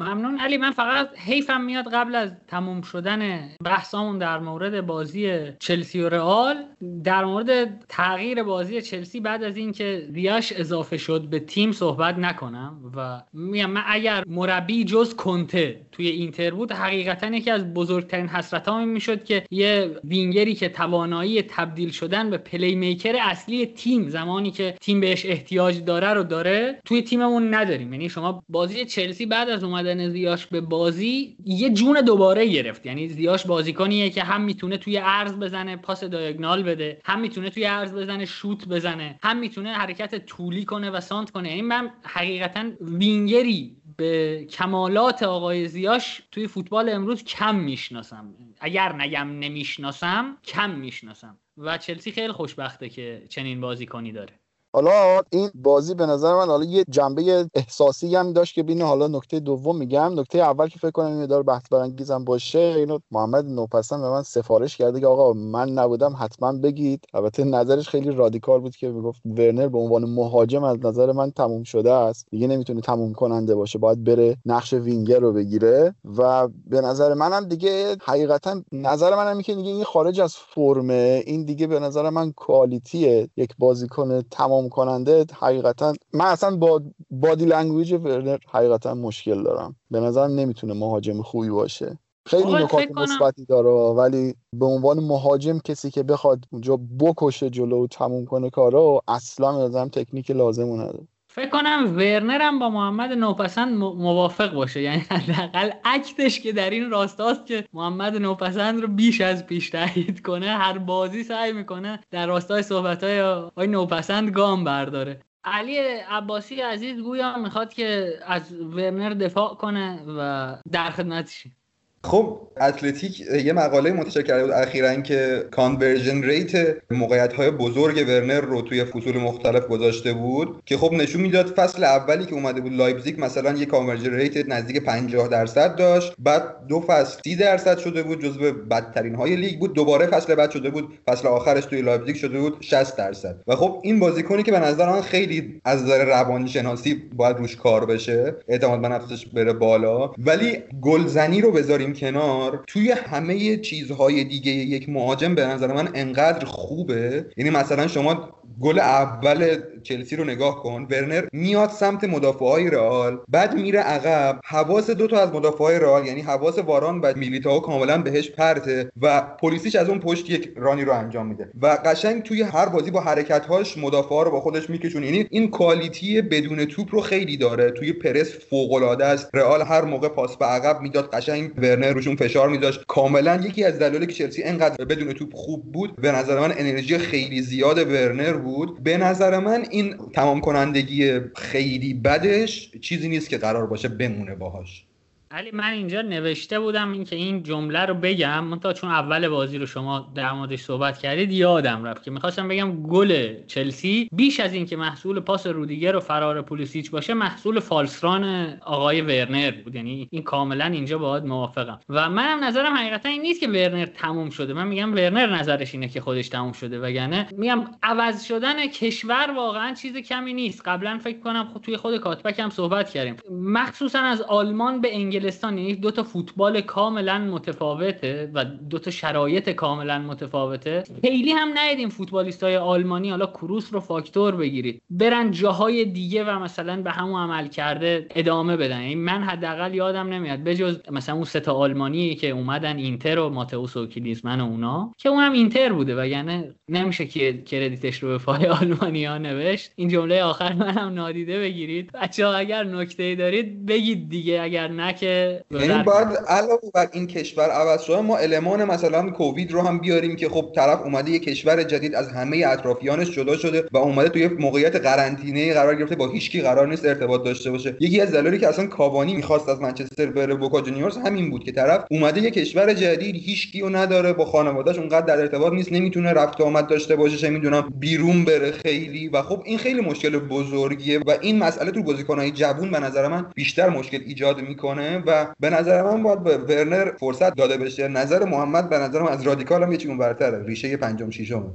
ممنون. 0.00 0.38
علی 0.38 0.56
من 0.56 0.70
فقط 0.70 1.08
حیفم 1.18 1.60
میاد 1.60 1.84
قبل 1.92 2.14
از 2.14 2.30
تموم 2.48 2.82
شدن 2.82 3.48
بحثامون 3.64 4.18
در 4.18 4.38
مورد 4.38 4.86
بازی 4.86 5.52
چلسی 5.58 6.00
و 6.00 6.08
رئال. 6.08 6.64
در 7.04 7.24
مورد 7.24 7.84
تغییر 7.88 8.42
بازی 8.42 8.82
چلسی 8.82 9.20
بعد 9.20 9.44
از 9.44 9.56
اینکه 9.56 10.08
ریاش 10.12 10.52
اضافه 10.52 10.96
شد 10.96 11.26
به 11.30 11.40
تیم 11.40 11.72
صحبت 11.72 12.18
نکنم 12.18 12.92
و 12.96 13.22
میگم 13.32 13.70
من 13.70 13.82
اگر 13.86 14.24
مربی 14.26 14.84
جز 14.84 15.14
کنته 15.14 15.80
توی 15.92 16.08
اینتر 16.08 16.50
بود 16.50 16.72
حقیقتا 16.72 17.26
یکی 17.26 17.50
از 17.50 17.74
بزرگترین 17.74 18.28
حسرتام 18.28 18.88
می‌شد 18.88 19.24
که 19.24 19.44
یه 19.50 20.00
وینگری 20.04 20.54
که 20.54 20.68
توانایی 20.68 21.42
تبدیل 21.42 21.90
شدن 21.90 22.30
به 22.30 22.38
playmaker 22.38 23.16
اصلی 23.20 23.66
تیم 23.66 24.08
زمانی 24.08 24.50
که 24.50 24.74
تیم 24.80 25.00
بهش 25.00 25.26
احتیاج 25.26 25.84
داره 25.84 26.12
رو 26.12 26.22
داره 26.22 26.80
توی 26.84 27.02
تیممون 27.02 27.54
نداریم. 27.54 27.92
یعنی 27.92 28.08
شما 28.08 28.42
بازی 28.48 28.84
چلسی 28.84 29.26
بعد 29.26 29.48
از 29.48 29.64
اومد 29.64 29.85
اومدن 29.86 30.08
زیاش 30.08 30.46
به 30.46 30.60
بازی 30.60 31.36
یه 31.44 31.70
جون 31.70 32.00
دوباره 32.00 32.46
گرفت. 32.46 32.86
یعنی 32.86 33.08
زیاش 33.08 33.46
بازیکنیه 33.46 34.10
که 34.10 34.22
هم 34.22 34.40
می‌تونه 34.40 34.76
توی 34.76 34.96
عرض 34.96 35.32
بزنه 35.38 35.76
پاس 35.76 36.04
diagonal 36.04 36.62
بده 36.62 37.00
هم 37.04 37.20
می‌تونه 37.20 37.50
توی 37.50 37.64
عرض 37.64 37.92
بزنه 37.94 38.24
شوت 38.24 38.68
بزنه 38.68 39.18
هم 39.22 39.38
می‌تونه 39.38 39.72
حرکت 39.72 40.26
طولی 40.26 40.64
کنه 40.64 40.90
و 40.90 41.00
سانتر 41.00 41.30
کنه. 41.30 41.48
یعنی 41.48 41.62
من 41.62 41.90
حقیقتا 42.02 42.70
وینگری 42.80 43.76
به 43.96 44.44
کمالات 44.50 45.22
آقای 45.22 45.68
زیاش 45.68 46.22
توی 46.30 46.46
فوتبال 46.46 46.88
امروز 46.88 47.24
کم 47.24 47.54
می‌شناسم. 47.54 48.34
اگر 48.60 48.92
نگم 48.92 49.38
نمی‌شناسم 49.38 50.36
کم 50.44 50.70
می‌شناسم. 50.70 51.38
و 51.58 51.78
چلسی 51.78 52.12
خیلی 52.12 52.32
خوشبخته 52.32 52.88
که 52.88 53.22
چنین 53.28 53.60
بازیکنی 53.60 54.12
داره. 54.12 54.32
حالا 54.76 55.22
این 55.30 55.50
بازی 55.54 55.94
به 55.94 56.06
نظر 56.06 56.34
من 56.34 56.46
حالا 56.46 56.64
یه 56.64 56.84
جنبه 56.90 57.48
احساسی 57.54 58.16
هم 58.16 58.32
داشت 58.32 58.54
که 58.54 58.62
بین 58.62 58.82
حالا 58.82 59.06
نکته 59.06 59.40
دوم 59.40 59.76
میگم. 59.76 60.20
نکته 60.20 60.38
اول 60.38 60.68
که 60.68 60.78
فکر 60.78 60.90
کنم 60.90 61.06
این 61.06 61.26
داره 61.26 61.42
بحث 61.42 61.62
برانگیزم 61.70 62.24
باشه 62.24 62.58
اینو 62.58 62.98
محمد 63.10 63.44
نوپسند 63.44 64.00
به 64.00 64.10
من 64.10 64.22
سفارش 64.22 64.76
کرده 64.76 65.00
که 65.00 65.06
آقا 65.06 65.32
من 65.32 65.68
نبودم 65.68 66.14
حتما 66.18 66.52
بگید. 66.52 67.04
البته 67.14 67.44
نظرش 67.44 67.88
خیلی 67.88 68.10
رادیکال 68.10 68.60
بود 68.60 68.76
که 68.76 68.88
می‌گفت 68.88 69.20
ورنر 69.26 69.68
به 69.68 69.78
عنوان 69.78 70.04
مهاجم 70.04 70.64
از 70.64 70.78
نظر 70.84 71.12
من 71.12 71.30
تموم 71.30 71.62
شده 71.62 71.92
است. 71.92 72.26
دیگه 72.30 72.46
نمی‌تونه 72.46 72.80
تموم 72.80 73.12
کننده 73.12 73.54
باشه 73.54 73.78
باید 73.78 74.04
بره 74.04 74.36
نقش 74.46 74.72
وینگر 74.72 75.20
رو 75.20 75.32
بگیره. 75.32 75.94
و 76.18 76.48
به 76.66 76.80
نظر 76.80 77.14
منم 77.14 77.48
دیگه 77.48 77.96
حقیقتا 78.02 78.62
نظر 78.72 79.16
منم 79.16 79.42
که 79.42 79.54
دیگه 79.54 79.70
این 79.70 79.84
خارج 79.84 80.20
از 80.20 80.36
فرمه 80.36 81.22
این 81.26 81.44
دیگه 81.44 81.66
به 81.66 81.80
نظر 81.80 82.10
من 82.10 82.32
کوالیتیه. 82.32 83.28
یک 83.36 83.50
بازیکن 83.58 84.22
تمام 84.30 84.65
کننده 84.68 85.26
حقیقتا 85.40 85.94
من 86.12 86.24
اصلا 86.24 86.56
با 86.56 86.82
body 87.10 87.44
language 87.44 87.92
ورنر 87.92 88.38
حقیقتا 88.50 88.94
مشکل 88.94 89.42
دارم. 89.42 89.76
به 89.90 90.00
نظرم 90.00 90.30
نمی‌تونه 90.30 90.74
مهاجم 90.74 91.22
خوبی 91.22 91.50
باشه. 91.50 91.98
خیلی 92.26 92.54
نکات 92.54 92.90
مثبتی 92.90 93.44
داره 93.44 93.70
ولی 93.70 94.34
به 94.52 94.66
عنوان 94.66 95.00
مهاجم 95.00 95.58
کسی 95.58 95.90
که 95.90 96.02
بخواد 96.02 96.44
اونجا 96.52 96.78
بکشه 97.00 97.50
جلو 97.50 97.84
و 97.84 97.86
تموم 97.86 98.24
کنه 98.24 98.50
کارا 98.50 99.00
اصلا 99.08 99.64
نظرم 99.66 99.88
تکنیک 99.88 100.30
لازم 100.30 100.72
نداره. 100.72 101.08
فکر 101.36 101.48
کنم 101.48 101.92
ورنر 101.96 102.42
هم 102.42 102.58
با 102.58 102.70
محمد 102.70 103.12
نوپسند 103.12 103.74
موافق 103.78 104.52
باشه. 104.52 104.82
یعنی 104.82 105.04
حداقل 105.10 105.70
act 105.84 106.18
ش 106.18 106.40
که 106.40 106.52
در 106.52 106.70
این 106.70 106.90
راستاست 106.90 107.46
که 107.46 107.64
محمد 107.72 108.16
نوپسند 108.16 108.80
رو 108.80 108.88
بیش 108.88 109.20
از 109.20 109.46
پیش 109.46 109.70
تایید 109.70 110.22
کنه 110.22 110.46
هر 110.46 110.78
بازی 110.78 111.24
سعی 111.24 111.52
می‌کنه 111.52 112.00
در 112.10 112.26
راستای 112.26 112.62
صحبت 112.62 113.04
های 113.04 113.22
آقای 113.22 113.66
نوپسند 113.66 114.30
گام 114.30 114.64
برداره. 114.64 115.20
علی 115.44 115.78
عباسی 116.08 116.60
عزیز 116.60 117.00
گویا 117.00 117.38
می‌خواد 117.38 117.72
که 117.72 118.18
از 118.26 118.60
ورنر 118.60 119.10
دفاع 119.10 119.54
کنه 119.54 120.02
و 120.18 120.56
در 120.72 120.90
خدمتشیم 120.90 121.56
خب 122.06 122.46
اتلتیک 122.60 123.20
یه 123.20 123.52
مقاله 123.52 123.92
منتشر 123.92 124.22
کرده 124.22 124.44
بود 124.44 124.52
اخیرا 124.52 124.94
که 124.94 125.44
conversion 125.50 126.22
rate 126.22 126.76
موقعیت 126.90 127.32
های 127.32 127.50
بزرگ 127.50 128.08
ورنر 128.08 128.40
رو 128.40 128.62
توی 128.62 128.84
فصول 128.84 129.18
مختلف 129.18 129.66
گذاشته 129.66 130.12
بود 130.12 130.62
که 130.66 130.76
خب 130.76 130.92
نشون 130.92 131.22
می‌داد 131.22 131.46
فصل 131.46 131.84
اولی 131.84 132.26
که 132.26 132.34
اومده 132.34 132.60
بود 132.60 132.72
لایپزیگ 132.72 133.24
مثلا 133.24 133.52
یه 133.52 133.66
conversion 133.66 134.14
rate 134.14 134.48
نزدیک 134.48 134.84
50 134.84 135.28
درصد 135.28 135.76
داشت 135.76 136.14
بعد 136.18 136.42
دو 136.68 136.80
فصل 136.80 137.20
30 137.24 137.36
درصد 137.36 137.78
شده 137.78 138.02
بود 138.02 138.24
جزو 138.24 138.52
بدترین 138.52 139.14
های 139.14 139.36
لیگ 139.36 139.58
بود 139.58 139.74
دوباره 139.74 140.06
فصل 140.06 140.34
بعد 140.34 140.50
شده 140.50 140.70
بود 140.70 140.88
فصل 141.06 141.28
آخرش 141.28 141.64
توی 141.64 141.82
لایپزیگ 141.82 142.16
شده 142.16 142.40
بود 142.40 142.56
60 142.60 142.96
درصد. 142.96 143.36
و 143.46 143.56
خب 143.56 143.80
این 143.82 144.00
بازیکنی 144.00 144.42
که 144.42 144.52
به 144.52 144.60
نظر 144.60 144.90
من 144.90 145.00
خیلی 145.00 145.60
از 145.64 145.82
نظر 145.82 146.04
روانی 146.04 146.48
شناسی 146.48 147.02
باید 147.16 147.36
روش 147.36 147.56
کار 147.56 147.86
بشه 147.86 148.34
اعتماد 148.48 148.80
به 148.80 148.88
نفسش 148.88 149.26
بره 149.26 149.52
بالا 149.52 150.10
ولی 150.18 150.58
گلزنی 150.82 151.40
رو 151.40 151.52
بذاریم 151.52 151.92
کنار 151.96 152.64
توی 152.66 152.90
همه 152.90 153.56
چیزهای 153.56 154.24
دیگه 154.24 154.52
یک 154.52 154.88
مهاجم 154.88 155.34
به 155.34 155.46
نظر 155.46 155.72
من 155.72 155.88
انقدر 155.94 156.44
خوبه. 156.44 157.26
یعنی 157.36 157.50
مثلا 157.50 157.86
شما 157.86 158.28
گل 158.60 158.78
اول 158.78 159.56
چلسی 159.82 160.16
رو 160.16 160.24
نگاه 160.24 160.62
کن 160.62 160.86
ورنر 160.90 161.26
میاد 161.32 161.70
سمت 161.70 162.04
مدافع 162.04 162.44
های 162.44 162.70
رئال 162.70 163.18
بعد 163.28 163.54
میره 163.54 163.80
عقب. 163.80 164.40
حواس 164.44 164.90
دو 164.90 165.06
تا 165.06 165.20
از 165.20 165.32
مدافع 165.32 165.64
های 165.64 165.78
رئال 165.78 166.06
یعنی 166.06 166.20
حواس 166.20 166.58
واران 166.58 167.00
و 167.00 167.12
میلیتائو 167.16 167.60
کاملا 167.60 167.98
بهش 168.02 168.30
پرته 168.30 168.90
و 169.02 169.20
پلیسیش 169.20 169.76
از 169.76 169.88
اون 169.88 169.98
پشت 169.98 170.30
یک 170.30 170.52
رانی 170.56 170.84
رو 170.84 170.92
انجام 170.92 171.26
میده. 171.26 171.48
و 171.62 171.78
قشنگ 171.84 172.22
توی 172.22 172.42
هر 172.42 172.66
بازی 172.66 172.90
با 172.90 173.00
حرکت 173.00 173.46
هاش 173.46 173.78
مدافع 173.78 174.24
رو 174.24 174.30
با 174.30 174.40
خودش 174.40 174.70
میکشونه. 174.70 175.06
یعنی 175.06 175.26
این 175.30 175.50
کوالیتی 175.50 176.22
بدون 176.22 176.64
توپ 176.64 176.94
رو 176.94 177.00
خیلی 177.00 177.36
داره. 177.36 177.70
توی 177.70 177.92
پرس 177.92 178.32
فوق 178.50 178.72
العاده 178.72 179.04
است. 179.04 179.30
رئال 179.34 179.62
هر 179.62 179.82
موقع 179.82 180.08
پاس 180.08 180.36
به 180.36 180.46
عقب 180.46 180.80
می‌داد 180.80 181.10
قشنگ 181.10 181.50
ورنر 181.58 181.75
روشون 181.84 182.16
فشار 182.16 182.48
میداشت 182.48 182.84
کاملا 182.86 183.36
یکی 183.36 183.64
از 183.64 183.78
دلایلی 183.78 184.06
که 184.06 184.12
چلسی 184.12 184.42
انقدر 184.42 184.84
بدون 184.84 185.12
توپ 185.12 185.34
خوب 185.34 185.72
بود 185.72 185.96
به 185.96 186.12
نظر 186.12 186.40
من 186.40 186.54
انرژی 186.58 186.98
خیلی 186.98 187.42
زیاد 187.42 187.78
ورنر 187.78 188.32
بود. 188.32 188.82
به 188.82 188.96
نظر 188.96 189.38
من 189.38 189.64
این 189.70 189.96
تمام 190.12 190.40
کنندگی 190.40 191.20
خیلی 191.36 191.94
بدش 191.94 192.70
چیزی 192.80 193.08
نیست 193.08 193.28
که 193.28 193.38
قرار 193.38 193.66
باشه 193.66 193.88
بمونه 193.88 194.34
باهاش. 194.34 194.85
علی 195.30 195.50
من 195.50 195.72
اینجا 195.72 196.02
نوشته 196.02 196.60
بودم 196.60 196.92
اینکه 196.92 197.16
این 197.16 197.42
جمله 197.42 197.80
رو 197.80 197.94
بگم 197.94 198.44
من 198.44 198.60
تا 198.60 198.72
چون 198.72 198.90
اول 198.90 199.28
بازی 199.28 199.58
رو 199.58 199.66
شما 199.66 200.12
در 200.14 200.32
موردش 200.32 200.60
صحبت 200.60 200.98
کردید 200.98 201.32
یادم 201.32 201.84
رفت 201.84 202.02
که 202.02 202.10
می‌خواستم 202.10 202.48
بگم 202.48 202.82
گل 202.82 203.34
چلسی 203.46 204.08
بیش 204.12 204.40
از 204.40 204.54
اینکه 204.54 204.76
محصول 204.76 205.20
پاس 205.20 205.46
رودیگر 205.46 205.96
و 205.96 206.00
فرار 206.00 206.42
پولیسیچ 206.42 206.90
باشه 206.90 207.14
محصول 207.14 207.60
فالسران 207.60 208.56
آقای 208.60 209.00
ورنر 209.00 209.50
بود. 209.50 209.74
یعنی 209.74 210.08
این 210.10 210.22
کاملا 210.22 210.64
اینجا 210.64 210.98
باید 210.98 211.24
موافقم. 211.24 211.80
و 211.88 212.10
منم 212.10 212.44
نظرم 212.44 212.76
حقیقتا 212.76 213.08
این 213.08 213.22
نیست 213.22 213.40
که 213.40 213.48
ورنر 213.48 213.86
تموم 213.86 214.30
شده. 214.30 214.52
من 214.52 214.68
میگم 214.68 214.92
ورنر 214.92 215.36
نظرش 215.36 215.74
اینه 215.74 215.88
که 215.88 216.00
خودش 216.00 216.28
تموم 216.28 216.52
شده. 216.52 216.80
وگرنه 216.80 217.26
میگم 217.36 217.64
عوض 217.82 218.24
شدن 218.24 218.66
کشور 218.66 219.30
واقعا 219.36 219.74
چیز 219.74 219.96
کمی 219.96 220.34
نیست. 220.34 220.62
قبلا 220.64 220.98
فکر 221.04 221.20
کنم 221.20 221.44
خود 221.52 221.62
توی 221.62 221.76
خود 221.76 221.96
کاتبک 221.96 222.38
هم 222.40 222.50
صحبت 222.50 222.90
کردیم. 222.90 223.16
مخصوصا 223.30 223.98
از 223.98 224.22
آلمان 224.22 224.80
به 224.80 224.94
انگلیس 224.94 225.15
انگلستان 225.16 225.58
یعنی 225.58 225.74
دو 225.74 225.90
تا 225.90 226.02
فوتبال 226.02 226.60
کاملا 226.60 227.18
متفاوته 227.18 228.30
و 228.34 228.44
دو 228.44 228.78
تا 228.78 228.90
شرایط 228.90 229.50
کاملا 229.50 229.98
متفاوته. 229.98 230.84
خیلی 231.02 231.32
هم 231.32 231.48
ندیدیم 231.54 231.88
فوتبالیست 231.88 232.42
های 232.42 232.56
آلمانی 232.56 233.10
حالا 233.10 233.26
کروس 233.26 233.74
رو 233.74 233.80
فاکتور 233.80 234.36
بگیرید. 234.36 234.82
برن 234.90 235.30
جاهای 235.30 235.84
دیگه 235.84 236.24
و 236.24 236.38
مثلا 236.38 236.82
به 236.82 236.90
همون 236.90 237.20
عمل 237.20 237.48
کرده 237.48 238.06
ادامه 238.10 238.56
بدن. 238.56 238.80
یعنی 238.80 238.94
من 238.94 239.22
حداقل 239.22 239.74
یادم 239.74 240.08
نمیاد 240.08 240.44
بجز 240.44 240.78
مثلا 240.90 241.14
اون 241.14 241.24
سه 241.24 241.40
تا 241.40 241.54
آلمانی 241.54 242.14
که 242.14 242.30
اومدن 242.30 242.76
اینتر 242.76 243.18
و 243.18 243.28
ماتئوس 243.28 243.76
و 243.76 243.86
کلینزمن 243.86 244.40
و 244.40 244.44
اونا 244.44 244.92
که 244.98 245.08
اونم 245.08 245.32
اینتر 245.32 245.72
بوده 245.72 246.02
و 246.02 246.06
یعنی 246.06 246.44
نمیشه 246.68 247.06
که 247.06 247.42
credit 247.42 247.87
ش 247.87 248.02
رو 248.02 248.08
به 248.08 248.18
پای 248.18 248.46
آلمانیا 248.60 249.18
نوشت. 249.18 249.72
این 249.76 249.88
جمله 249.88 250.22
آخر 250.22 250.52
منم 250.52 250.94
نادیده 250.94 251.40
بگیرید. 251.40 251.92
بچه 251.92 252.26
ها 252.26 252.34
اگر 252.34 252.64
نکته 252.64 253.14
دارید 253.14 253.66
بگید 253.66 254.08
دیگه. 254.08 254.42
اگر 254.42 254.68
نه 254.68 254.92
که 255.06 255.44
یعنی 255.50 255.82
باید 255.82 256.08
علاوه 256.28 256.70
بر 256.74 256.88
این 256.92 257.06
کشور 257.06 257.50
عوض 257.50 257.82
شده 257.82 258.00
ما 258.00 258.16
المان 258.16 258.64
مثلا 258.64 259.10
کووید 259.10 259.52
رو 259.52 259.62
هم 259.62 259.78
بیاریم 259.78 260.16
که 260.16 260.28
خب 260.28 260.52
طرف 260.54 260.82
اومده 260.82 261.10
یه 261.10 261.18
کشور 261.18 261.62
جدید 261.62 261.94
از 261.94 262.08
همه 262.08 262.44
اطرافیانش 262.46 263.10
جدا 263.10 263.36
شده 263.36 263.64
و 263.72 263.76
اومده 263.76 264.08
توی 264.08 264.28
موقعیت 264.28 264.76
قرنطینه 264.76 265.54
قرار 265.54 265.74
گرفته 265.74 265.96
با 265.96 266.08
هیچکی 266.08 266.40
قرار 266.40 266.68
نیست 266.68 266.84
ارتباط 266.84 267.24
داشته 267.24 267.50
باشه. 267.50 267.76
یکی 267.80 268.00
از 268.00 268.12
دلایلی 268.12 268.38
که 268.38 268.48
اصلا 268.48 268.66
کاوانی 268.66 269.14
می‌خواست 269.14 269.48
از 269.48 269.60
منچستر 269.60 270.06
بره 270.06 270.34
بوکا 270.34 270.60
جونیورز 270.60 270.96
همین 270.96 271.30
بود 271.30 271.44
که 271.44 271.52
طرف 271.52 271.84
اومده 271.90 272.20
یه 272.20 272.30
کشور 272.30 272.74
جدید 272.74 273.16
هیچکی 273.16 273.60
رو 273.60 273.68
نداره 273.68 274.12
با 274.12 274.24
خانواده‌اش 274.24 274.78
اونقدر 274.78 275.06
در 275.06 275.20
ارتباط 275.20 275.52
نیست 275.52 275.72
نمی‌تونه 275.72 276.12
رفت 276.12 276.40
آمد 276.40 276.66
داشته 276.66 276.96
باشه 276.96 277.16
چه 277.16 277.30
می‌دونم 277.30 277.72
بیرون 277.78 278.24
بره 278.24 278.50
خیلی 278.52 279.08
و 279.08 279.22
خب 279.22 279.42
این 279.44 279.58
خیلی 279.58 279.80
مشکل 279.80 280.18
بزرگیه 280.18 280.98
و 280.98 281.16
این 281.20 281.38
مسئله 281.38 281.70
تو 281.70 281.82
بازیکنهای 281.82 282.30
جوون 282.30 282.70
به 282.70 282.80
نظر 282.80 283.08
من 283.08 283.26
بیشتر 283.34 283.68
مشکل 283.68 284.00
ایجاد 284.06 284.40
می‌کنه. 284.40 284.95
و 285.06 285.34
به 285.40 285.50
نظر 285.50 285.82
من 285.82 286.02
باید 286.02 286.22
به 286.22 286.38
ورنر 286.38 286.92
فرصت 287.00 287.34
داده 287.34 287.56
بشه. 287.56 287.88
نظر 287.88 288.24
محمد 288.24 288.68
به 288.68 288.78
نظرم 288.78 289.06
از 289.06 289.22
رادیکال 289.22 289.62
هم 289.62 289.72
یه 289.72 289.78
چیزی 289.78 289.94
برتره 289.94 290.44
ریشه 290.44 290.76
پنجم 290.76 291.10
ششم 291.10 291.52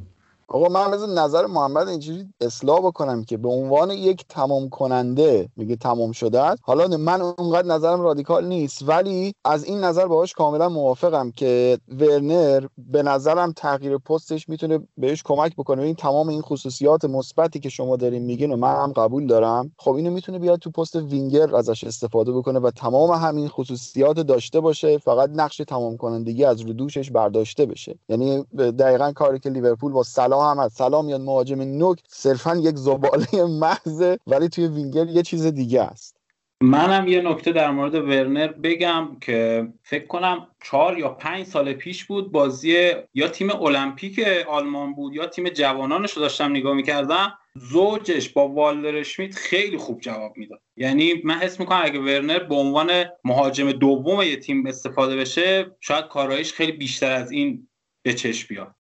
آقا 0.54 0.70
من 0.70 0.98
نظر 1.18 1.46
محمد 1.46 1.88
اینجوری 1.88 2.34
اصلاح 2.42 2.80
بکنم 2.80 3.24
که 3.24 3.38
به 3.38 3.50
عنوان 3.50 3.92
یک 3.92 4.26
تمام 4.30 4.70
کننده 4.70 5.50
میگه 5.58 5.76
تمام 5.76 6.12
شده 6.12 6.42
است. 6.42 6.62
حالا 6.66 6.98
من 6.98 7.22
اونقدر 7.22 7.68
نظرم 7.68 8.02
رادیکال 8.02 8.46
نیست 8.46 8.90
ولی 8.90 9.34
از 9.46 9.64
این 9.64 9.84
نظر 9.84 10.08
باهاش 10.08 10.34
کاملا 10.34 10.70
موافقم 10.70 11.32
که 11.32 11.78
ورنر 12.00 12.66
به 12.78 13.04
نظرم 13.04 13.52
تغییر 13.52 13.98
پستش 13.98 14.50
می‌تونه 14.50 14.80
بهش 14.98 15.24
کمک 15.26 15.56
بکنه. 15.56 15.82
این 15.82 15.96
تمام 15.96 16.30
این 16.30 16.42
خصوصیات 16.42 17.06
مثبتی 17.06 17.60
که 17.60 17.70
شما 17.70 17.96
دارین 17.96 18.24
میگین 18.24 18.52
و 18.52 18.56
من 18.56 18.76
هم 18.76 18.92
قبول 18.92 19.28
دارم 19.28 19.72
خب 19.78 19.92
اینو 19.92 20.12
می‌تونه 20.12 20.40
بیاد 20.40 20.60
تو 20.60 20.72
پست 20.72 20.96
وینگر 20.96 21.56
ازش 21.56 21.84
استفاده 21.84 22.32
بکنه 22.32 22.60
و 22.60 22.72
تمام 22.72 23.12
همین 23.12 23.48
خصوصیات 23.48 24.20
داشته 24.20 24.60
باشه 24.60 24.98
فقط 24.98 25.30
نقش 25.36 25.58
تمام 25.58 25.98
کنندگی 25.98 26.46
از 26.46 26.62
رو 26.62 26.74
دوشش 26.74 27.12
برداشته 27.12 27.66
بشه. 27.66 28.00
یعنی 28.10 28.44
دقیقا 28.58 29.12
کاری 29.12 29.40
که 29.40 29.50
لیورپول 29.50 29.92
با 29.92 30.04
سلام 30.04 30.41
محمد 30.42 30.70
سلام 30.70 31.06
میاد 31.06 31.22
مهاجم 31.22 31.62
نوک 31.62 32.00
صرفا 32.08 32.56
یک 32.56 32.76
زباله 32.76 33.46
محضه 33.62 34.18
ولی 34.28 34.50
توی 34.50 34.68
وینگر 34.68 35.08
یه 35.08 35.22
چیز 35.22 35.46
دیگه 35.46 35.82
است. 35.82 36.18
منم 36.64 37.08
یه 37.08 37.22
نکته 37.22 37.52
در 37.52 37.72
مورد 37.72 37.96
ورنر 37.96 38.48
بگم 38.48 39.18
که 39.22 39.68
فکر 39.84 40.08
کنم 40.08 40.48
چهار 40.64 40.98
یا 40.98 41.10
پنج 41.10 41.46
سال 41.46 41.74
پیش 41.74 42.06
بود 42.06 42.32
بازی 42.32 42.92
یا 43.14 43.28
تیم 43.28 43.52
المپیک 43.52 44.20
آلمان 44.50 44.94
بود 44.94 45.16
یا 45.16 45.26
تیم 45.26 45.50
جوانانش 45.50 46.12
رو 46.12 46.22
داشتم 46.22 46.52
نگاه 46.52 46.74
می‌کردم. 46.74 47.34
زوجش 47.56 48.30
با 48.30 48.48
والدر 48.48 49.04
شمیت 49.04 49.36
خیلی 49.36 49.78
خوب 49.78 50.00
جواب 50.00 50.38
می‌داد. 50.38 50.62
یعنی 50.78 51.22
من 51.24 51.36
حس 51.36 51.60
می‌کنم 51.60 51.82
اگه 51.84 52.00
ورنر 52.00 52.40
به 52.40 52.56
عنوان 52.56 53.06
مهاجم 53.24 53.72
دوم 53.72 54.22
یه 54.22 54.36
تیم 54.36 54.66
استفاده 54.66 55.16
بشه 55.16 55.76
شاید 55.80 56.06
کارایش 56.06 56.54
خیلی 56.54 56.72
بیشتر 56.72 57.12
از 57.12 57.32
این 57.32 57.68
به 58.04 58.14
چشم 58.14 58.48
بیاد. 58.50 58.76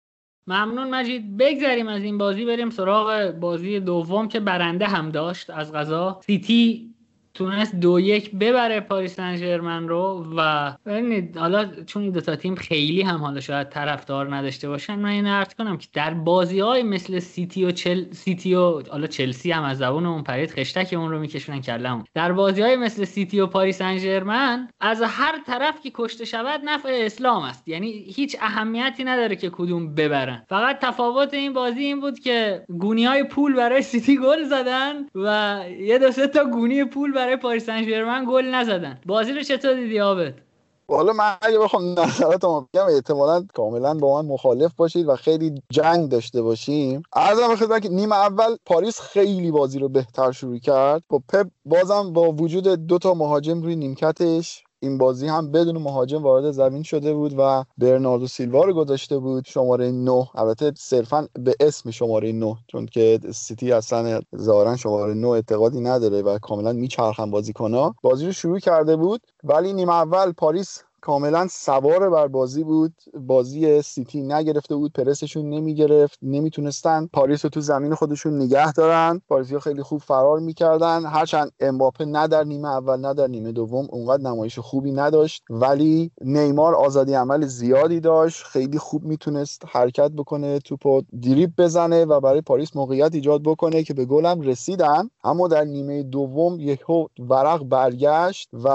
ممنون 0.51 0.89
مجید. 0.89 1.37
بگذریم 1.37 1.87
از 1.87 2.03
این 2.03 2.17
بازی 2.17 2.45
بریم 2.45 2.69
سراغ 2.69 3.31
بازی 3.31 3.79
دوم 3.79 4.27
که 4.27 4.39
برنده 4.39 4.87
هم 4.87 5.09
داشت 5.09 5.49
از 5.49 5.73
غذا. 5.73 6.19
سیتی 6.25 6.90
تونست 7.33 7.75
دو 7.75 7.99
یک 7.99 8.31
ببره 8.31 8.79
پاریس 8.79 9.15
سن 9.15 9.87
رو 9.87 10.25
و 10.37 10.71
ببینید 10.85 11.37
حالا 11.37 11.83
چون 11.85 12.03
این 12.03 12.11
دوتا 12.11 12.35
تیم 12.35 12.55
خیلی 12.55 13.01
هم 13.01 13.19
حالا 13.19 13.39
شاید 13.39 13.69
طرفدار 13.69 14.35
نداشته 14.35 14.69
باشن 14.69 14.95
من 14.95 15.09
این 15.09 15.27
عرض 15.27 15.53
کنم 15.55 15.77
که 15.77 15.87
در 15.93 16.13
بازی 16.13 16.59
های 16.59 16.83
مثل 16.83 17.19
سیتی 17.19 17.65
و 17.65 17.71
چل... 17.71 18.11
سیتی 18.11 18.55
و 18.55 18.81
حالا 18.89 19.07
چلسی 19.07 19.51
هم 19.51 19.63
از 19.63 19.77
زبون 19.77 20.05
اون 20.05 20.23
پرید 20.23 20.51
خشتک 20.51 20.93
اون 20.93 21.11
رو 21.11 21.19
میکشونن 21.19 21.61
کلمون 21.61 22.03
در 22.13 22.31
بازی 22.31 22.61
های 22.61 22.75
مثل 22.75 23.05
سیتی 23.05 23.39
و 23.39 23.47
پاریس 23.47 23.81
سن 23.81 24.67
از 24.79 25.01
هر 25.01 25.39
طرف 25.47 25.81
که 25.81 25.91
کشته 25.93 26.25
شود 26.25 26.61
نفع 26.63 26.89
اسلام 27.05 27.43
است. 27.43 27.67
یعنی 27.67 27.91
هیچ 27.91 28.37
اهمیتی 28.41 29.03
نداره 29.03 29.35
که 29.35 29.49
کدوم 29.49 29.95
ببرن. 29.95 30.45
فقط 30.49 30.79
تفاوت 30.79 31.33
این 31.33 31.53
بازی 31.53 31.83
این 31.83 31.99
بود 31.99 32.19
که 32.19 32.65
گونی 32.79 33.05
های 33.05 33.23
پول 33.23 33.55
برای 33.55 33.81
سیتی 33.81 34.17
گل 34.17 34.43
زدن 34.43 35.05
و 35.15 35.59
یه 35.79 35.99
دو 35.99 36.11
تا 36.27 36.45
گونی 36.45 36.83
پول 36.83 37.13
پاریس 37.41 37.65
سن 37.65 38.25
گل 38.29 38.45
نزدن. 38.45 38.99
بازی 39.05 39.33
رو 39.33 39.43
چطور 39.43 39.73
دیدی 39.73 39.99
آبد؟ 39.99 40.33
حالا 40.91 41.13
من 41.13 41.35
اگه 41.41 41.59
بخوام 41.59 41.99
نظراتمو 41.99 42.61
بگم 42.61 42.85
احتمالا 42.85 43.45
کاملا 43.53 43.93
با 43.93 44.21
من 44.21 44.27
مخالف 44.29 44.73
باشید 44.73 45.07
و 45.07 45.15
خیلی 45.15 45.61
جنگ 45.71 46.09
داشته 46.09 46.41
باشیم. 46.41 47.03
عرضم 47.13 47.55
خدمت 47.55 47.81
که 47.81 47.89
نیمه 47.89 48.15
اول 48.15 48.55
پاریس 48.65 49.01
خیلی 49.01 49.51
بازی 49.51 49.79
رو 49.79 49.89
بهتر 49.89 50.31
شروع 50.31 50.59
کرد. 50.59 51.03
با 51.09 51.21
پپ 51.29 51.47
بازم 51.65 52.13
با 52.13 52.31
وجود 52.31 52.67
دو 52.67 52.97
تا 52.97 53.13
مهاجم 53.13 53.61
روی 53.61 53.75
نیمکتش. 53.75 54.63
این 54.83 54.97
بازی 54.97 55.27
هم 55.27 55.51
بدون 55.51 55.77
مهاجم 55.77 56.23
وارد 56.23 56.51
زمین 56.51 56.83
شده 56.83 57.13
بود 57.13 57.35
و 57.37 57.63
برناردو 57.77 58.27
سیلوا 58.27 58.63
رو 58.63 58.73
گذاشته 58.73 59.17
بود 59.17 59.45
شماره 59.45 59.91
9 59.91 60.27
البته 60.35 60.73
صرفا 60.77 61.27
به 61.33 61.55
اسم 61.59 61.91
شماره 61.91 62.31
9 62.31 62.57
چون 62.67 62.85
که 62.85 63.19
سیتی 63.33 63.71
اصلا 63.71 64.19
ظاهرا 64.37 64.77
شماره 64.77 65.13
9 65.13 65.27
اعتقادی 65.27 65.81
نداره 65.81 66.21
و 66.21 66.39
کاملا 66.39 66.73
میچرخن 66.73 67.31
بازیکن‌ها. 67.31 67.95
بازی 68.03 68.25
رو 68.25 68.31
شروع 68.31 68.59
کرده 68.59 68.95
بود 68.95 69.21
ولی 69.43 69.73
نیمه 69.73 69.93
اول 69.93 70.31
پاریس 70.31 70.83
کاملا 71.01 71.47
سوار 71.51 72.09
بر 72.09 72.27
بازی 72.27 72.63
بود. 72.63 72.93
بازی 73.27 73.81
سیتی 73.81 74.21
نگرفته 74.21 74.75
بود 74.75 74.93
پرسشون 74.93 75.49
نمی‌گرفت. 75.49 76.19
نمی‌تونستن 76.21 77.09
پاریس 77.13 77.45
رو 77.45 77.49
تو 77.49 77.61
زمین 77.61 77.95
خودشون 77.95 78.41
نگه 78.41 78.71
دارن. 78.71 79.21
پاریسی 79.29 79.59
خیلی 79.59 79.83
خوب 79.83 80.01
فرار 80.01 80.39
می‌کردن. 80.39 81.05
هرچند 81.05 81.51
امباپه 81.59 82.05
نه 82.05 82.27
در 82.27 82.43
نیمه 82.43 82.67
اول 82.69 82.99
نه 82.99 83.13
در 83.13 83.27
نیمه 83.27 83.51
دوم 83.51 83.87
اونقدر 83.91 84.23
نمایش 84.23 84.59
خوبی 84.59 84.91
نداشت. 84.91 85.43
ولی 85.49 86.11
نیمار 86.21 86.75
آزادی 86.75 87.13
عمل 87.13 87.45
زیادی 87.45 87.99
داشت. 87.99 88.43
خیلی 88.43 88.77
خوب 88.77 89.03
می‌تونست 89.03 89.61
حرکت 89.67 90.11
بکنه 90.11 90.59
توپو 90.59 91.01
دریپ 91.21 91.51
بزنه 91.57 92.05
و 92.05 92.19
برای 92.19 92.41
پاریس 92.41 92.75
موقعیت 92.75 93.15
ایجاد 93.15 93.43
بکنه 93.43 93.83
که 93.83 93.93
به 93.93 94.05
گلم 94.05 94.41
رسیدن. 94.41 95.09
اما 95.23 95.47
در 95.47 95.63
نیمه 95.63 96.03
دوم 96.03 96.59
یهو 96.59 97.05
ورق 97.19 97.63
برگشت 97.63 98.49
و 98.53 98.67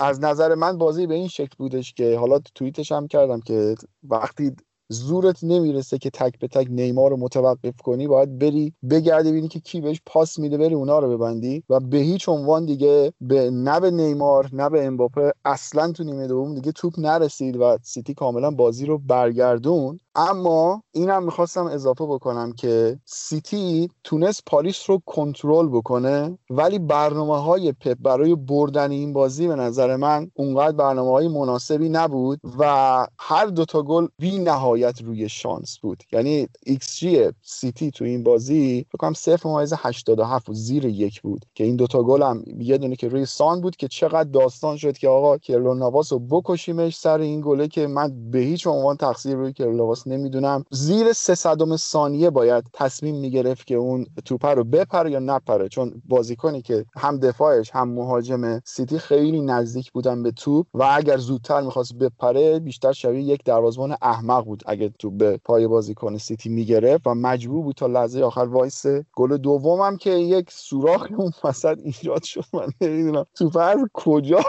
از 0.00 0.20
نظر 0.20 0.54
من 0.54 0.78
بازی 0.78 1.06
به 1.06 1.14
این 1.14 1.28
شکل 1.28 1.63
بودش 1.64 1.94
که 1.94 2.18
حالا 2.18 2.38
توییتش 2.54 2.92
هم 2.92 3.08
کردم 3.08 3.40
که 3.40 3.74
وقتی 4.02 4.52
زورت 4.88 5.44
نمی‌رسه 5.44 5.98
که 5.98 6.10
تک 6.10 6.38
به 6.38 6.48
تک 6.48 6.66
نیمار 6.70 7.10
رو 7.10 7.16
متوقف 7.16 7.76
کنی 7.84 8.06
باید 8.06 8.38
بری 8.38 8.74
بگردی 8.90 9.30
ببینی 9.30 9.48
که 9.48 9.60
کی 9.60 9.80
بهش 9.80 10.00
پاس 10.06 10.38
میده 10.38 10.58
بری 10.58 10.74
اونا 10.74 10.98
رو 10.98 11.18
ببندی 11.18 11.64
و 11.68 11.80
به 11.80 11.98
هیچ 11.98 12.28
عنوان 12.28 12.66
دیگه 12.66 13.12
به 13.20 13.50
نه 13.50 13.80
به 13.80 13.90
نیمار 13.90 14.50
نه 14.52 14.70
به 14.70 14.86
امباپه 14.86 15.32
اصلا 15.44 15.92
تو 15.92 16.04
نیمه 16.04 16.26
دوم 16.26 16.54
دیگه 16.54 16.72
توپ 16.72 16.94
نرسید 16.98 17.56
و 17.56 17.78
سیتی 17.82 18.14
کاملا 18.14 18.50
بازی 18.50 18.86
رو 18.86 18.98
برگردون 18.98 20.00
اما 20.16 20.82
اینم 20.92 21.24
می‌خواستم 21.24 21.66
اضافه 21.66 22.06
بکنم 22.06 22.52
که 22.52 22.98
سیتی 23.04 23.88
تونست 24.04 24.42
پاریس 24.46 24.90
رو 24.90 25.02
کنترل 25.06 25.68
بکنه 25.68 26.38
ولی 26.50 26.78
برنامه 26.78 27.42
های 27.42 27.72
پپ 27.72 27.96
برای 28.00 28.34
بردن 28.34 28.90
این 28.90 29.12
بازی 29.12 29.48
به 29.48 29.54
نظر 29.54 29.96
من 29.96 30.30
اونقدر 30.34 30.76
برنامه 30.76 31.10
های 31.10 31.28
مناسبی 31.28 31.88
نبود 31.88 32.40
و 32.58 33.06
هر 33.18 33.46
دوتا 33.46 33.82
گل 33.82 34.06
بی 34.18 34.38
نهایت 34.38 35.02
روی 35.02 35.28
شانس 35.28 35.78
بود. 35.78 36.02
یعنی 36.12 36.48
ایکس 36.66 36.96
جی 36.96 37.30
سیتی 37.42 37.90
تو 37.90 38.04
این 38.04 38.22
بازی 38.22 38.86
فکر 38.88 38.98
کنم 38.98 39.12
0.87 39.12 40.48
و 40.48 40.54
زیر 40.54 40.84
یک 40.84 41.22
بود 41.22 41.44
که 41.54 41.64
این 41.64 41.76
دوتا 41.76 42.02
گل 42.02 42.22
هم 42.22 42.44
یه 42.58 42.78
دونه 42.78 42.96
که 42.96 43.08
رو 43.08 43.26
شانس 43.26 43.60
بود 43.60 43.76
که 43.76 43.88
چقدر 43.88 44.30
داستان 44.30 44.76
شد 44.76 44.98
که 44.98 45.08
آقا 45.08 45.38
کیلور 45.38 45.74
ناواس 45.74 46.12
رو 46.12 46.18
بکشیمش 46.18 46.98
سر 46.98 47.18
این 47.18 47.40
گله 47.40 47.68
که 47.68 47.86
من 47.86 48.30
به 48.30 48.38
هیچ 48.38 48.66
عنوان 48.66 48.96
تقصیر 48.96 49.36
روی 49.36 49.52
کیلور 49.52 49.86
ناواس 50.04 50.06
نمی‌دونم. 50.06 50.64
زیر 50.70 51.12
سه 51.12 51.34
صدم 51.34 51.76
ثانیه 51.76 52.30
باید 52.30 52.64
تصمیم 52.72 53.16
می‌گرفت 53.16 53.66
که 53.66 53.74
اون 53.74 54.06
توپ 54.24 54.46
رو 54.46 54.64
بپره 54.64 55.10
یا 55.10 55.18
نپره. 55.18 55.68
چون 55.68 56.02
بازیکنی 56.08 56.62
که 56.62 56.84
هم 56.96 57.18
دفاعش 57.18 57.70
هم 57.70 57.88
مهاجم 57.88 58.60
سیتی 58.64 58.98
خیلی 58.98 59.40
نزدیک 59.40 59.92
بودن 59.92 60.22
به 60.22 60.30
توپ 60.30 60.66
و 60.74 60.88
اگر 60.90 61.16
زودتر 61.16 61.60
می‌خواست 61.60 61.94
بپره 61.94 62.58
بیشتر 62.58 62.92
شبیه 62.92 63.22
یک 63.22 63.44
دروازه‌بان 63.44 63.96
احمق 64.02 64.44
بود 64.44 64.62
اگه 64.66 64.92
توپ 64.98 65.14
به 65.16 65.40
پای 65.44 65.66
بازیکن 65.66 66.18
سیتی 66.18 66.48
می‌گرفت 66.48 67.06
و 67.06 67.14
مجبور 67.14 67.62
بود 67.62 67.76
تا 67.76 67.86
لحظه 67.86 68.22
آخر 68.22 68.40
وایسه 68.40 69.06
گل 69.16 69.36
دومم 69.36 69.96
که 69.96 70.10
یک 70.10 70.50
سوراخ 70.50 71.08
اون 71.16 71.32
وسط 71.44 71.78
ایجاد 71.84 72.22
شد. 72.22 72.44
من 72.52 72.68
نمی‌دونم 72.80 73.26
توپ 73.34 73.56
از 73.56 73.78
کجا 73.92 74.40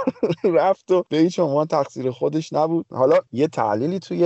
رفت 0.44 0.92
و 0.92 1.04
به 1.10 1.18
هیچ 1.18 1.40
عنوان 1.40 1.68
تقصیر 1.68 2.12
خودش 2.12 2.54
نبود. 2.54 2.86
حالا 2.92 3.18
یه 3.32 3.48
تحلیلی 3.48 4.00
توی 4.00 4.20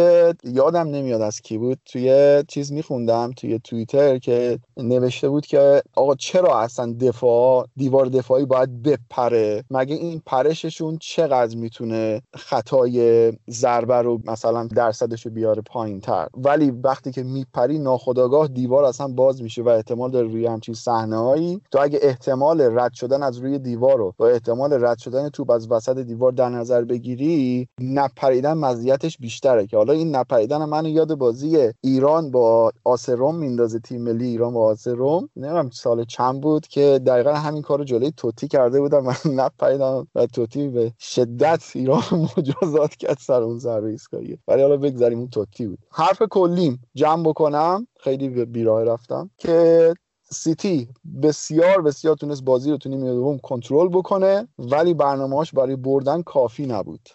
یادم 0.43 0.87
نمیاد 0.87 1.18
از 1.21 1.41
کی 1.41 1.57
بود 1.57 1.79
توی 1.85 2.43
چیز 2.47 2.71
میخوندم 2.71 3.31
توی 3.31 3.59
توییتر 3.59 4.17
که 4.17 4.59
نوشته 4.77 5.29
بود 5.29 5.45
که 5.45 5.81
آقا 5.95 6.15
چرا 6.15 6.59
اصلا 6.59 6.93
دفاع 7.01 7.67
دیوار 7.75 8.05
دفاعی 8.05 8.45
باید 8.45 8.81
بپره؟ 8.81 9.63
مگه 9.71 9.95
این 9.95 10.21
پرششون 10.25 10.97
چقدر 11.01 11.57
می‌تونه 11.57 12.21
خطای 12.35 13.31
ضربه 13.49 13.95
رو 13.95 14.19
مثلا 14.25 14.67
درصدش 14.75 15.25
رو 15.25 15.31
بیاره 15.31 15.61
پایین 15.61 15.99
تر 15.99 16.27
ولی 16.37 16.71
وقتی 16.71 17.11
که 17.11 17.23
میپری 17.23 17.79
ناخداگاه 17.79 18.47
دیوار 18.47 18.83
اصلا 18.83 19.07
باز 19.07 19.41
میشه 19.41 19.61
و 19.61 19.69
احتمال 19.69 20.11
داره 20.11 20.27
روی 20.27 20.45
همچین 20.45 20.75
صحنه 20.75 21.17
هایی 21.17 21.61
تو 21.71 21.79
اگه 21.81 21.99
احتمال 22.01 22.61
رد 22.61 22.93
شدن 22.93 23.23
از 23.23 23.37
روی 23.37 23.59
دیوار 23.59 23.97
رو 23.97 24.13
با 24.17 24.29
احتمال 24.29 24.85
رد 24.85 24.97
شدن 24.97 25.29
توپ 25.29 25.49
از 25.49 25.71
وسط 25.71 25.97
دیوار 25.97 26.31
در 26.31 26.49
نظر 26.49 26.83
بگیری 26.83 27.67
نپریدن 27.81 28.53
مزیتش 28.53 29.17
بیشتره 29.17 29.67
که 29.67 29.77
حالا 29.77 29.93
این 29.93 30.15
نپریدن 30.15 30.65
من 30.65 30.85
یاد 30.85 31.08
بازی 31.15 31.73
ایران 31.81 32.31
با 32.31 32.71
آسروم 32.83 33.35
میندازه 33.35 33.79
تیم 33.79 34.01
ملی 34.01 34.25
ایران 34.25 34.53
با 34.53 34.65
آسروم 34.65 35.29
نمی‌دونم 35.35 35.69
سال 35.69 36.03
چند 36.03 36.41
بود 36.41 36.67
که 36.67 37.01
دقیقا 37.05 37.33
همین 37.33 37.61
کارو 37.61 37.83
جلوی 37.83 38.11
توتی 38.17 38.47
کرده 38.47 38.81
بودم. 38.81 38.99
من 39.03 39.15
نپریدم 39.43 40.07
و 40.15 40.25
توتی 40.25 40.67
به 40.67 40.93
شدت 40.99 41.63
ایران 41.75 42.03
مجازات 42.37 42.95
کرد 42.95 43.17
سر 43.19 43.41
اون 43.41 43.59
ضربه 43.59 43.89
ایستگاهی. 43.89 44.37
ولی 44.47 44.61
حالا 44.61 44.77
بگذاریم 44.77 45.19
اون 45.19 45.29
توتی 45.29 45.67
بود. 45.67 45.79
حرف 45.91 46.21
کلیم 46.31 46.81
جمع 46.95 47.23
بکنم. 47.23 47.87
خیلی 47.99 48.29
به 48.29 48.45
بیراه 48.45 48.83
رفتم 48.83 49.29
که 49.37 49.93
سیتی 50.31 50.89
بسیار 51.23 51.81
بسیار 51.81 52.15
تونست 52.15 52.43
بازی 52.43 52.71
رو 52.71 52.77
تو 52.77 52.89
نیمه 52.89 53.13
دوم 53.13 53.37
کنترل 53.37 53.89
بکنه 53.89 54.47
ولی 54.59 54.93
برنامه‌اش 54.93 55.51
برای 55.51 55.75
بردن 55.75 56.21
کافی 56.21 56.65
نبود. 56.65 57.09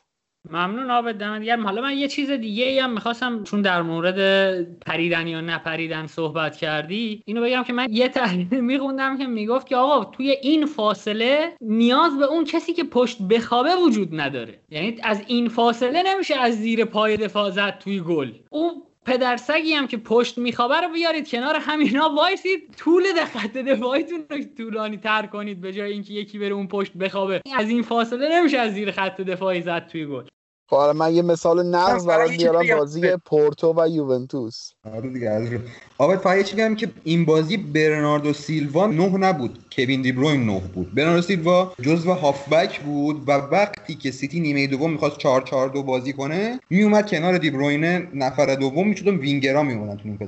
ممنون 0.50 0.90
آبد 0.90 1.14
دمت 1.14 1.42
گرم. 1.42 1.64
حالا 1.64 1.82
من 1.82 1.96
یه 1.96 2.08
چیز 2.08 2.30
دیگه 2.30 2.82
هم 2.82 2.92
می‌خواستم 2.92 3.44
چون 3.44 3.62
در 3.62 3.82
مورد 3.82 4.18
پریدن 4.80 5.26
یا 5.26 5.40
نپریدن 5.40 6.06
صحبت 6.06 6.56
کردی 6.56 7.22
اینو 7.24 7.42
بگم 7.42 7.62
که 7.62 7.72
من 7.72 7.86
یه 7.90 8.08
تحلیل 8.08 8.60
میخوندم 8.60 9.18
که 9.18 9.26
می‌گفت 9.26 9.66
که 9.66 9.76
آقا 9.76 10.04
توی 10.04 10.30
این 10.30 10.66
فاصله 10.66 11.52
نیاز 11.60 12.18
به 12.18 12.24
اون 12.24 12.44
کسی 12.44 12.72
که 12.72 12.84
پشت 12.84 13.22
بخوابه 13.22 13.76
وجود 13.76 14.20
نداره. 14.20 14.60
یعنی 14.70 14.96
از 15.02 15.22
این 15.26 15.48
فاصله 15.48 16.02
نمیشه 16.06 16.34
از 16.34 16.54
زیر 16.54 16.84
پای 16.84 17.16
دفاع 17.16 17.50
زد 17.50 17.78
توی 17.78 18.00
گل. 18.00 18.32
اون 18.50 18.82
پدرسگی 19.06 19.72
هم 19.72 19.86
که 19.86 19.96
پشت 19.96 20.38
میخوابه 20.38 20.80
رو 20.80 20.88
بیارید 20.88 21.30
کنار 21.30 21.56
همینا 21.60 22.08
وایسید 22.08 22.74
طول 22.78 23.04
خط 23.24 23.52
دفاعیتون 23.52 24.18
رو 24.30 24.38
طولانی 24.56 24.96
تر 24.96 25.26
کنید 25.26 25.60
به 25.60 25.72
جای 25.72 25.92
اینکه 25.92 26.12
یکی 26.12 26.38
بره 26.38 26.54
اون 26.54 26.68
پشت 26.68 26.92
بخوابه. 26.92 27.40
از 27.56 27.68
این 27.68 27.82
فاصله 27.82 28.38
نمیشه 28.38 28.58
از 28.58 28.72
زیر 28.72 28.90
خط 28.90 29.20
دفاعی 29.20 29.62
زد 29.62 29.86
توی 29.86 30.06
گل. 30.06 30.22
حالا 30.66 30.92
من 30.92 31.14
یه 31.14 31.22
مثال 31.22 31.66
نقض 31.66 32.06
برات 32.06 32.30
بیارم 32.30 32.78
بازی 32.78 33.16
پورتو 33.16 33.74
و 33.76 33.88
یوونتوس. 33.88 34.70
آره 34.96 35.08
دیگه 35.10 35.30
از 35.30 35.52
رو. 35.52 35.58
آبت 35.98 36.18
فقط 36.18 36.44
چی 36.44 36.76
که 36.76 36.90
این 37.04 37.24
بازی 37.24 37.56
برناردو 37.56 38.32
سیلوا 38.32 38.86
نه 38.86 39.18
نبود. 39.18 39.58
کوین 39.76 40.02
دی 40.02 40.12
بروین 40.12 40.46
نه 40.46 40.62
بود. 40.74 40.94
برناردو 40.94 41.22
سیلوا 41.22 41.72
جزو 41.82 42.12
هافبک 42.12 42.80
بود 42.80 43.28
و 43.28 43.32
وقتی 43.32 43.94
که 43.94 44.10
سیتی 44.10 44.40
نیمه 44.40 44.66
دوم 44.66 44.90
می‌خواست 44.90 45.18
4 45.18 45.42
4 45.42 45.68
2 45.68 45.82
بازی 45.82 46.12
کنه 46.12 46.60
میومد 46.70 47.10
کنار 47.10 47.38
دی 47.38 47.50
بروین 47.50 47.84
نفر 48.14 48.54
دوم 48.54 48.88
می‌شد 48.88 49.08
و 49.08 49.10
وینگرا 49.10 49.62
میمونن 49.62 49.96
تو 49.96 50.02
این 50.04 50.18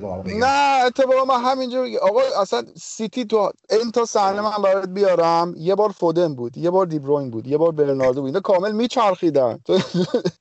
نه 0.43 0.85
اتفاقا 0.85 1.25
من 1.25 1.43
همینجا 1.43 1.85
آقا 2.01 2.21
اصلا 2.41 2.63
سیتی 2.81 3.25
تو 3.25 3.51
این 3.69 3.91
تا 3.91 4.05
صحنه 4.05 4.41
من 4.41 4.61
برات 4.63 4.89
بیارم 4.89 5.53
یه 5.57 5.75
بار 5.75 5.89
فودن 5.89 6.35
بود 6.35 6.57
یه 6.57 6.69
بار 6.69 6.85
دی 6.85 6.99
بروین 6.99 7.29
بود 7.29 7.47
یه 7.47 7.57
بار 7.57 7.71
برناردو 7.71 8.21
بود. 8.21 8.27
اینا 8.27 8.39
کامل 8.39 8.71
میچرخیدن. 8.71 9.59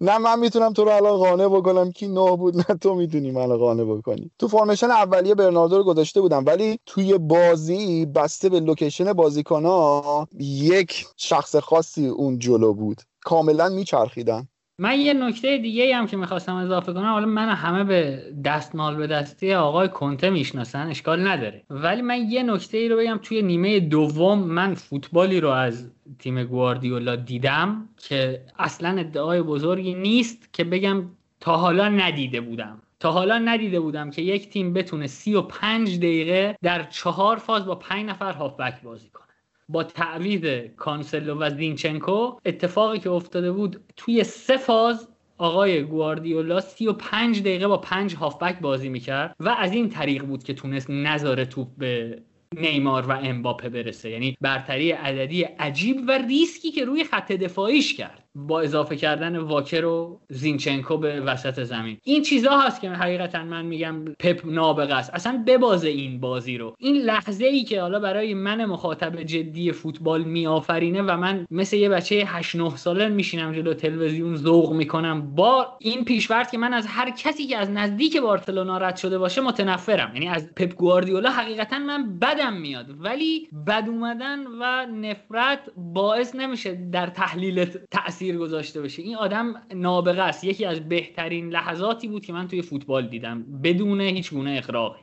نه 0.00 0.18
من 0.18 0.38
می‌تونم 0.40 0.72
تو 0.72 0.84
رو 0.84 0.90
الان 0.90 1.18
قانع 1.18 1.48
بکنم 1.48 1.92
کی 1.92 2.08
نه 2.08 2.36
بود 2.36 2.56
نه 2.56 2.64
تو 2.78 2.94
می‌تونی 2.94 3.30
منو 3.30 3.58
قانع 3.58 3.84
بکنی 3.84 4.30
تو 4.38 4.48
فرمیشن 4.48 4.90
اولیه 4.90 5.36
برناردو 5.36 5.78
رو 5.78 5.84
گذاشته 5.84 6.20
بودم 6.20 6.44
ولی 6.46 6.80
توی 6.86 7.18
بازی 7.18 8.06
بسته 8.06 8.48
به 8.48 8.60
لوکیشن 8.60 9.12
بازیکنها 9.14 10.28
یک 10.40 11.06
شخص 11.16 11.56
خاصی 11.56 12.06
اون 12.08 12.38
جلو 12.38 12.74
بود. 12.74 13.02
کاملا 13.24 13.68
میچرخیدن. 13.68 14.48
من 14.78 15.00
یه 15.00 15.14
نکته 15.14 15.58
دیگه 15.58 15.96
هم 15.96 16.06
که 16.06 16.16
می‌خواستم 16.16 16.54
اضافه 16.54 16.92
کنم 16.92 17.12
حالا 17.12 17.26
من 17.26 17.48
همه 17.48 17.84
به 17.84 18.22
دستمال 18.44 18.96
به 18.96 19.06
دستی 19.06 19.54
آقای 19.54 19.88
کنته 19.88 20.30
می‌شناسن 20.30 20.86
اشکال 20.86 21.28
نداره. 21.28 21.62
ولی 21.70 22.02
من 22.02 22.30
یه 22.30 22.42
نکته 22.42 22.78
ای 22.78 22.88
رو 22.88 22.96
بگم 22.96 23.18
توی 23.22 23.42
نیمه 23.42 23.80
دوم 23.80 24.38
من 24.38 24.74
فوتبالی 24.74 25.40
رو 25.40 25.48
از 25.48 25.90
تیم 26.18 26.44
گواردیولا 26.44 27.16
دیدم 27.16 27.88
که 28.08 28.44
اصلا 28.58 28.98
ادعای 28.98 29.42
بزرگی 29.42 29.94
نیست 29.94 30.52
که 30.52 30.64
بگم 30.64 31.04
تا 31.40 31.56
حالا 31.56 31.88
ندیده 31.88 32.40
بودم. 32.40 32.82
تا 33.00 33.12
حالا 33.12 33.38
ندیده 33.38 33.80
بودم 33.80 34.10
که 34.10 34.22
یک 34.22 34.50
تیم 34.50 34.72
بتونه 34.72 35.06
سی 35.06 35.34
و 35.34 35.42
پنج 35.42 35.98
دقیقه 35.98 36.58
در 36.62 36.82
چهار 36.82 37.36
فاز 37.36 37.66
با 37.66 37.74
پنج 37.74 38.08
نفر 38.08 38.32
هافبک 38.32 38.82
بازی 38.82 39.08
کنه. 39.08 39.25
با 39.68 39.84
تعویض 39.84 40.44
کانسلو 40.76 41.38
و 41.40 41.50
زینچنکو 41.50 42.36
اتفاقی 42.44 42.98
که 42.98 43.10
افتاده 43.10 43.52
بود 43.52 43.84
توی 43.96 44.24
سه 44.24 44.56
فاز 44.56 45.08
آقای 45.38 45.82
گواردیولا 45.82 46.60
سی 46.60 46.86
و 46.86 46.92
پنج 46.92 47.40
دقیقه 47.40 47.68
با 47.68 47.76
پنج 47.78 48.14
هافبک 48.14 48.60
بازی 48.60 48.88
می‌کرد 48.88 49.36
و 49.40 49.48
از 49.48 49.72
این 49.72 49.88
طریق 49.88 50.24
بود 50.24 50.44
که 50.44 50.54
تونست 50.54 50.90
نظاره 50.90 51.44
توپ 51.44 51.68
به 51.78 52.22
نیمار 52.56 53.06
و 53.06 53.12
امباپه 53.12 53.68
برسه. 53.68 54.10
یعنی 54.10 54.36
برتری 54.40 54.90
عددی 54.90 55.42
عجیب 55.42 55.96
و 56.08 56.12
ریسکی 56.12 56.70
که 56.70 56.84
روی 56.84 57.04
خط 57.04 57.32
دفاعیش 57.32 57.94
کرد. 57.94 58.25
با 58.36 58.60
اضافه 58.60 58.96
کردن 58.96 59.36
واکر 59.36 59.84
و 59.84 60.20
زینچنکو 60.28 60.96
به 60.96 61.20
وسط 61.20 61.62
زمین. 61.62 61.98
این 62.04 62.22
چیزا 62.22 62.58
هست 62.58 62.80
که 62.80 62.90
حقیقتا 62.90 63.44
من 63.44 63.66
میگم 63.66 64.04
پپ 64.04 64.40
نابغه 64.44 64.94
است. 64.94 65.14
اصلا 65.14 65.44
ببازه 65.46 65.88
این 65.88 66.20
بازی 66.20 66.58
رو. 66.58 66.74
این 66.78 66.96
لحظه 66.96 67.46
ای 67.46 67.64
که 67.64 67.80
حالا 67.80 67.98
برای 67.98 68.34
من 68.34 68.64
مخاطب 68.64 69.22
جدی 69.22 69.72
فوتبال 69.72 70.24
میآفرینه 70.24 71.02
و 71.02 71.16
من 71.16 71.46
مثل 71.50 71.76
یه 71.76 71.88
بچه 71.88 72.24
8 72.26 72.56
9 72.56 72.76
ساله 72.76 73.08
میشینم 73.08 73.52
جلو 73.52 73.74
تلویزیون 73.74 74.36
ذوق 74.36 74.72
می‌کنم 74.72 75.34
با 75.34 75.76
این 75.80 76.04
پیشورد 76.04 76.50
که 76.50 76.58
من 76.58 76.72
از 76.72 76.86
هر 76.86 77.10
کسی 77.10 77.46
که 77.46 77.56
از 77.56 77.70
نزدیک 77.70 78.16
بارسلونا 78.16 78.78
رد 78.78 78.96
شده 78.96 79.18
باشه 79.18 79.40
متنفرم. 79.40 80.10
یعنی 80.14 80.28
از 80.28 80.54
پپ 80.54 80.74
گواردیولا 80.74 81.30
حقیقتا 81.30 81.78
من 81.78 82.18
بدم 82.18 82.52
میاد. 82.52 82.86
ولی 82.98 83.48
بد 83.66 83.84
اومدن 83.88 84.46
و 84.46 84.86
نفرت 84.86 85.58
باعث 85.76 86.34
نمیشه 86.34 86.74
در 86.92 87.06
تحلیل 87.06 87.64
تاثیر 87.90 88.25
تاثیر 88.26 88.38
گذاشته 88.38 88.80
باشه. 88.80 89.02
این 89.02 89.16
آدم 89.16 89.54
نابغه 89.74 90.22
است. 90.22 90.44
یکی 90.44 90.64
از 90.64 90.88
بهترین 90.88 91.50
لحظاتی 91.50 92.08
بود 92.08 92.24
که 92.24 92.32
من 92.32 92.48
توی 92.48 92.62
فوتبال 92.62 93.08
دیدم. 93.08 93.60
بدون 93.62 94.00
هیچ 94.00 94.30
گونه 94.30 94.54
اقراقی 94.58 95.00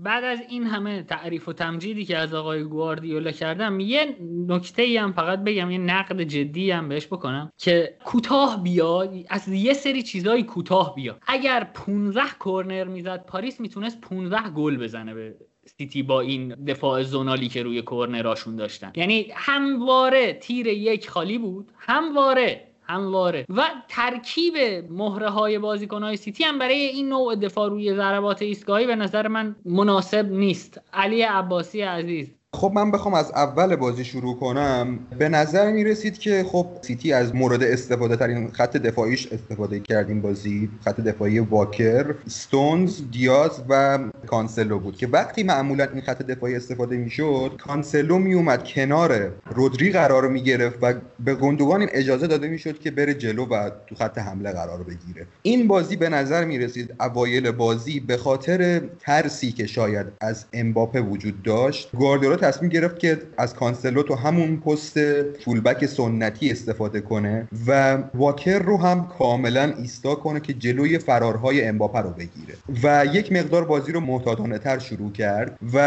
بعد 0.00 0.24
از 0.24 0.40
این 0.48 0.64
همه 0.64 1.02
تعریف 1.02 1.48
و 1.48 1.52
تمجیدی 1.52 2.04
که 2.04 2.16
از 2.16 2.34
آقای 2.34 2.64
گواردیولا 2.64 3.30
کردم 3.30 3.80
یه 3.80 4.16
نکته 4.48 4.82
ای 4.82 4.96
هم 4.96 5.12
فقط 5.12 5.44
بگم 5.44 5.70
یه 5.70 5.78
نقد 5.78 6.22
جدی 6.22 6.70
هم 6.70 6.88
بهش 6.88 7.06
بکنم 7.06 7.52
که 7.56 7.98
کوتاه 8.04 8.62
بیا 8.62 9.12
از 9.30 9.48
یه 9.48 9.72
سری 9.72 10.02
چیزای 10.02 10.42
کوتاه 10.42 10.94
بیا. 10.94 11.18
اگر 11.26 11.64
15 11.74 12.22
کرنر 12.44 12.84
می‌زد 12.84 13.26
پاریس 13.26 13.60
می‌تونست 13.60 14.00
15 14.00 14.50
گل 14.50 14.76
بزنه 14.76 15.14
به 15.14 15.36
سیتی 15.78 16.02
با 16.02 16.20
این 16.20 16.48
دفاع 16.48 17.02
زونالی 17.02 17.48
که 17.48 17.62
روی 17.62 17.82
کرنراشون 17.82 18.56
داشتن. 18.56 18.92
یعنی 18.96 19.26
همواره 19.34 20.32
تیر 20.32 20.66
یک 20.66 21.08
خالی 21.08 21.38
بود. 21.38 21.72
همواره 21.78 22.64
همواره. 22.82 23.46
و 23.48 23.62
ترکیب 23.88 24.56
مهره 24.90 25.28
های 25.28 25.58
بازیکن 25.58 26.02
های 26.02 26.16
سیتی 26.16 26.44
هم 26.44 26.58
برای 26.58 26.74
این 26.74 27.08
نوع 27.08 27.36
دفاع 27.36 27.68
روی 27.68 27.94
ضربات 27.94 28.42
ایستگاهی 28.42 28.86
به 28.86 28.96
نظر 28.96 29.28
من 29.28 29.56
مناسب 29.64 30.32
نیست. 30.32 30.80
علی 30.92 31.22
عباسی 31.22 31.80
عزیز. 31.80 32.37
خب 32.56 32.72
من 32.74 32.90
بخوام 32.90 33.14
از 33.14 33.30
اول 33.30 33.76
بازی 33.76 34.04
شروع 34.04 34.38
کنم. 34.38 34.98
به 35.18 35.28
نظر 35.28 35.72
می 35.72 35.84
رسید 35.84 36.18
که 36.18 36.44
خب 36.52 36.66
سیتی 36.82 37.12
از 37.12 37.34
مورد 37.34 37.62
استفاده 37.62 38.16
ترین 38.16 38.50
خط 38.50 38.76
دفاعیش 38.76 39.32
استفاده 39.32 39.80
کردیم 39.80 40.20
بازی. 40.20 40.70
خط 40.84 41.00
دفاعی 41.00 41.38
واکر 41.38 42.14
ستونز 42.28 43.00
دیاز 43.10 43.62
و 43.68 43.98
کانسلو 44.26 44.78
بود 44.78 44.96
که 44.96 45.06
وقتی 45.06 45.42
معمولا 45.42 45.88
این 45.92 46.02
خط 46.02 46.22
دفاعی 46.22 46.56
استفاده 46.56 46.96
می 46.96 47.10
شد 47.10 47.60
کانسلو 47.66 48.18
می 48.18 48.34
اومد 48.34 48.64
کنار 48.64 49.32
رودری 49.54 49.90
قرار 49.90 50.28
می 50.28 50.42
گرفت 50.42 50.78
و 50.82 50.94
به 51.20 51.34
گندوان 51.34 51.80
این 51.80 51.90
اجازه 51.92 52.26
داده 52.26 52.48
می 52.48 52.58
شد 52.58 52.78
که 52.78 52.90
بره 52.90 53.14
جلو 53.14 53.46
و 53.46 53.70
تو 53.86 53.94
خط 53.94 54.18
حمله 54.18 54.52
قرار 54.52 54.82
بگیره. 54.82 55.26
این 55.42 55.68
بازی 55.68 55.96
به 55.96 56.08
نظر 56.08 56.44
می 56.44 56.58
رسید 56.58 56.94
اوایل 57.00 57.50
بازی 57.50 58.00
به 58.00 58.16
خاطر 58.16 58.80
ترسی 59.00 59.52
که 59.52 59.66
شاید 59.66 60.06
از 60.20 60.44
امباپه 60.52 61.00
وجود 61.00 61.42
داشت 61.42 61.90
گواردیولا 61.96 62.37
تصمیم 62.38 62.70
گرفت 62.70 62.98
که 62.98 63.18
از 63.38 63.54
کانسلو 63.54 64.02
تو 64.02 64.14
همون 64.14 64.56
پست 64.56 64.98
فولبک 65.44 65.86
سنتی 65.86 66.50
استفاده 66.50 67.00
کنه 67.00 67.48
و 67.66 67.98
واکر 68.14 68.58
رو 68.58 68.76
هم 68.76 69.08
کاملا 69.18 69.72
ایستا 69.78 70.14
کنه 70.14 70.40
که 70.40 70.52
جلوی 70.52 70.98
فرارهای 70.98 71.64
امباپه 71.64 71.98
رو 71.98 72.10
بگیره. 72.10 72.54
و 72.82 73.06
یک 73.12 73.32
مقدار 73.32 73.64
بازی 73.64 73.92
رو 73.92 74.00
محتاطانه 74.00 74.58
تر 74.58 74.78
شروع 74.78 75.12
کرد 75.12 75.58
و 75.74 75.78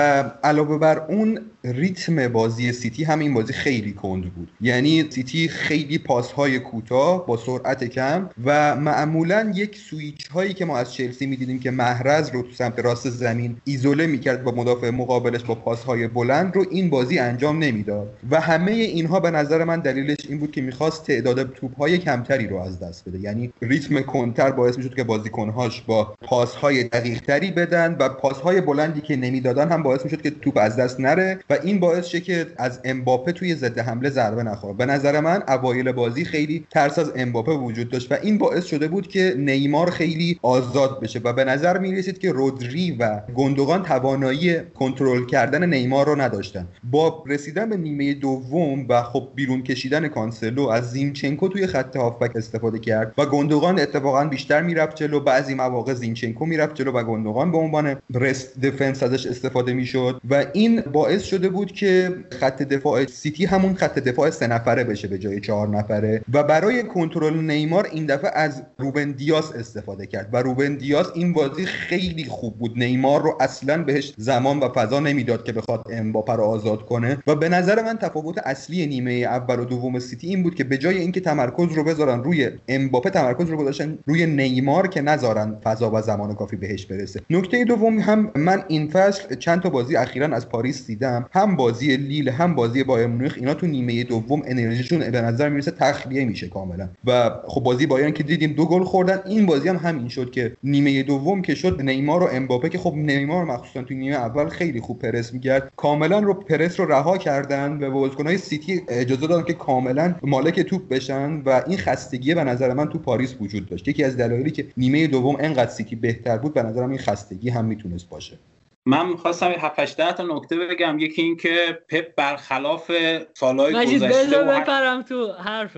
علاوه 0.43 0.77
بر 0.77 1.05
اون 1.09 1.39
ریتم 1.63 2.27
بازی 2.27 2.71
سیتی 2.71 3.03
هم 3.03 3.19
این 3.19 3.33
بازی 3.33 3.53
خیلی 3.53 3.93
کند 3.93 4.33
بود. 4.33 4.51
یعنی 4.61 5.07
سیتی 5.09 5.47
خیلی 5.47 5.97
پاس 5.97 6.31
های 6.31 6.59
کوتاه 6.59 7.25
با 7.25 7.37
سرعت 7.37 7.83
کم 7.83 8.29
و 8.45 8.75
معمولا 8.75 9.51
یک 9.55 9.77
سویچ 9.77 10.27
هایی 10.27 10.53
که 10.53 10.65
ما 10.65 10.77
از 10.77 10.93
چلسی 10.93 11.25
می‌دیدیم 11.25 11.59
که 11.59 11.71
محرز 11.71 12.29
رو 12.29 12.41
تو 12.41 12.51
سمت 12.51 12.79
راست 12.79 13.09
زمین 13.09 13.57
ایزوله 13.63 14.07
می‌کرد 14.07 14.43
با 14.43 14.51
مدافع 14.51 14.89
مقابلش 14.89 15.43
با 15.43 15.55
پاس 15.55 15.83
های 15.83 16.07
بلند 16.41 16.55
رو 16.55 16.65
این 16.71 16.89
بازی 16.89 17.19
انجام 17.19 17.59
نمی‌داد. 17.59 18.13
و 18.31 18.41
همه 18.41 18.71
اینها 18.71 19.19
به 19.19 19.31
نظر 19.31 19.63
من 19.63 19.79
دلیلش 19.79 20.17
این 20.29 20.39
بود 20.39 20.51
که 20.51 20.61
می‌خواست 20.61 21.07
تعداد 21.07 21.53
توپ 21.53 21.77
های 21.77 21.97
کمتری 21.97 22.47
رو 22.47 22.57
از 22.57 22.79
دست 22.79 23.09
بده. 23.09 23.19
یعنی 23.19 23.53
ریتم 23.61 24.01
کندتر 24.01 24.51
باعث 24.51 24.77
می‌شد 24.77 24.95
که 24.95 25.03
بازیکنهاش 25.03 25.81
با 25.81 26.15
پاس 26.21 26.55
های 26.55 26.83
دقیق 26.83 27.21
تری 27.21 27.51
بدن 27.51 27.95
و 27.99 28.09
پاس 28.09 28.37
های 28.37 28.61
بلندی 28.61 29.01
که 29.01 29.15
نمی‌دادن 29.15 29.71
هم 29.71 29.83
باعث 29.83 30.03
می‌شد 30.03 30.21
که 30.21 30.29
توپ 30.29 30.57
از 30.57 30.75
دست 30.75 30.99
نره 30.99 31.39
و 31.49 31.57
این 31.63 31.79
باعث 31.79 32.05
شه 32.05 32.19
که 32.19 32.47
از 32.57 32.79
امباپه 32.83 33.31
توی 33.31 33.55
ضد 33.55 33.79
حمله 33.79 34.09
ضربه 34.09 34.43
نخوره. 34.43 34.73
به 34.73 34.85
نظر 34.85 35.19
من 35.19 35.43
اوایل 35.47 35.91
بازی 35.91 36.25
خیلی 36.25 36.65
ترس 36.69 36.99
از 36.99 37.11
امباپه 37.15 37.51
وجود 37.51 37.89
داشت 37.89 38.11
و 38.11 38.15
این 38.21 38.37
باعث 38.37 38.65
شده 38.65 38.87
بود 38.87 39.07
که 39.07 39.35
نیمار 39.37 39.89
خیلی 39.89 40.39
آزاد 40.41 40.99
بشه 41.01 41.19
و 41.23 41.33
به 41.33 41.43
نظر 41.43 41.77
می 41.77 41.95
رسید 41.95 42.19
که 42.19 42.31
رودری 42.31 42.91
و 42.99 43.21
گندوگان 43.35 43.83
توانایی 43.83 44.59
کنترل 44.79 45.25
کردن 45.25 45.73
نیمار 45.73 46.05
رو 46.05 46.15
نداشتن. 46.31 46.67
با 46.91 47.23
رسیدن 47.27 47.69
به 47.69 47.77
نیمه 47.77 48.13
دوم 48.13 48.85
و 48.89 49.03
خب 49.03 49.27
بیرون 49.35 49.63
کشیدن 49.63 50.07
کانسلو 50.07 50.67
از 50.67 50.91
زینچنکو 50.91 51.47
توی 51.47 51.67
خط 51.67 51.95
هافبک 51.95 52.35
استفاده 52.35 52.79
کرد 52.79 53.13
و 53.17 53.25
گندوگان 53.25 53.79
اتفاقا 53.79 54.25
بیشتر 54.25 54.61
می‌رفت 54.61 54.95
جلو. 54.95 55.19
بعضی 55.19 55.53
مواقع 55.53 55.93
زینچنکو 55.93 56.45
می‌رفت 56.45 56.75
جلو 56.75 56.91
و 56.91 57.03
گندوگان 57.03 57.51
به 57.51 57.57
عنوان 57.57 57.95
rest 58.13 58.59
defense 58.59 59.03
ازش 59.03 59.25
استفاده 59.25 59.73
می‌شد 59.73 60.21
و 60.29 60.45
این 60.53 60.81
باعث 60.81 61.23
شده 61.23 61.49
بود 61.49 61.71
که 61.71 62.15
خط 62.39 62.63
دفاع 62.63 63.05
سیتی 63.05 63.45
همون 63.45 63.73
خط 63.73 63.99
دفاع 63.99 64.29
سه 64.29 64.47
نفره 64.47 64.83
بشه 64.83 65.07
به 65.07 65.17
جای 65.17 65.39
چهار 65.39 65.67
نفره. 65.67 66.21
و 66.33 66.43
برای 66.43 66.83
کنترل 66.83 67.51
نیمار 67.51 67.87
این 67.91 68.05
دفعه 68.05 68.31
از 68.35 68.63
روبن 68.77 69.11
دیاس 69.11 69.51
استفاده 69.51 70.07
کرد 70.07 70.29
و 70.33 70.37
روبن 70.37 70.75
دیاس 70.75 71.07
این 71.15 71.33
بازی 71.33 71.65
خیلی 71.65 72.25
خوب 72.25 72.57
بود. 72.57 72.77
نیمار 72.77 73.21
رو 73.21 73.37
اصلا 73.39 73.83
بهش 73.83 74.13
زمان 74.17 74.59
و 74.59 74.69
فضا 74.69 74.99
نمی‌داد 74.99 75.43
که 75.43 75.51
بخواد 75.51 75.85
امباپه 76.21 76.33
رو 76.33 76.43
آزاد 76.43 76.85
کنه. 76.85 77.17
و 77.27 77.35
به 77.35 77.49
نظر 77.49 77.81
من 77.81 77.97
تفاوت 77.97 78.37
اصلی 78.37 78.87
نیمه 78.87 79.11
اول 79.11 79.59
و 79.59 79.65
دوم 79.65 79.99
سیتی 79.99 80.27
این 80.27 80.43
بود 80.43 80.55
که 80.55 80.63
به 80.63 80.77
جای 80.77 80.97
اینکه 80.97 81.19
تمرکز 81.19 81.73
رو 81.73 81.83
بذارن 81.83 82.23
روی 82.23 82.49
امباپه 82.67 83.09
تمرکز 83.09 83.49
رو 83.49 83.57
گذاشتن 83.57 83.97
روی 84.05 84.25
نیمار 84.25 84.87
که 84.87 85.01
نذارن 85.01 85.57
فضا 85.63 85.91
و 85.93 86.01
زمان 86.01 86.35
کافی 86.35 86.55
بهش 86.55 86.85
برسه. 86.85 87.21
نکته 87.29 87.63
دوم 87.63 87.99
هم 87.99 88.31
من 88.35 88.63
این 88.67 88.89
فصل 88.89 89.35
چند 89.35 89.61
تا 89.61 89.69
بازی 89.69 89.95
اخیرا 89.95 90.27
از 90.27 90.49
پاریس 90.49 90.87
دیدم. 90.87 91.25
هم 91.31 91.55
بازی 91.55 91.97
لیل 91.97 92.29
هم 92.29 92.55
بازی 92.55 92.83
بایرن 92.83 93.07
مونیخ 93.07 93.35
اینا 93.37 93.53
تو 93.53 93.67
نیمه 93.67 94.03
دوم 94.03 94.41
انرژیشون 94.45 94.99
به 94.99 95.21
نظر 95.21 95.49
می‌رسه 95.49 95.71
تخلیه 95.71 96.25
میشه 96.25 96.47
کاملا. 96.47 96.89
و 97.05 97.31
خب 97.47 97.61
بازی 97.63 97.85
بایرن 97.85 98.11
که 98.11 98.23
دیدیم 98.23 98.53
دو 98.53 98.65
گل 98.65 98.83
خوردن 98.83 99.19
این 99.25 99.45
بازی 99.45 99.69
هم 99.69 99.75
همین 99.75 100.07
شد 100.07 100.31
که 100.31 100.57
نیمه 100.63 101.03
دوم 101.03 101.41
که 101.41 101.55
شد 101.55 101.81
نیمار 101.81 102.23
و 102.23 102.29
امباپه 102.31 102.69
که 102.69 102.77
خب 102.77 102.93
نیمار 102.95 103.45
مخصوصا 103.45 103.81
تو 103.81 103.93
نیمه 103.93 104.15
اول 104.15 104.49
خیلی 104.49 104.79
خوب 104.79 104.99
پرس 104.99 105.33
می‌کرد. 105.33 105.71
کاملا 105.75 106.10
رو 106.19 106.33
پرس 106.33 106.79
رو 106.79 106.91
رها 106.91 107.17
کردن 107.17 107.83
و 107.83 107.91
بازیکنهای 107.91 108.37
سیتی 108.37 108.81
اجازه 108.87 109.27
دادن 109.27 109.43
که 109.43 109.53
کاملا 109.53 110.15
مالک 110.23 110.59
توپ 110.59 110.89
بشن 110.89 111.41
و 111.45 111.61
این 111.67 111.77
خستگی 111.77 112.35
به 112.35 112.43
نظر 112.43 112.73
من 112.73 112.89
تو 112.89 112.99
پاریس 112.99 113.35
وجود 113.41 113.69
داشت. 113.69 113.87
یکی 113.87 114.03
از 114.03 114.17
دلایلی 114.17 114.51
که 114.51 114.67
نیمه 114.77 115.07
دوم 115.07 115.35
انقدر 115.39 115.71
سیتی 115.71 115.95
بهتر 115.95 116.37
بود 116.37 116.53
به 116.53 116.63
نظرم 116.63 116.89
این 116.89 116.99
خستگی 116.99 117.49
هم 117.49 117.65
می‌تونست 117.65 118.09
باشه. 118.09 118.37
من 118.85 119.09
می‌خواستم 119.09 119.51
7 119.57 120.17
تا 120.17 120.23
نکته 120.23 120.55
بگم. 120.55 120.99
یکی 120.99 121.21
این 121.21 121.37
که 121.37 121.79
پپ 121.89 122.15
برخلاف 122.15 122.91
سالهای 123.33 123.73
گذشته 123.73 124.07
بذار 124.07 124.43
بپرم 124.43 125.01
تو 125.01 125.31
حرفت. 125.31 125.77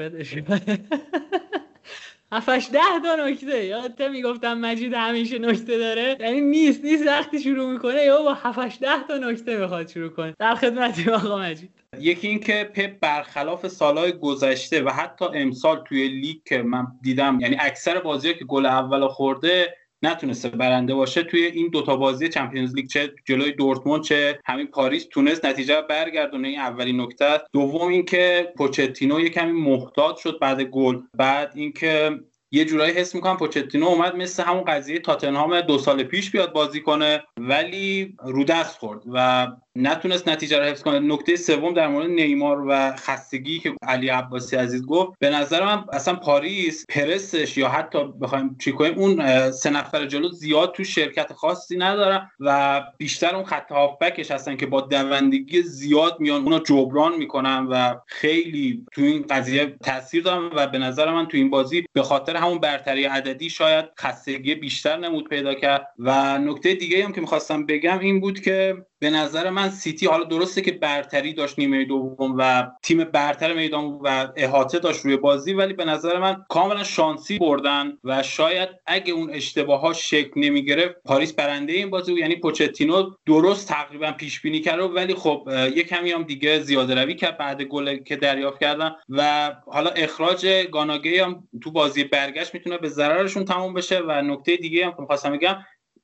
هفتش 2.33 2.69
ده 2.71 2.79
تا 3.03 3.15
نکته. 3.27 3.65
یادت 3.65 4.01
می‌گفتم 4.01 4.57
مجید 4.57 4.93
همیشه 4.93 5.39
نکته 5.39 5.77
داره. 5.77 6.17
یعنی 6.19 6.41
نیست 6.41 6.85
نیست. 6.85 7.07
وقتی 7.07 7.39
شروع 7.39 7.73
می‌کنه 7.73 8.03
یا 8.03 8.21
با 8.21 8.33
هفتش 8.33 8.77
ده 8.81 9.07
تا 9.07 9.17
نکته 9.17 9.57
بخواد 9.57 9.87
شروع 9.87 10.09
کنه. 10.09 10.35
در 10.39 10.55
خدمتی 10.55 11.09
آقا 11.09 11.39
مجید. 11.39 11.69
یکی 11.99 12.27
اینکه 12.27 12.71
پپ 12.73 12.99
برخلاف 12.99 13.67
سالهای 13.67 14.11
گذشته 14.11 14.83
و 14.83 14.89
حتی 14.89 15.25
امسال 15.25 15.83
توی 15.87 16.07
لیگ 16.07 16.37
که 16.45 16.61
من 16.61 16.87
دیدم 17.01 17.39
یعنی 17.41 17.57
اکثر 17.59 17.99
بازی‌ها 17.99 18.33
که 18.33 18.45
گل 18.45 18.65
اول 18.65 19.07
خورده 19.07 19.75
نتونسته 20.03 20.49
برنده 20.49 20.95
باشه 20.95 21.23
توی 21.23 21.45
این 21.45 21.69
دوتا 21.69 21.95
بازی 21.95 22.29
Champions 22.29 22.75
League 22.75 22.87
چه 22.87 23.13
جلوی 23.25 23.51
دورتموند 23.51 24.03
چه 24.03 24.39
همین 24.45 24.67
پاریس 24.67 25.07
تونست 25.11 25.45
نتیجه 25.45 25.81
برگردونه. 25.81 26.47
این 26.47 26.59
اولین 26.59 27.01
نکته 27.01 27.41
دوم 27.53 27.87
اینکه 27.87 28.53
پوچتینو 28.57 29.19
یه 29.19 29.29
کمی 29.29 29.51
محتاط 29.51 30.17
شد 30.17 30.39
بعد 30.41 30.61
گل. 30.61 30.99
بعد 31.17 31.51
اینکه 31.55 32.19
یه 32.51 32.65
جورایی 32.65 32.93
حس 32.93 33.15
می‌کنم 33.15 33.37
پوچتینو 33.37 33.85
اومد 33.85 34.15
مثل 34.15 34.43
همون 34.43 34.63
قضیه 34.63 34.99
تاتنهام 34.99 35.61
دو 35.61 35.77
سال 35.77 36.03
پیش 36.03 36.31
بیاد 36.31 36.53
بازی 36.53 36.81
کنه 36.81 37.23
ولی 37.37 38.15
رو 38.23 38.43
دست 38.43 38.77
خورد 38.77 39.01
و 39.13 39.47
نتونست 39.75 40.27
نتیجه 40.29 40.57
رو 40.59 40.63
حفظ 40.63 40.81
کنه. 40.81 40.99
نکته 40.99 41.35
سوم 41.35 41.73
در 41.73 41.87
مورد 41.87 42.09
نیمار 42.09 42.65
و 42.67 42.95
خستگی 42.95 43.59
که 43.59 43.73
علی 43.81 44.09
عباسی 44.09 44.55
عزیز 44.55 44.85
گفت 44.85 45.11
به 45.19 45.29
نظر 45.29 45.65
من 45.65 45.85
اصلا 45.93 46.15
پاریس 46.15 46.85
پرسش 46.89 47.57
یا 47.57 47.69
حتی 47.69 47.97
بخوایم 48.21 48.57
چی 48.63 48.71
کنیم 48.71 48.93
اون 48.93 49.51
سه 49.51 49.69
نفر 49.69 50.05
جلو 50.05 50.29
زیاد 50.29 50.73
تو 50.73 50.83
شرکت 50.83 51.33
خاصی 51.33 51.77
ندارن 51.77 52.29
و 52.39 52.81
بیشتر 52.97 53.35
اون 53.35 53.45
خط 53.45 53.71
هافبکش 53.71 54.31
هستن 54.31 54.55
که 54.55 54.65
با 54.65 54.81
دوندگی 54.81 55.61
زیاد 55.61 56.19
میان 56.19 56.41
اونا 56.41 56.59
جبران 56.59 57.15
می‌کنن 57.15 57.67
و 57.69 57.95
خیلی 58.07 58.85
تو 58.93 59.01
این 59.01 59.25
قضیه 59.29 59.75
تاثیر 59.83 60.23
دارن 60.23 60.49
و 60.55 60.67
به 60.67 60.77
نظر 60.77 61.11
من 61.11 61.25
تو 61.27 61.37
این 61.37 61.49
بازی 61.49 61.85
به 61.93 62.03
خاطر 62.03 62.35
همون 62.35 62.59
برتری 62.59 63.03
عددی 63.03 63.49
شاید 63.49 63.85
خستگی 63.99 64.55
بیشتر 64.55 64.97
نمود 64.97 65.29
پیدا 65.29 65.53
کرد. 65.53 65.87
و 65.99 66.37
نکته 66.37 66.73
دیگه 66.73 67.05
هم 67.05 67.11
که 67.13 67.21
می‌خواستم 67.21 67.65
بگم 67.65 67.99
این 67.99 68.19
بود 68.19 68.39
که 68.39 68.85
به 68.99 69.09
نظر 69.09 69.49
من 69.49 69.62
سیتی 69.69 70.05
حالا 70.05 70.23
درسته 70.23 70.61
که 70.61 70.71
برتری 70.71 71.33
داشت 71.33 71.59
نیمه 71.59 71.85
دوم 71.85 72.35
و 72.37 72.67
تیم 72.83 73.03
برتر 73.03 73.53
میدان 73.53 73.85
و 73.85 74.27
احاطه 74.35 74.79
داشت 74.79 75.05
روی 75.05 75.17
بازی 75.17 75.53
ولی 75.53 75.73
به 75.73 75.85
نظر 75.85 76.19
من 76.19 76.45
کاملا 76.49 76.83
شانسی 76.83 77.39
بردن 77.39 77.97
و 78.03 78.23
شاید 78.23 78.69
اگه 78.85 79.13
اون 79.13 79.29
اشتباه 79.29 79.81
ها 79.81 79.93
شکل 79.93 80.31
نمی‌گرفت 80.35 80.95
پاریس 81.05 81.33
برنده 81.33 81.73
این 81.73 81.89
بازی 81.89 82.13
یعنی 82.13 82.35
پوچتینو 82.35 83.11
درست 83.25 83.67
تقریبا 83.67 84.11
پیش 84.11 84.41
بینی 84.41 84.59
کرد 84.59 84.95
ولی 84.95 85.13
خب 85.13 85.49
یه 85.75 85.83
کمی 85.83 86.11
هم 86.11 86.23
دیگه 86.23 86.59
زیاده 86.59 86.95
روی 86.95 87.15
کرد 87.15 87.37
بعد 87.37 87.61
گل 87.61 87.97
که 87.97 88.15
دریافت 88.15 88.59
کردن 88.59 88.91
و 89.09 89.51
حالا 89.67 89.89
اخراج 89.89 90.47
گاناگی 90.71 91.19
هم 91.19 91.47
تو 91.63 91.71
بازی 91.71 92.03
برگشت 92.03 92.53
می‌تونه 92.53 92.77
به 92.77 92.89
ضررشون 92.89 93.45
تموم 93.45 93.73
بشه 93.73 93.99
و 93.99 94.21
نکته 94.21 94.57
دیگه 94.57 94.85
هم 94.85 94.91
که 94.91 95.29
بگم 95.29 95.55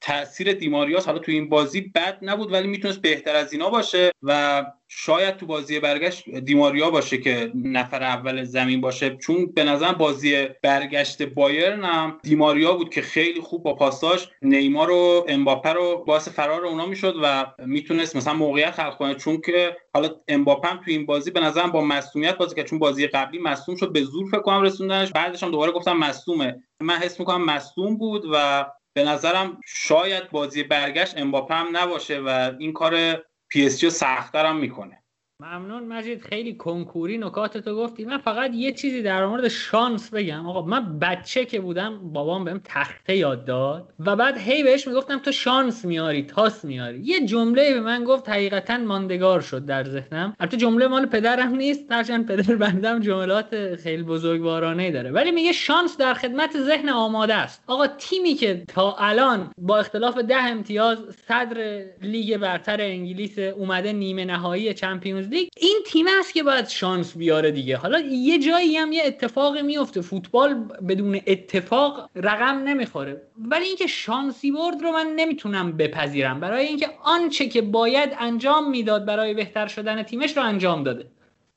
تاثیر 0.02 0.54
دیماریاس 0.54 1.06
حالا 1.06 1.20
تو 1.20 1.32
این 1.32 1.50
بازی 1.50 1.82
بد 1.82 2.18
نبود 2.22 2.54
ولی 2.54 2.68
می‌تونست 2.68 3.02
بهتر 3.02 3.36
از 3.36 3.54
اینا 3.54 3.70
باشه 3.70 4.12
و 4.24 4.66
شاید 4.88 5.38
تو 5.38 5.46
بازی 5.46 5.80
برگشت 5.80 6.30
دیماریا 6.30 6.90
باشه 6.90 7.18
که 7.18 7.52
نفر 7.56 8.04
اول 8.04 8.44
زمین 8.44 8.82
باشه. 8.82 9.18
چون 9.18 9.46
به 9.46 9.64
نظر 9.64 9.94
بازی 9.94 10.48
برگشت 10.64 11.24
بایرن 11.24 11.84
هم 11.84 12.20
دیماریا 12.24 12.74
بود 12.74 12.90
که 12.90 13.02
خیلی 13.02 13.42
خوب 13.42 13.64
با 13.64 13.76
پاساش 13.76 14.30
نیمار 14.42 14.92
و 14.92 15.26
امباپه 15.28 15.74
رو 15.74 16.04
باعث 16.08 16.30
فرار 16.30 16.66
اونا 16.66 16.86
می‌شد 16.86 17.16
و 17.24 17.46
می‌تونست 17.66 18.16
مثلا 18.16 18.34
موقعیت 18.34 18.72
خلق 18.72 18.98
کنه. 18.98 19.16
چون 19.16 19.42
که 19.42 19.78
حالا 19.94 20.10
امباپه 20.28 20.68
هم 20.68 20.78
تو 20.78 20.84
این 20.88 21.06
بازی 21.06 21.32
به 21.32 21.40
نظرم 21.40 21.72
با 21.72 21.82
مصونیت 21.82 22.38
بازی 22.38 22.56
که 22.56 22.64
چون 22.64 22.80
بازی 22.80 23.08
قبلی 23.08 23.40
مصوم 23.40 23.76
شد 23.76 23.94
به 23.94 24.02
زور 24.04 24.30
فکر 24.30 24.42
کنم 24.42 24.62
رسوندنش. 24.62 25.12
بعدش 25.12 25.44
هم 25.44 25.52
دوباره 25.52 25.72
گفتم 25.72 25.98
مصومه. 25.98 26.64
من 26.82 26.96
حس 26.96 27.20
می‌کنم 27.20 27.46
مصوم 27.46 27.98
بود 27.98 28.26
و 28.34 28.66
به 29.00 29.06
نظرم 29.06 29.62
شاید 29.66 30.32
بازی 30.32 30.64
برگشت 30.64 31.18
امباپه 31.18 31.56
هم 31.56 31.78
نباشه 31.78 32.20
و 32.20 32.52
این 32.60 32.74
کار 32.74 33.24
PSG 33.50 33.90
سختتر 33.90 34.46
هم 34.46 34.58
می‌کنه. 34.58 35.04
ممنون 35.42 35.84
مجید 35.84 36.22
خیلی 36.22 36.54
کنکوری 36.54 37.18
نکات 37.18 37.58
تو 37.58 37.76
گفتی. 37.76 38.06
من 38.06 38.18
فقط 38.18 38.52
یه 38.54 38.72
چیزی 38.72 39.02
در 39.02 39.26
مورد 39.26 39.48
شانس 39.48 40.14
بگم. 40.14 40.48
آقا 40.50 40.62
من 40.62 41.00
بچه 41.00 41.46
که 41.46 41.60
بودم 41.60 42.14
بابام 42.14 42.46
بهم 42.46 42.62
تخته 42.64 43.16
یاد 43.16 43.46
داد 43.46 43.94
و 44.00 44.16
بعد 44.16 44.38
هی 44.38 44.64
بهش 44.64 44.88
می‌گفتم 44.88 45.18
تو 45.18 45.32
شانس 45.32 45.86
میاری 45.86 46.24
تاس 46.24 46.66
میاری. 46.66 47.00
یه 47.00 47.26
جمله 47.26 47.74
به 47.74 47.82
من 47.82 48.04
گفت 48.04 48.30
حقیقتا 48.30 48.78
ماندگار 48.78 49.42
شد 49.42 49.66
در 49.66 49.84
ذهنم. 49.84 50.36
البته 50.40 50.58
جمله 50.58 50.88
مال 50.88 51.06
پدرم 51.06 51.56
نیست 51.56 51.92
هرچند 51.92 52.28
پدر 52.28 52.56
بنده‌م 52.56 53.00
جملات 53.00 53.76
خیلی 53.76 54.04
بزرگوارانه 54.04 54.92
داره. 54.92 55.12
ولی 55.12 55.32
میگه 55.32 55.52
شانس 55.52 55.98
در 55.98 56.14
خدمت 56.14 56.58
ذهن 56.58 56.90
آماده 56.90 57.34
است. 57.34 57.64
آقا 57.68 57.88
تیمی 57.88 58.34
که 58.34 58.64
تا 58.68 58.96
الان 59.00 59.52
با 59.58 59.78
اختلاف 59.78 60.18
ده 60.18 60.44
امتیاز 60.44 60.98
صدر 61.28 61.86
لیگ 62.02 62.38
برتر 62.38 62.82
انگلیس 62.82 63.40
اومده 63.40 63.94
نیمه 63.94 64.26
نهایی 64.26 64.74
Champions 64.74 65.29
این 65.38 65.80
تیم 65.86 66.06
است 66.20 66.34
که 66.34 66.44
باید 66.44 66.68
شانس 66.68 67.18
بیاره 67.18 67.52
دیگه. 67.52 67.78
حالا 67.78 68.00
یه 68.00 68.40
جایی 68.40 68.78
هم 68.78 68.92
یه 68.92 69.02
اتفاقی 69.06 69.62
میفته. 69.62 70.02
فوتبال 70.02 70.54
بدون 70.90 71.20
اتفاق 71.28 72.10
رقم 72.16 72.64
نمی‌خوره. 72.64 73.22
ولی 73.38 73.66
اینکه 73.66 73.88
شانسی 73.88 74.52
برد 74.52 74.82
رو 74.82 74.92
من 74.92 75.14
نمی‌تونم 75.16 75.78
بپذیرم. 75.78 76.40
برای 76.40 76.66
اینکه 76.66 76.88
آنچه 77.04 77.48
که 77.48 77.62
باید 77.62 78.10
انجام 78.20 78.70
می‌داد 78.70 79.06
برای 79.06 79.34
بهتر 79.34 79.68
شدن 79.68 80.04
تیمش 80.04 80.38
رو 80.38 80.44
انجام 80.44 80.84
داده. 80.84 81.06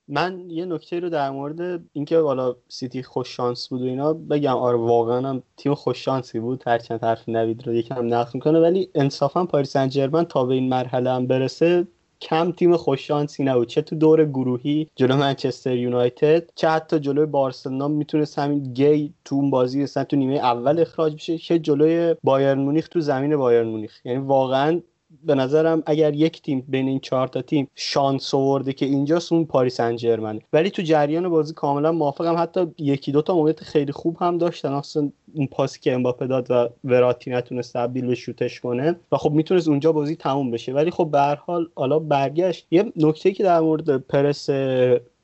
من 0.09 0.51
یه 0.51 0.65
نکته 0.65 1.01
رو 1.01 1.11
در 1.11 1.31
مورد 1.31 1.83
اینکه 1.93 2.19
حالا 2.19 2.57
سیتی 2.69 3.03
خوش 3.03 3.29
شانس 3.37 3.69
بود 3.69 3.83
و 3.83 3.85
اینا 3.85 4.13
بگم. 4.13 4.57
آره 4.57 4.77
واقعا 4.77 5.29
هم 5.29 5.43
تیم 5.57 5.75
خوش 5.75 6.05
شانسی 6.05 6.41
بود. 6.41 6.63
هرچند 6.67 7.05
حرف 7.05 7.29
نوید 7.29 7.67
رو 7.67 7.75
یکم 7.75 8.15
نقض 8.15 8.35
می‌کنه. 8.35 8.61
ولی 8.61 8.89
انصافا 8.95 9.45
پاریس 9.45 9.73
سن 9.73 10.25
تا 10.25 10.45
به 10.45 10.55
این 10.55 10.69
مرحله 10.69 11.11
هم 11.11 11.27
برسه 11.27 11.87
کم 12.23 12.53
تیم 12.53 12.77
خوششانسی 12.77 13.45
نبود. 13.45 13.69
چه 13.69 13.83
تو 13.83 13.97
دور 13.97 14.25
گروهی 14.25 14.89
جلو 14.97 15.17
منچستر 15.17 15.77
یونایتد 15.77 16.51
چه 16.55 16.69
حتی 16.69 16.99
جلوی 16.99 17.27
بارسلونا 17.27 17.89
می‌تونست 17.89 18.39
همین 18.39 18.73
گی 18.73 19.15
تو 19.25 19.35
اون 19.35 19.51
بازی 19.51 19.83
مثلا 19.83 20.05
تو 20.05 20.17
نیمه 20.17 20.35
اول 20.35 20.79
اخراج 20.79 21.15
بشه 21.15 21.39
چه 21.39 21.59
جلوی 21.59 22.15
بایرن 22.25 22.59
مونیخ 22.59 22.89
تو 22.89 23.01
زمین 23.01 23.37
بایرن 23.37 23.69
مونیخ. 23.69 24.07
یعنی 24.07 24.19
واقعا 24.19 24.81
به 25.25 25.35
نظرم 25.35 25.83
اگر 25.87 26.15
یک 26.15 26.43
تیم 26.43 26.65
بین 26.69 26.89
این 26.89 27.01
چهار 27.01 27.29
تا 27.29 27.43
تیم 27.43 27.69
شانس 27.75 28.35
آورده 28.35 28.73
که 28.73 28.87
اینجاست 28.87 29.33
اون 29.33 29.45
پاریس 29.45 29.77
سن 29.77 29.97
ولی 30.53 30.71
تو 30.71 30.83
جریان 30.83 31.29
بازی 31.29 31.55
کاملا 31.55 31.93
موافقم. 31.93 32.37
حتی 32.39 32.67
یکی 32.79 33.13
دو 33.13 33.23
تا 33.23 33.35
موقعیت 33.35 33.61
خیلی 33.61 33.93
خوب 33.93 34.17
هم 34.21 34.39
داشتن. 34.39 34.73
اصلا 34.73 35.11
اون 35.35 35.47
پاسی 35.47 35.81
که 35.81 35.93
امباپه 35.93 36.27
داد 36.27 36.51
و 36.51 36.69
وراتی 36.85 37.31
نتونست 37.31 37.75
تبدیل 37.75 38.07
به 38.07 38.15
شوتش 38.15 38.61
کنه 38.61 38.97
و 39.13 39.17
خب 39.17 39.33
می‌تونست 39.33 39.69
اونجا 39.69 39.93
بازی 39.93 40.17
تموم 40.17 40.51
بشه. 40.51 40.73
ولی 40.73 40.91
خب 40.91 41.09
به 41.13 41.19
هر 41.19 41.35
حال 41.35 41.69
حالا 41.75 41.99
برگشت. 41.99 42.67
یه 42.71 42.93
نکته 42.97 43.33
که 43.33 43.43
در 43.43 43.61
مورد 43.61 43.97
پرس 43.97 44.51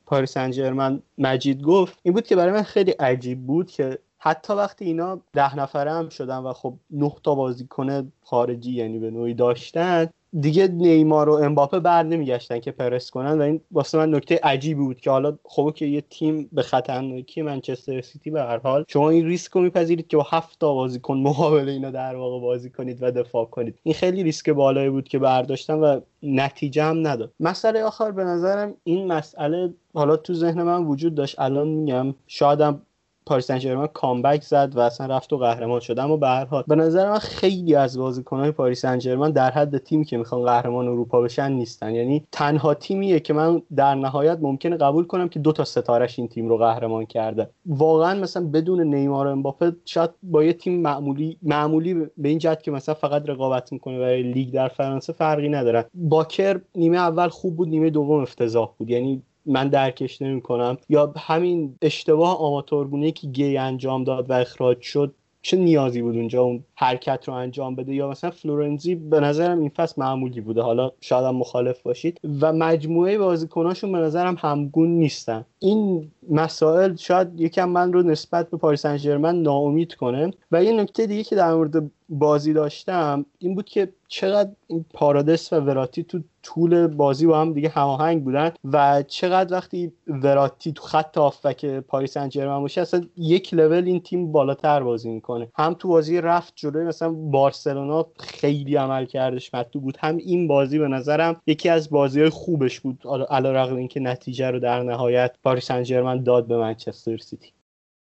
پاریس 0.05 0.31
سن 0.31 1.01
مجید 1.17 1.61
گفت 1.61 1.99
این 2.03 2.13
بود 2.13 2.27
که 2.27 2.35
برای 2.35 2.51
من 2.51 2.63
خیلی 2.63 2.91
عجیب 2.91 3.45
بود 3.45 3.71
که 3.71 3.99
حتی 4.19 4.53
وقتی 4.53 4.85
اینا 4.85 5.19
ده 5.33 5.55
نفره 5.55 5.91
هم 5.91 6.09
شدن 6.09 6.37
و 6.37 6.53
خب 6.53 6.73
نه 6.91 7.11
تا 7.23 7.35
بازیکن 7.35 8.11
خارجی 8.23 8.71
یعنی 8.71 8.99
به 8.99 9.11
نوعی 9.11 9.33
داشتن 9.33 10.09
دیگه 10.39 10.67
نیمار 10.67 11.29
و 11.29 11.33
امباپه 11.33 11.79
بر 11.79 12.03
نمیگشتن 12.03 12.59
که 12.59 12.71
پرس 12.71 13.09
کنن 13.09 13.39
و 13.39 13.41
این 13.41 13.61
واسه 13.71 13.97
من 13.97 14.15
نکته 14.15 14.39
عجیبی 14.43 14.81
بود 14.81 15.01
که 15.01 15.11
حالا 15.11 15.37
خب 15.43 15.73
که 15.75 15.85
یه 15.85 16.01
تیم 16.01 16.49
به 16.51 16.61
خطرناکی 16.61 17.41
منچستر 17.41 18.01
سیتی 18.01 18.31
به 18.31 18.41
هر 18.41 18.57
حال. 18.57 18.85
شما 18.87 19.09
این 19.09 19.25
ریسک 19.25 19.51
رو 19.51 19.61
میپذیرید 19.61 20.07
که 20.07 20.17
با 20.17 20.27
هفت 20.29 20.59
تا 20.59 20.73
بازیکن 20.73 21.17
مقابل 21.17 21.69
اینا 21.69 21.91
در 21.91 22.15
واقع 22.15 22.39
بازی 22.39 22.69
کنید 22.69 22.97
و 23.01 23.11
دفاع 23.11 23.45
کنید. 23.45 23.75
این 23.83 23.95
خیلی 23.95 24.23
ریسک 24.23 24.49
بالایی 24.49 24.89
بود 24.89 25.07
که 25.07 25.19
برداشتن 25.19 25.73
و 25.73 25.99
نتیجه 26.23 26.83
هم 26.83 27.07
نداد. 27.07 27.31
مسئله 27.39 27.83
آخر 27.83 28.11
به 28.11 28.23
نظرم 28.23 28.73
این 28.83 29.07
مسئله 29.07 29.73
حالا 29.93 30.17
تو 30.17 30.33
ذهن 30.33 30.63
من 30.63 30.85
وجود 30.85 31.15
داشت. 31.15 31.39
الان 31.39 31.67
میگم 31.67 32.15
شادم 32.27 32.81
پاریس 33.29 33.47
سن 33.47 33.87
comeback 33.87 34.43
زد 34.43 34.71
و 34.75 34.79
اصلا 34.79 35.15
رفت 35.15 35.33
و 35.33 35.37
قهرمان 35.37 35.79
شد. 35.79 35.99
اما 35.99 36.17
به 36.17 36.27
هر 36.27 36.45
حال 36.45 36.63
به 36.67 36.75
نظر 36.75 37.09
من 37.09 37.17
خیلی 37.17 37.75
از 37.75 37.97
بازیکن‌های 37.97 38.51
پاریس 38.51 38.81
سن 38.81 38.97
در 39.31 39.51
حد 39.51 39.77
تیمی 39.77 40.05
که 40.05 40.17
می‌خوان 40.17 40.43
قهرمان 40.43 40.87
اروپا 40.87 41.21
بشن 41.21 41.51
نیستن. 41.51 41.95
یعنی 41.95 42.25
تنها 42.31 42.73
تیمیه 42.73 43.19
که 43.19 43.33
من 43.33 43.61
در 43.75 43.95
نهایت 43.95 44.37
ممکنه 44.41 44.77
قبول 44.77 45.05
کنم 45.05 45.29
که 45.29 45.39
دو 45.39 45.51
تا 45.51 45.63
ستارش 45.63 46.19
این 46.19 46.27
تیم 46.27 46.49
رو 46.49 46.57
قهرمان 46.57 47.05
کرده. 47.05 47.49
واقعا 47.65 48.19
مثلا 48.19 48.45
بدون 48.45 48.81
نیمار 48.81 49.27
و 49.27 49.29
امباپه 49.29 49.75
شاید 49.85 50.09
با 50.23 50.43
یه 50.43 50.53
تیم 50.53 50.81
معمولی 50.81 51.37
معمولی 51.41 51.93
به 51.93 52.29
این 52.29 52.37
جهت 52.37 52.63
که 52.63 52.71
مثلا 52.71 52.95
فقط 52.95 53.29
رقابت 53.29 53.73
می‌کنه 53.73 53.99
برای 53.99 54.23
لیگ 54.23 54.53
در 54.53 54.67
فرانسه 54.67 55.13
فرقی 55.13 55.49
ندارن 55.49 55.83
باکر 55.93 56.61
نیمه 56.75 56.97
اول 56.97 57.27
خوب 57.27 57.55
بود 57.55 57.69
نیمه 57.69 57.89
دوم 57.89 58.21
افتضاح 58.21 58.73
بود. 58.77 58.89
یعنی 58.89 59.21
من 59.49 59.67
درکش 59.67 60.21
نمی 60.21 60.41
کنم 60.41 60.77
یا 60.89 61.13
همین 61.17 61.77
اشتباه 61.81 62.39
آماتورگونه 62.41 63.11
که 63.11 63.27
گی 63.27 63.57
انجام 63.57 64.03
داد 64.03 64.29
و 64.29 64.33
اخراج 64.33 64.81
شد 64.81 65.15
چه 65.41 65.57
نیازی 65.57 66.01
بود 66.01 66.15
اونجا؟ 66.15 66.43
اون 66.43 66.63
حرکت 66.79 67.27
رو 67.27 67.33
انجام 67.33 67.75
بده 67.75 67.95
یا 67.95 68.09
مثلا 68.09 68.31
فلورنزی 68.31 68.95
به 68.95 69.19
نظرم 69.19 69.59
این 69.59 69.69
فصل 69.69 70.01
معمولی 70.01 70.41
بوده. 70.41 70.61
حالا 70.61 70.91
شاید 71.01 71.25
هم 71.25 71.35
مخالف 71.35 71.81
باشید. 71.81 72.19
و 72.41 72.53
مجموعه 72.53 73.17
بازیکناشون 73.17 73.91
به 73.91 73.97
نظرم 73.97 74.35
همگون 74.39 74.89
نیستن. 74.89 75.45
این 75.59 76.11
مسائل 76.29 76.95
شاید 76.95 77.41
یکم 77.41 77.69
من 77.69 77.93
رو 77.93 78.03
نسبت 78.03 78.49
به 78.49 78.57
پاریس 78.57 78.81
سن 78.81 79.35
ناامید 79.35 79.95
کنه. 79.95 80.33
و 80.51 80.63
یه 80.63 80.71
نکته 80.71 81.07
دیگه 81.07 81.23
که 81.23 81.35
در 81.35 81.53
مورد 81.53 81.91
بازی 82.09 82.53
داشتم 82.53 83.25
این 83.39 83.55
بود 83.55 83.65
که 83.65 83.93
چقدر 84.07 84.49
این 84.67 84.85
پارادس 84.93 85.53
و 85.53 85.55
وراتی 85.55 86.03
تو 86.03 86.19
طول 86.43 86.87
بازی 86.87 87.27
با 87.27 87.41
هم 87.41 87.53
دیگه 87.53 87.69
هماهنگ 87.69 88.23
بودن 88.23 88.51
و 88.63 89.03
چقدر 89.07 89.53
وقتی 89.53 89.91
وراتی 90.07 90.71
تو 90.71 90.83
خط 90.83 91.17
آفک 91.17 91.65
پاریس 91.65 92.13
سن 92.13 92.29
باشه 92.59 92.81
اصلا 92.81 93.01
یک 93.17 93.53
لول 93.53 93.83
این 93.85 93.99
تیم 93.99 94.31
بالاتر 94.31 94.83
بازی 94.83 95.09
می‌کنه. 95.09 95.47
هم 95.55 95.73
تو 95.73 95.87
بازی 95.87 96.21
رفت 96.21 96.53
جلوی 96.69 96.85
مثلا 96.85 97.11
بارسلونا 97.11 98.07
خیلی 98.19 98.75
عمل 98.75 99.05
کردش 99.05 99.53
مطلوب 99.53 99.83
بود. 99.83 99.97
هم 99.99 100.17
این 100.17 100.47
بازی 100.47 100.79
به 100.79 100.87
نظرم 100.87 101.41
یکی 101.47 101.69
از 101.69 101.89
بازی 101.89 102.29
خوبش 102.29 102.79
بود 102.79 103.03
علی 103.29 103.47
رغم 103.47 103.75
اینکه 103.75 103.99
نتیجه 103.99 104.51
رو 104.51 104.59
در 104.59 104.83
نهایت 104.83 105.35
پاریس 105.43 105.65
سن 105.65 106.23
داد 106.23 106.47
به 106.47 106.57
منچستر 106.57 107.17
سیتی. 107.17 107.53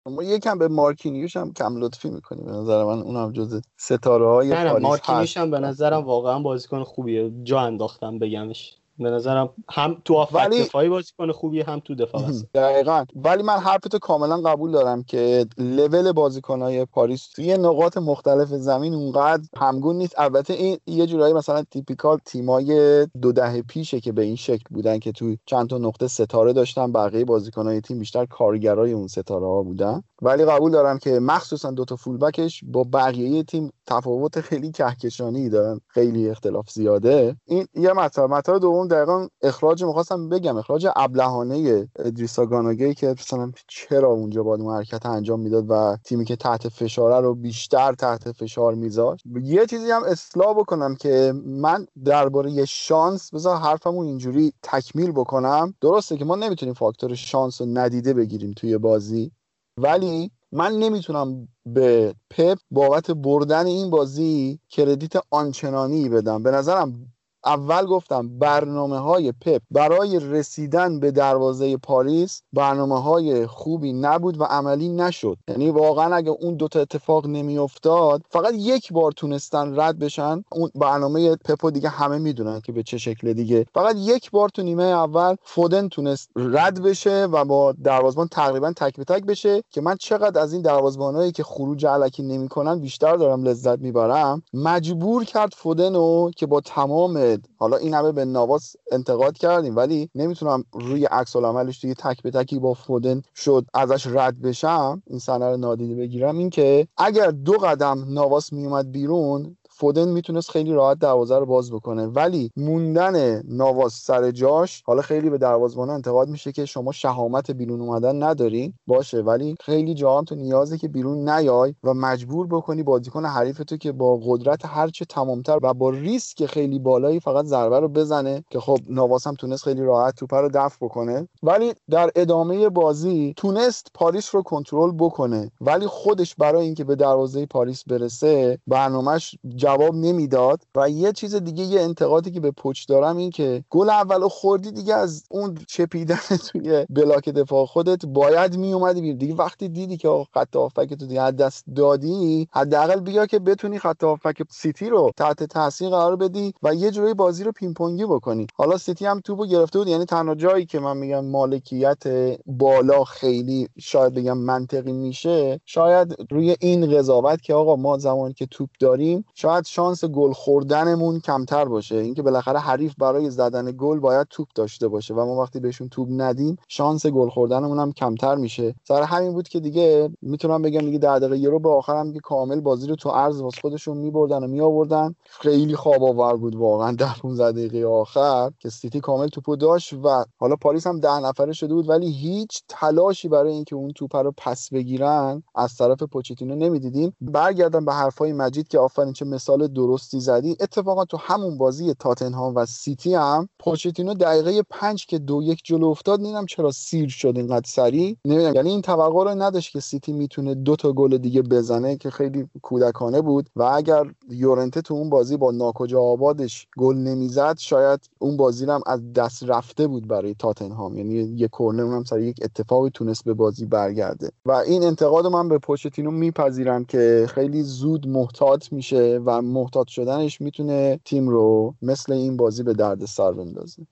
ما 0.06 0.24
یکم 0.24 0.58
به 0.58 0.68
مارکینیوش 0.68 1.38
هم 1.38 1.54
کم 1.54 1.78
لطفی 1.78 2.10
می‌کنیم. 2.10 2.46
به 2.46 2.52
نظر 2.52 2.84
من 2.84 3.00
اونم 3.00 3.32
جز 3.32 3.62
ستاره 3.78 4.28
های 4.28 4.56
پاریس 4.56 4.82
مارکینیوش 4.82 5.38
هم 5.38 5.52
به 5.52 5.60
نظرم 5.60 6.04
واقعا 6.04 6.40
بازیکن 6.40 6.84
خوبیه. 6.84 7.32
جا 7.44 7.60
انداختم 7.60 8.20
بگمش. 8.20 8.77
به 9.00 9.10
نظرم 9.10 9.50
هم 9.70 10.02
تو 10.06 10.28
ولی... 10.32 10.64
دفاعی 10.64 10.90
بازیکن 10.90 11.32
خوبیه 11.32 11.64
هم 11.64 11.80
تو 11.80 11.96
دفاع 11.96 12.22
هست 12.22 12.46
دقیقا. 12.54 13.06
ولی 13.16 13.44
من 13.44 13.58
حرفتو 13.58 14.00
کاملا 14.00 14.38
قبول 14.38 14.72
دارم 14.72 15.04
که 15.04 15.46
لول 15.58 16.12
بازیکنهای 16.12 16.86
پاریس 16.86 17.30
توی 17.36 17.58
نقاط 17.58 17.98
مختلف 17.98 18.48
زمین 18.48 18.94
اونقدر 18.94 19.44
همگون 19.58 19.96
نیست. 19.96 20.16
البته 20.18 20.54
این 20.54 20.78
یه 20.88 21.06
جورایی 21.06 21.34
مثلا 21.34 21.64
تیپیکال 21.72 22.18
تیمای 22.26 23.06
دو 23.22 23.32
دهه 23.32 23.62
پیشه 23.62 24.00
که 24.00 24.12
به 24.12 24.22
این 24.22 24.36
شکل 24.36 24.66
بودن 24.70 25.00
که 25.00 25.12
توی 25.12 25.38
چند 25.46 25.70
تا 25.70 25.78
نقطه 25.78 26.08
ستاره 26.08 26.54
داشتن 26.54 26.92
بقیه 26.92 27.26
بازیکنهای 27.26 27.82
تیم 27.82 28.00
بیشتر 28.00 28.26
کارگرای 28.26 28.92
اون 28.92 29.08
ستاره 29.08 29.46
ها 29.46 29.64
بودن. 29.64 30.04
ولی 30.22 30.46
قبول 30.46 30.72
دارم 30.72 30.98
که 30.98 31.20
مخصوصا 31.20 31.72
دو 31.72 31.86
تا 31.86 31.96
فولبکش 31.96 32.64
با 32.64 32.84
بقیه 32.84 33.44
تیم 33.44 33.72
تفاوت 33.88 34.42
خیلی 34.42 34.72
کهکشانی 34.72 35.50
دارن. 35.50 35.80
خیلی 35.88 36.30
اختلاف 36.30 36.70
زیاده. 36.70 37.36
این 37.46 37.68
یه 37.74 37.94
مطلب. 37.94 38.30
مطلب 38.30 38.60
دوم 38.60 38.88
دقیقا 38.88 39.28
اخراج 39.42 39.84
می‌خواستم 39.84 40.30
بگم. 40.30 40.58
اخراج 40.58 40.88
ابلهانه 40.96 41.88
ادریسا 42.00 42.46
گاناگی 42.46 42.94
که 42.94 43.08
مثلا 43.08 43.52
چرا 43.68 44.10
اونجا 44.10 44.44
باید 44.44 44.62
اون 44.62 44.76
حرکت 44.76 45.06
انجام 45.06 45.40
می‌داد 45.40 45.66
و 45.70 45.98
تیمی 46.06 46.26
که 46.26 46.36
تحت 46.36 46.68
فشاره 46.68 47.20
رو 47.20 47.36
بیشتر 47.36 47.94
تحت 47.94 48.32
فشار 48.32 48.74
میذاشت. 48.74 49.24
یه 49.44 49.66
چیزی 49.66 49.92
هم 49.92 50.04
اصلاح 50.04 50.54
بکنم 50.54 50.96
که 50.96 51.34
من 51.46 51.86
درباره 52.06 52.66
شانس 52.66 53.34
بذار 53.34 53.58
حرفمو 53.58 54.02
اینجوری 54.02 54.54
تکمیل 54.64 55.12
بکنم. 55.12 55.74
درسته 55.82 56.18
که 56.18 56.26
ما 56.26 56.36
نمی‌تونیم 56.36 56.74
فاکتور 56.74 57.16
شانس 57.16 57.62
رو 57.62 57.68
ندیده 57.68 58.14
بگیریم 58.14 58.52
توی 58.52 58.78
بازی. 58.78 59.32
ولی 59.78 60.32
من 60.52 60.72
نمی‌تونم 60.74 61.48
به 61.66 62.16
پپ 62.30 62.58
بابت 62.72 63.12
بردن 63.12 63.66
این 63.66 63.90
بازی 63.90 64.60
کردیت 64.70 65.14
آنچنانی 65.32 66.10
بدم. 66.10 66.44
به 66.44 66.52
نظرم 66.52 67.14
اول 67.48 67.86
گفتم 67.86 68.40
برنامه 68.40 69.00
های 69.00 69.32
پپ 69.32 69.62
برای 69.72 70.20
رسیدن 70.20 71.00
به 71.00 71.12
دروازه 71.12 71.78
پاریس 71.78 72.42
برنامه 72.54 73.02
های 73.02 73.48
خوبی 73.48 73.94
نبود 73.94 74.42
و 74.42 74.44
عملی 74.44 74.90
نشد. 74.90 75.38
یعنی 75.48 75.72
واقعا 75.72 76.16
اگه 76.16 76.30
اون 76.30 76.56
دوتا 76.56 76.80
اتفاق 76.80 77.28
نمیافتاد 77.28 78.22
فقط 78.30 78.54
یک 78.54 78.94
بار 78.94 79.12
تونستن 79.12 79.80
رد 79.80 80.00
بشن 80.00 80.44
اون 80.52 80.70
برنامه 80.76 81.36
پپ 81.36 81.70
دیگه 81.70 81.90
همه 81.90 82.18
می‌دونن 82.18 82.62
که 82.62 82.72
به 82.72 82.84
چه 82.84 82.98
شکل 82.98 83.34
دیگه. 83.34 83.66
فقط 83.74 83.96
یک 84.00 84.32
بار 84.32 84.50
تو 84.50 84.64
نیمه 84.64 84.84
اول 84.84 85.36
فودن 85.44 85.90
تونست 85.90 86.30
رد 86.36 86.82
بشه 86.82 87.26
و 87.26 87.46
با 87.46 87.72
دروازبان 87.84 88.28
تقریبا 88.28 88.74
تک 88.76 88.96
به 88.96 89.04
تک 89.04 89.26
بشه 89.26 89.64
که 89.72 89.82
من 89.82 89.96
چقدر 89.96 90.42
از 90.42 90.54
این 90.54 90.62
دروازبانایی 90.62 91.32
که 91.32 91.44
خروج 91.44 91.86
علکی 91.86 92.24
نمی‌کنن 92.24 92.80
بیشتر 92.80 93.16
دارم 93.16 93.44
لذت 93.44 93.80
می‌برم. 93.80 94.44
مجبور 94.54 95.24
کرد 95.24 95.54
فودن 95.58 95.96
رو 95.96 96.32
که 96.36 96.46
با 96.46 96.62
تمام 96.62 97.37
حالا 97.58 97.78
این 97.78 97.94
همه 97.94 98.12
به 98.12 98.26
نواس 98.26 98.76
انتقاد 98.92 99.38
کردیم 99.38 99.76
ولی 99.76 100.10
نمی‌تونم 100.16 100.64
روی 100.74 101.06
عکس 101.06 101.36
العملش 101.36 101.80
توی 101.80 101.94
تک 101.94 102.24
به 102.24 102.32
تکی 102.32 102.60
با 102.60 102.74
فودن 102.74 103.22
شد 103.36 103.66
ازش 103.74 104.08
رد 104.08 104.42
بشم 104.42 105.04
این 105.08 105.20
سنه 105.20 105.50
رو 105.50 105.58
نادیده 105.58 105.96
بگیرم. 105.96 106.38
این 106.38 106.50
که 106.50 106.88
اگر 106.98 107.32
دو 107.32 107.54
قدم 107.54 108.06
نواس 108.10 108.54
میومد 108.54 108.92
بیرون 108.92 109.58
فودن 109.78 110.08
می‌تونست 110.08 110.52
خیلی 110.52 110.74
راحت 110.74 111.00
دروازه 111.00 111.40
رو 111.40 111.46
باز 111.46 111.72
بکنه. 111.72 112.06
ولی 112.06 112.52
موندن 112.56 113.42
نواس 113.48 114.06
سر 114.06 114.32
جاش 114.32 114.84
حالا 114.86 115.02
خیلی 115.02 115.30
به 115.30 115.38
دروازه‌بان 115.38 115.90
انتقاد 115.90 116.30
میشه 116.30 116.52
که 116.52 116.66
شما 116.66 116.92
شهامت 116.92 117.52
بیرون 117.52 117.82
اومدن 117.82 118.24
ندارین 118.24 118.74
باشه 118.88 119.22
ولی 119.22 119.56
خیلی 119.62 119.94
جاها 119.94 120.24
تو 120.24 120.36
نیازه 120.36 120.78
که 120.78 120.88
بیرون 120.88 121.30
نیای 121.30 121.74
و 121.84 121.94
مجبور 121.94 122.48
بکنی 122.48 122.84
بازیکن 122.84 123.26
حریفتو 123.26 123.78
که 123.78 123.92
با 123.92 124.20
قدرت 124.26 124.66
هرچه 124.66 125.06
تمامتر 125.06 125.60
و 125.64 125.74
با 125.74 125.90
ریسک 125.90 126.46
خیلی 126.46 126.80
بالایی 126.80 127.20
فقط 127.20 127.46
ضربه 127.46 127.80
رو 127.80 127.88
بزنه 127.88 128.44
که 128.50 128.60
خب 128.60 128.78
نواس 128.90 129.28
هم 129.28 129.34
تونست 129.34 129.64
خیلی 129.64 129.82
راحت 129.82 130.16
توپ 130.16 130.34
رو 130.34 130.50
دفع 130.54 130.86
بکنه. 130.86 131.28
ولی 131.44 131.74
در 131.90 132.12
ادامه 132.16 132.70
بازی 132.70 133.34
تونست 133.38 133.88
پاریس 133.94 134.36
رو 134.36 134.42
کنترل 134.42 134.92
بکنه. 134.92 135.52
ولی 135.62 135.88
خودش 135.88 136.36
برای 136.36 136.66
اینکه 136.66 136.84
به 136.84 136.96
دروازه 136.96 137.46
پاریس 137.46 137.84
برسه 137.84 138.60
برنامهش 138.68 139.36
جواب 139.68 139.96
نمی‌داد 139.96 140.62
و 140.76 140.90
یه 140.92 141.14
چیز 141.14 141.36
دیگه 141.36 141.64
یه 141.66 141.82
انتقادی 141.82 142.32
که 142.32 142.42
به 142.42 142.52
پچ 142.52 142.88
دارم 142.90 143.18
این 143.18 143.32
که 143.32 143.66
گل 143.72 143.92
اولو 143.92 144.30
خوردی 144.30 144.72
دیگه 144.72 144.96
از 144.96 145.26
اون 145.32 145.56
چپیدن 145.70 146.20
توی 146.48 146.88
block 146.92 147.30
دفاع 147.30 147.68
خودت 147.68 148.08
باید 148.08 148.58
میومدی 148.58 149.02
بیرون 149.02 149.16
دیگه 149.18 149.36
وقتی 149.36 149.70
دیدی 149.70 149.98
که 149.98 150.10
خط 150.36 150.58
هافبک 150.58 150.94
تو 150.96 151.08
دیگه 151.08 151.27
از 151.27 151.32
دست 151.32 151.66
دادی 151.78 152.50
حداقل 152.54 153.02
بیا 153.02 153.28
که 153.28 153.40
بتونی 153.40 153.80
خط 153.80 154.04
هافبک 154.06 154.38
سیتی 154.52 154.90
رو 154.90 155.12
تحت 155.18 155.44
تاثیر 155.44 155.90
قرار 155.90 156.18
بدی 156.18 156.54
و 156.64 156.76
یه 156.76 156.92
جوری 156.92 157.16
بازی 157.16 157.46
رو 157.46 157.54
پینگ 157.54 158.06
بکنی. 158.06 158.48
حالا 158.56 158.78
سیتی 158.78 159.08
هم 159.08 159.22
توپو 159.22 159.46
گرفته 159.48 159.80
بود 159.80 159.90
یعنی 159.90 160.06
تنها 160.06 160.36
جایی 160.36 160.66
که 160.68 160.80
من 160.80 160.98
میگم 160.98 161.26
مالکیت 161.26 162.04
بالا 162.48 163.06
خیلی 163.06 163.70
شاید 163.80 164.14
بگم 164.16 164.38
منطقی 164.40 164.94
میشه 164.94 165.62
شاید 165.66 166.16
روی 166.32 166.58
این 166.62 166.98
قضاوت 166.98 167.42
که 167.44 167.56
آقا 167.56 167.78
ما 167.78 167.98
زمانی 167.98 168.34
که 168.34 168.46
توپ 168.46 168.70
داریم 168.82 169.26
شاید 169.36 169.57
شانس 169.66 170.06
گل 170.06 170.34
خوردنمون 170.34 171.20
کمتر 171.20 171.66
باشه. 171.66 171.96
اینکه 171.96 172.22
بالاخره 172.22 172.60
حریف 172.60 172.96
برای 172.98 173.30
زدن 173.30 173.72
گل 173.78 174.00
باید 174.00 174.28
توپ 174.30 174.48
داشته 174.56 174.88
باشه 174.88 175.14
و 175.14 175.26
ما 175.26 175.42
وقتی 175.42 175.60
بهشون 175.60 175.90
توپ 175.90 176.08
ندیم 176.12 176.58
شانس 176.68 177.06
گل 177.06 177.30
خوردنمون 177.30 177.80
هم 177.80 177.92
کمتر 177.92 178.36
میشه. 178.36 178.76
سر 178.88 179.02
همین 179.02 179.34
بود 179.34 179.48
که 179.48 179.60
دیگه 179.60 180.10
می‌تونم 180.22 180.62
بگم 180.62 180.80
دیگه 180.82 180.98
در 180.98 181.20
دقیقه 181.20 181.38
یه 181.38 181.50
رو 181.50 181.60
به 181.60 181.70
آخرم 181.70 182.14
که 182.14 182.20
کامل 182.20 182.62
بازی 182.62 182.88
رو 182.88 182.96
تو 182.96 183.10
عرض 183.10 183.42
واسه 183.42 183.62
خودشون 183.62 183.98
میبردن 183.98 184.44
و 184.44 184.48
میآوردن. 184.48 185.16
خیلی 185.24 185.76
خواب 185.76 186.04
آور 186.04 186.38
بود 186.38 186.56
واقعا 186.56 186.92
در 186.92 187.14
15 187.22 187.52
دقیقه 187.52 187.88
آخر 187.88 188.52
که 188.60 188.70
سیتی 188.70 189.00
کامل 189.00 189.28
توپو 189.28 189.56
داشت 189.56 189.94
و 189.94 190.26
حالا 190.38 190.56
پاریس 190.56 190.88
هم 190.88 191.00
ده 191.00 191.20
نفره 191.20 191.54
شده 191.54 191.74
بود 191.74 191.90
ولی 191.90 192.12
هیچ 192.12 192.64
تلاشی 192.68 193.28
برای 193.28 193.54
اینکه 193.54 193.76
اون 193.76 193.92
توپ 193.92 194.16
رو 194.16 194.34
پس 194.38 194.70
بگیرن 194.74 195.44
از 195.56 195.76
طرف 195.76 196.04
پوچتینو 196.04 196.56
نمی‌دیدیم. 196.56 197.16
برگردم 197.22 197.86
به 197.86 197.94
حرفای 197.94 198.34
مجید 198.34 198.68
که 198.68 198.80
آفرین 198.80 199.14
چه 199.14 199.26
مثال 199.48 199.68
درستی 199.68 200.20
زدی 200.20 200.58
اتفاقا 200.60 201.06
تو 201.06 201.18
همون 201.18 201.58
بازی 201.58 201.94
تاتنهام 201.94 202.56
و 202.56 202.66
سیتی 202.66 203.14
هم 203.14 203.50
پوچتینو 203.60 204.14
دقیقه 204.14 204.62
پنج 204.70 205.06
که 205.06 205.20
دو 205.20 205.44
یک 205.44 205.62
جلو 205.64 205.88
افتاد 205.88 206.22
نیدم 206.22 206.46
چرا 206.46 206.72
سیر 206.72 207.10
شد 207.10 207.34
اینقدر 207.36 207.66
سریع. 207.68 208.18
نمی‌دونم 208.26 208.56
یعنی 208.56 208.70
این 208.70 208.82
توقع 208.82 209.24
رو 209.24 209.42
نداشت 209.42 209.72
که 209.72 209.80
سیتی 209.80 210.14
می‌تونه 210.14 210.56
دو 210.56 210.76
تا 210.76 210.92
گل 210.92 211.18
دیگه 211.18 211.42
بزنه 211.42 211.98
که 211.98 212.10
خیلی 212.10 212.48
کودکانه 212.62 213.22
بود. 213.22 213.50
و 213.56 213.64
اگر 213.64 214.04
یورنته 214.30 214.82
تو 214.82 214.94
اون 214.94 215.10
بازی 215.10 215.38
با 215.38 215.52
ناکجا 215.52 216.02
آبادش 216.02 216.68
گل 216.78 216.96
نمی‌زد 216.96 217.58
شاید 217.58 218.00
اون 218.20 218.38
بازی 218.38 218.66
هم 218.66 218.82
از 218.86 219.14
دست 219.14 219.44
رفته 219.44 219.88
بود 219.88 220.08
برای 220.08 220.36
تاتنهام. 220.40 220.98
یعنی 220.98 221.14
یه 221.14 221.48
کورنر 221.48 221.96
هم 221.96 222.04
سر 222.04 222.20
یک 222.20 222.38
اتفاقی 222.42 222.90
تونست 222.90 223.24
به 223.24 223.34
بازی 223.34 223.66
برگرده. 223.66 224.32
و 224.46 224.52
این 224.52 224.84
انتقاد 224.84 225.28
من 225.28 225.50
به 225.50 225.58
پوچتینو 225.58 226.12
میپذیرم 226.12 226.86
که 226.86 227.26
خیلی 227.30 227.64
زود 227.64 228.08
محتاط 228.08 228.74
میشه 228.74 229.20
و 229.26 229.37
محتاط 229.46 229.88
شدنش 229.88 230.42
می‌تونه 230.42 231.00
تیم 231.06 231.30
رو 231.30 231.76
مثل 231.82 232.14
این 232.14 232.38
بازی 232.38 232.64
به 232.64 232.74
درد 232.74 233.06
سر 233.06 233.32
بندازه. 233.32 233.88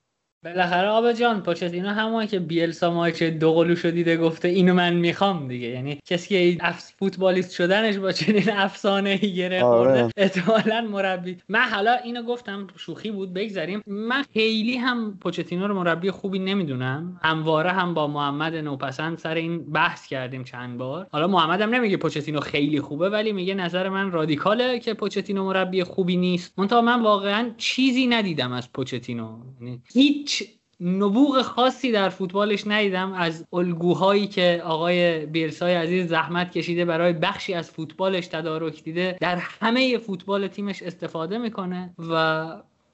بالاخره 0.46 0.88
آب 0.88 1.12
جان 1.12 1.42
پوچتینو 1.42 1.90
همون 1.90 2.26
که 2.26 2.40
بیلسا 2.40 2.92
مایچ 2.92 3.24
دو 3.24 3.54
قلوشو 3.54 3.92
دیده 3.92 4.18
گفته 4.18 4.48
اینو 4.48 4.74
من 4.74 4.94
می‌خوام 4.94 5.48
دیگه. 5.48 5.68
یعنی 5.68 6.00
کسی 6.06 6.30
که 6.30 6.66
افس 6.66 6.94
فوتبالیست 7.00 7.52
شدنش 7.52 7.98
با 7.98 8.12
چنین 8.12 8.50
افسانه 8.50 9.18
گره 9.18 9.62
خورده 9.64 10.04
آره. 10.04 10.12
احتمالا 10.18 10.82
مربی. 10.92 11.38
من 11.50 11.60
حالا 11.60 11.94
اینو 11.94 12.24
گفتم 12.24 12.68
شوخی 12.78 13.12
بود 13.12 13.34
بگذاریم 13.34 13.82
من 13.88 14.24
خیلی 14.34 14.78
هم 14.78 15.18
پوچتینو 15.22 15.68
رو 15.68 15.76
مربی 15.76 16.12
خوبی 16.12 16.40
نمی‌دونم. 16.40 17.20
همواره 17.24 17.72
هم 17.72 17.94
با 17.94 18.08
محمد 18.08 18.56
نوپسند 18.56 19.18
سر 19.18 19.36
این 19.36 19.72
بحث 19.72 20.08
کردیم 20.08 20.44
چند 20.44 20.78
بار. 20.78 21.08
حالا 21.12 21.28
محمد 21.28 21.62
هم 21.62 21.76
نمیگه 21.76 21.98
پوچتینو 21.98 22.40
خیلی 22.40 22.82
خوبه 22.82 23.10
ولی 23.10 23.32
میگه 23.32 23.54
نظر 23.54 23.90
من 23.90 24.12
رادیکاله 24.12 24.80
که 24.80 24.94
پوچتینو 24.94 25.46
مربی 25.46 25.84
خوبی 25.84 26.18
نیست. 26.18 26.60
منتها 26.60 26.82
من 26.82 27.02
واقعا 27.02 27.52
چیزی 27.58 28.08
ندیدم 28.08 28.52
از 28.52 28.74
پوچتینو. 28.74 29.38
یعنی 29.62 29.82
هیچ 29.94 30.35
نبوغ 30.80 31.42
خاصی 31.42 31.92
در 31.92 32.10
فوتبالش 32.10 32.68
ندیدم. 32.68 33.14
از 33.14 33.46
الگوهایی 33.54 34.28
که 34.28 34.62
آقای 34.66 35.26
بیرسای 35.26 35.74
عزیز 35.74 36.10
زحمت 36.10 36.52
کشیده 36.52 36.86
برای 36.86 37.14
بخشی 37.14 37.54
از 37.54 37.72
فوتبالش 37.72 38.28
تدارک 38.28 38.84
دیده 38.84 39.18
در 39.22 39.36
همه 39.36 39.98
فوتبال 39.98 40.48
تیمش 40.48 40.84
استفاده 40.84 41.38
می‌کنه 41.38 41.94
و 42.10 42.46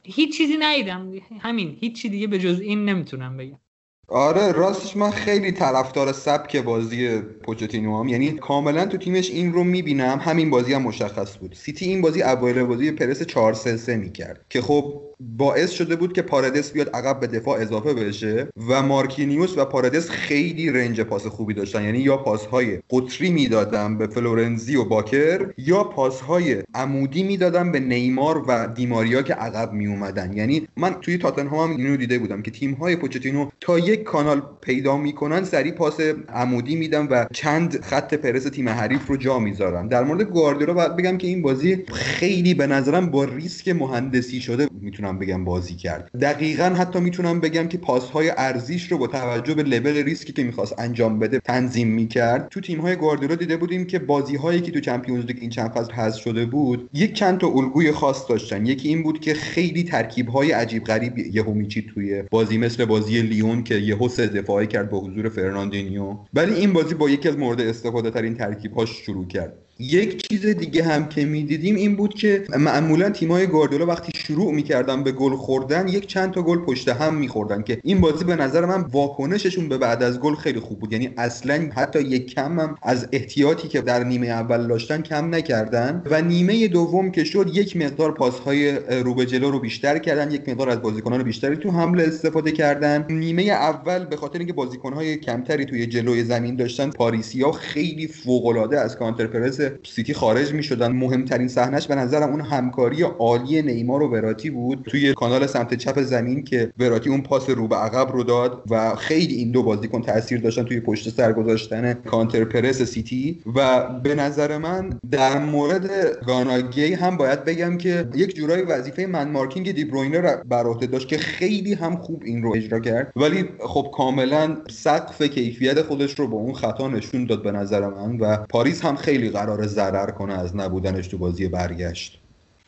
هیچ 0.03 0.37
چیزی 0.37 0.57
ندیدم. 0.59 1.11
همین 1.39 1.77
هیچ 1.79 2.01
چی 2.01 2.09
دیگه 2.09 2.27
به 2.27 2.39
جز 2.39 2.59
این 2.59 2.85
نمی‌تونم 2.85 3.37
بگم. 3.37 3.59
آره 4.07 4.51
راستش 4.51 4.97
من 4.97 5.11
خیلی 5.11 5.51
طرفدار 5.51 6.11
سبک 6.11 6.57
بازی 6.57 7.21
پوچتینو 7.21 7.99
هم. 7.99 8.07
یعنی 8.07 8.31
کاملا 8.31 8.85
تو 8.85 8.97
تیمش 8.97 9.31
این 9.31 9.53
رو 9.53 9.63
می‌بینم. 9.63 10.19
همین 10.21 10.49
بازی 10.49 10.73
هم 10.73 10.81
مشخص 10.81 11.37
بود. 11.37 11.53
سیتی 11.53 11.85
این 11.85 12.01
بازی 12.01 12.23
اوایل 12.23 12.63
بازی 12.63 12.91
پرس 12.91 13.23
4 13.23 13.53
3 13.53 13.77
3 13.77 13.97
می‌کرد. 13.97 14.45
که 14.49 14.61
خب 14.61 15.01
باعث 15.37 15.71
شده 15.71 15.95
بود 15.95 16.13
که 16.13 16.21
پارادس 16.21 16.71
بیاد 16.71 16.89
عقب 16.89 17.19
به 17.19 17.27
دفاع 17.27 17.61
اضافه 17.61 17.93
بشه 17.93 18.47
و 18.69 18.81
مارکینیوس 18.81 19.57
و 19.57 19.65
پارادس 19.65 20.09
خیلی 20.09 20.69
range 20.69 21.01
پاس 21.01 21.27
خوبی 21.27 21.53
داشتن. 21.53 21.83
یعنی 21.83 21.99
یا 21.99 22.17
پاسهای 22.17 22.79
قطری 22.89 23.29
می‌دادن 23.29 23.97
به 23.97 24.07
فلورنزی 24.07 24.75
و 24.75 24.85
باکر 24.85 25.53
یا 25.57 25.83
پاسهای 25.83 26.63
عمودی 26.73 27.23
می‌دادن 27.23 27.71
به 27.71 27.79
نیمار 27.79 28.45
و 28.47 28.67
دیماریا 28.67 29.21
که 29.21 29.33
عقب 29.33 29.73
می 29.73 29.87
اومدن 29.87 30.33
یعنی 30.33 30.67
من 30.77 30.95
توی 31.01 31.17
تاتنهام 31.17 31.71
هم 31.71 31.77
اینو 31.77 31.97
دیده 31.97 32.19
بودم 32.19 32.41
که 32.41 32.51
تیم 32.51 32.73
های 32.73 32.95
پوچتینو 32.95 33.49
تا 33.61 33.79
یک 33.79 34.03
کانال 34.03 34.41
پیدا 34.61 34.97
می‌کنن 34.97 35.43
سری 35.43 35.71
پاس 35.71 35.99
عمودی 36.29 36.75
میدن 36.75 37.07
و 37.07 37.25
چند 37.33 37.81
خط 37.81 38.13
پرس 38.13 38.43
تیم 38.43 38.69
حریف 38.69 39.07
رو 39.07 39.17
جا 39.17 39.39
می‌ذارن. 39.39 39.87
در 39.87 40.03
مورد 40.03 40.21
گواردیولا 40.21 40.73
باید 40.73 40.95
بگم 40.95 41.17
که 41.17 41.27
این 41.27 41.41
بازی 41.41 41.83
خیلی 41.93 42.53
به 42.53 42.67
نظرم 42.67 43.09
با 43.09 43.23
ریسک 43.23 43.69
مهندسی 43.69 44.41
شده 44.41 44.67
می‌تونم 44.81 45.10
بگم 45.19 45.45
بازی 45.45 45.75
کرد. 45.75 46.09
دقیقا 46.21 46.63
حتی 46.63 46.99
می‌تونم 46.99 47.39
بگم 47.39 47.67
که 47.67 47.77
پاسهای 47.77 48.31
عرضیش 48.37 48.91
رو 48.91 48.97
با 48.97 49.07
توجه 49.07 49.53
به 49.53 49.63
لول 49.63 50.03
ریسکی 50.03 50.33
که 50.33 50.43
می‌خواست 50.43 50.79
انجام 50.79 51.19
بده 51.19 51.39
تنظیم 51.39 51.87
می‌کرد. 51.87 52.47
تو 52.49 52.61
تیم 52.61 52.81
های 52.81 52.95
گواردیولا 52.95 53.35
دیده 53.35 53.57
بودیم 53.57 53.85
که 53.85 53.99
بازی 53.99 54.35
هایی 54.35 54.61
که 54.61 54.71
تو 54.71 54.79
Champions 54.79 55.25
League 55.25 55.37
این 55.41 55.49
چند 55.49 55.71
فصل 55.71 55.91
حذف 55.91 56.21
شده 56.21 56.45
بود 56.45 56.89
یک 56.93 57.13
چند 57.13 57.37
تا 57.37 57.47
الگوی 57.47 57.91
خاص 57.91 58.29
داشتن. 58.29 58.65
یکی 58.65 58.87
این 58.89 59.03
بود 59.03 59.19
که 59.19 59.33
خیلی 59.33 59.83
ترکیب 59.83 60.27
های 60.27 60.51
عجیب 60.51 60.83
غریب 60.83 61.17
یهو 61.17 61.53
میچید 61.53 61.87
توی 61.93 62.23
بازی 62.31 62.57
مثل 62.57 62.85
بازی 62.85 63.21
لیون 63.21 63.63
که 63.63 63.75
یهو 63.75 64.07
سه 64.07 64.27
دفاعی 64.27 64.67
کرد 64.67 64.89
با 64.89 64.99
حضور 64.99 65.29
فرناندینیو. 65.29 66.15
ولی 66.33 66.53
این 66.53 66.73
بازی 66.73 66.95
با 66.95 67.09
یکی 67.09 67.29
از 67.29 67.37
مورد 67.37 67.61
استفاده 67.61 68.11
ترین 68.11 68.35
ترکیب 68.35 68.73
هاش 68.73 68.89
شروع 68.89 69.27
کرد. 69.27 69.53
یک 69.81 70.27
چیز 70.27 70.45
دیگه 70.45 70.83
هم 70.83 71.09
که 71.09 71.25
می‌دیدیم 71.25 71.75
این 71.75 71.95
بود 71.95 72.13
که 72.13 72.43
معمولا 72.57 73.09
تیمای 73.09 73.47
گواردیولا 73.47 73.85
وقتی 73.85 74.11
شروع 74.15 74.53
می‌کردن 74.53 75.03
به 75.03 75.11
گل 75.11 75.35
خوردن 75.35 75.87
یک 75.87 76.07
چند 76.07 76.31
تا 76.31 76.41
گل 76.41 76.57
پشت 76.57 76.89
هم 76.89 77.15
میخوردن 77.15 77.61
که 77.61 77.79
این 77.83 78.01
بازی 78.01 78.25
به 78.25 78.35
نظر 78.35 78.65
من 78.65 78.81
واکنششون 78.81 79.69
به 79.69 79.77
بعد 79.77 80.03
از 80.03 80.19
گل 80.19 80.35
خیلی 80.35 80.59
خوب 80.59 80.79
بود. 80.79 80.93
یعنی 80.93 81.09
اصلا 81.17 81.69
حتی 81.75 82.01
یک 82.01 82.33
کم 82.33 82.59
هم 82.59 82.75
از 82.81 83.07
احتیاطی 83.11 83.67
که 83.67 83.81
در 83.81 84.03
نیمه 84.03 84.27
اول 84.27 84.67
داشتن 84.67 85.01
کم 85.01 85.35
نکردن 85.35 86.03
و 86.11 86.21
نیمه 86.21 86.67
دوم 86.67 87.11
که 87.11 87.23
شد 87.23 87.51
یک 87.53 87.77
مقدار 87.77 88.13
پاسهای 88.13 88.71
رو 89.03 89.13
به 89.15 89.25
جلو 89.25 89.51
رو 89.51 89.59
بیشتر 89.59 89.97
کردن 89.97 90.31
یک 90.31 90.49
مقدار 90.49 90.69
از 90.69 90.81
بازیکنان 90.81 91.23
بیشتری 91.23 91.55
تو 91.55 91.71
حمله 91.71 92.03
استفاده 92.03 92.51
کردن. 92.51 93.05
نیمه 93.09 93.43
اول 93.43 94.05
به 94.05 94.15
خاطر 94.15 94.37
اینکه 94.37 94.53
بازیکنهای 94.53 95.17
کمتری 95.17 95.65
توی 95.65 95.85
جلوی 95.85 96.23
زمین 96.23 96.55
داشتن 96.55 96.89
پاریسیا 96.89 97.51
خیلی 97.51 98.07
فوق 98.07 98.45
العاده 98.45 98.79
از 98.79 98.97
counter 98.97 99.27
press 99.27 99.59
سیتی 99.83 100.13
خارج 100.13 100.53
می‌شدن. 100.53 100.91
مهمترین 100.91 101.47
صحنهش 101.47 101.87
به 101.87 101.95
نظرم 101.95 102.29
اون 102.29 102.41
همکاری 102.41 103.01
عالی 103.01 103.61
نیمار 103.61 104.01
و 104.01 104.07
وراتی 104.07 104.49
بود. 104.49 104.85
توی 104.89 105.13
کانال 105.13 105.47
سمت 105.47 105.73
چپ 105.73 106.01
زمین 106.01 106.43
که 106.43 106.71
وراتی 106.79 107.09
اون 107.09 107.21
پاس 107.21 107.49
رو 107.49 107.67
به 107.67 107.75
عقب 107.75 108.11
رو 108.11 108.23
داد 108.23 108.63
و 108.69 108.95
خیلی 108.95 109.35
این 109.35 109.51
دو 109.51 109.63
بازیکن 109.63 110.01
تاثیر 110.01 110.41
داشتن 110.41 110.63
توی 110.63 110.79
پشت 110.79 111.09
سر 111.09 111.33
گذاشتن 111.33 111.93
counter 111.93 112.43
press 112.43 112.81
سیتی. 112.81 113.41
و 113.55 113.89
به 114.03 114.15
نظر 114.15 114.57
من 114.57 114.99
در 115.11 115.39
مورد 115.39 115.89
گانا 116.27 116.60
گی 116.60 116.93
هم 116.93 117.17
باید 117.17 117.45
بگم 117.45 117.77
که 117.77 118.07
یک 118.15 118.35
جورایی 118.35 118.63
وظیفه 118.63 119.05
man 119.05 119.31
marking 119.31 119.71
دیبروینه 119.71 120.19
رو 120.19 120.29
بر 120.49 120.65
عهده 120.65 120.87
داشت 120.87 121.07
که 121.07 121.17
خیلی 121.17 121.73
هم 121.73 121.95
خوب 121.97 122.21
این 122.25 122.43
رو 122.43 122.55
اجرا 122.55 122.79
کرد. 122.79 123.11
ولی 123.15 123.45
خب 123.59 123.91
کاملا 123.93 124.57
سقف 124.69 125.21
کیفیت 125.21 125.81
خودش 125.81 126.19
رو 126.19 126.27
با 126.27 126.37
اون 126.37 126.53
خطا 126.53 126.87
نشون 126.87 127.25
داد 127.25 127.43
به 127.43 127.51
نظر 127.51 127.87
من 127.87 128.17
و 128.19 128.37
پاریس 128.37 128.81
هم 128.81 128.95
خیلی 128.95 129.29
قرار 129.29 129.60
ضرر 129.67 130.11
کنه 130.11 130.33
از 130.33 130.55
نبودنش 130.55 131.07
تو 131.07 131.17
بازی 131.17 131.47
برگشت. 131.47 132.20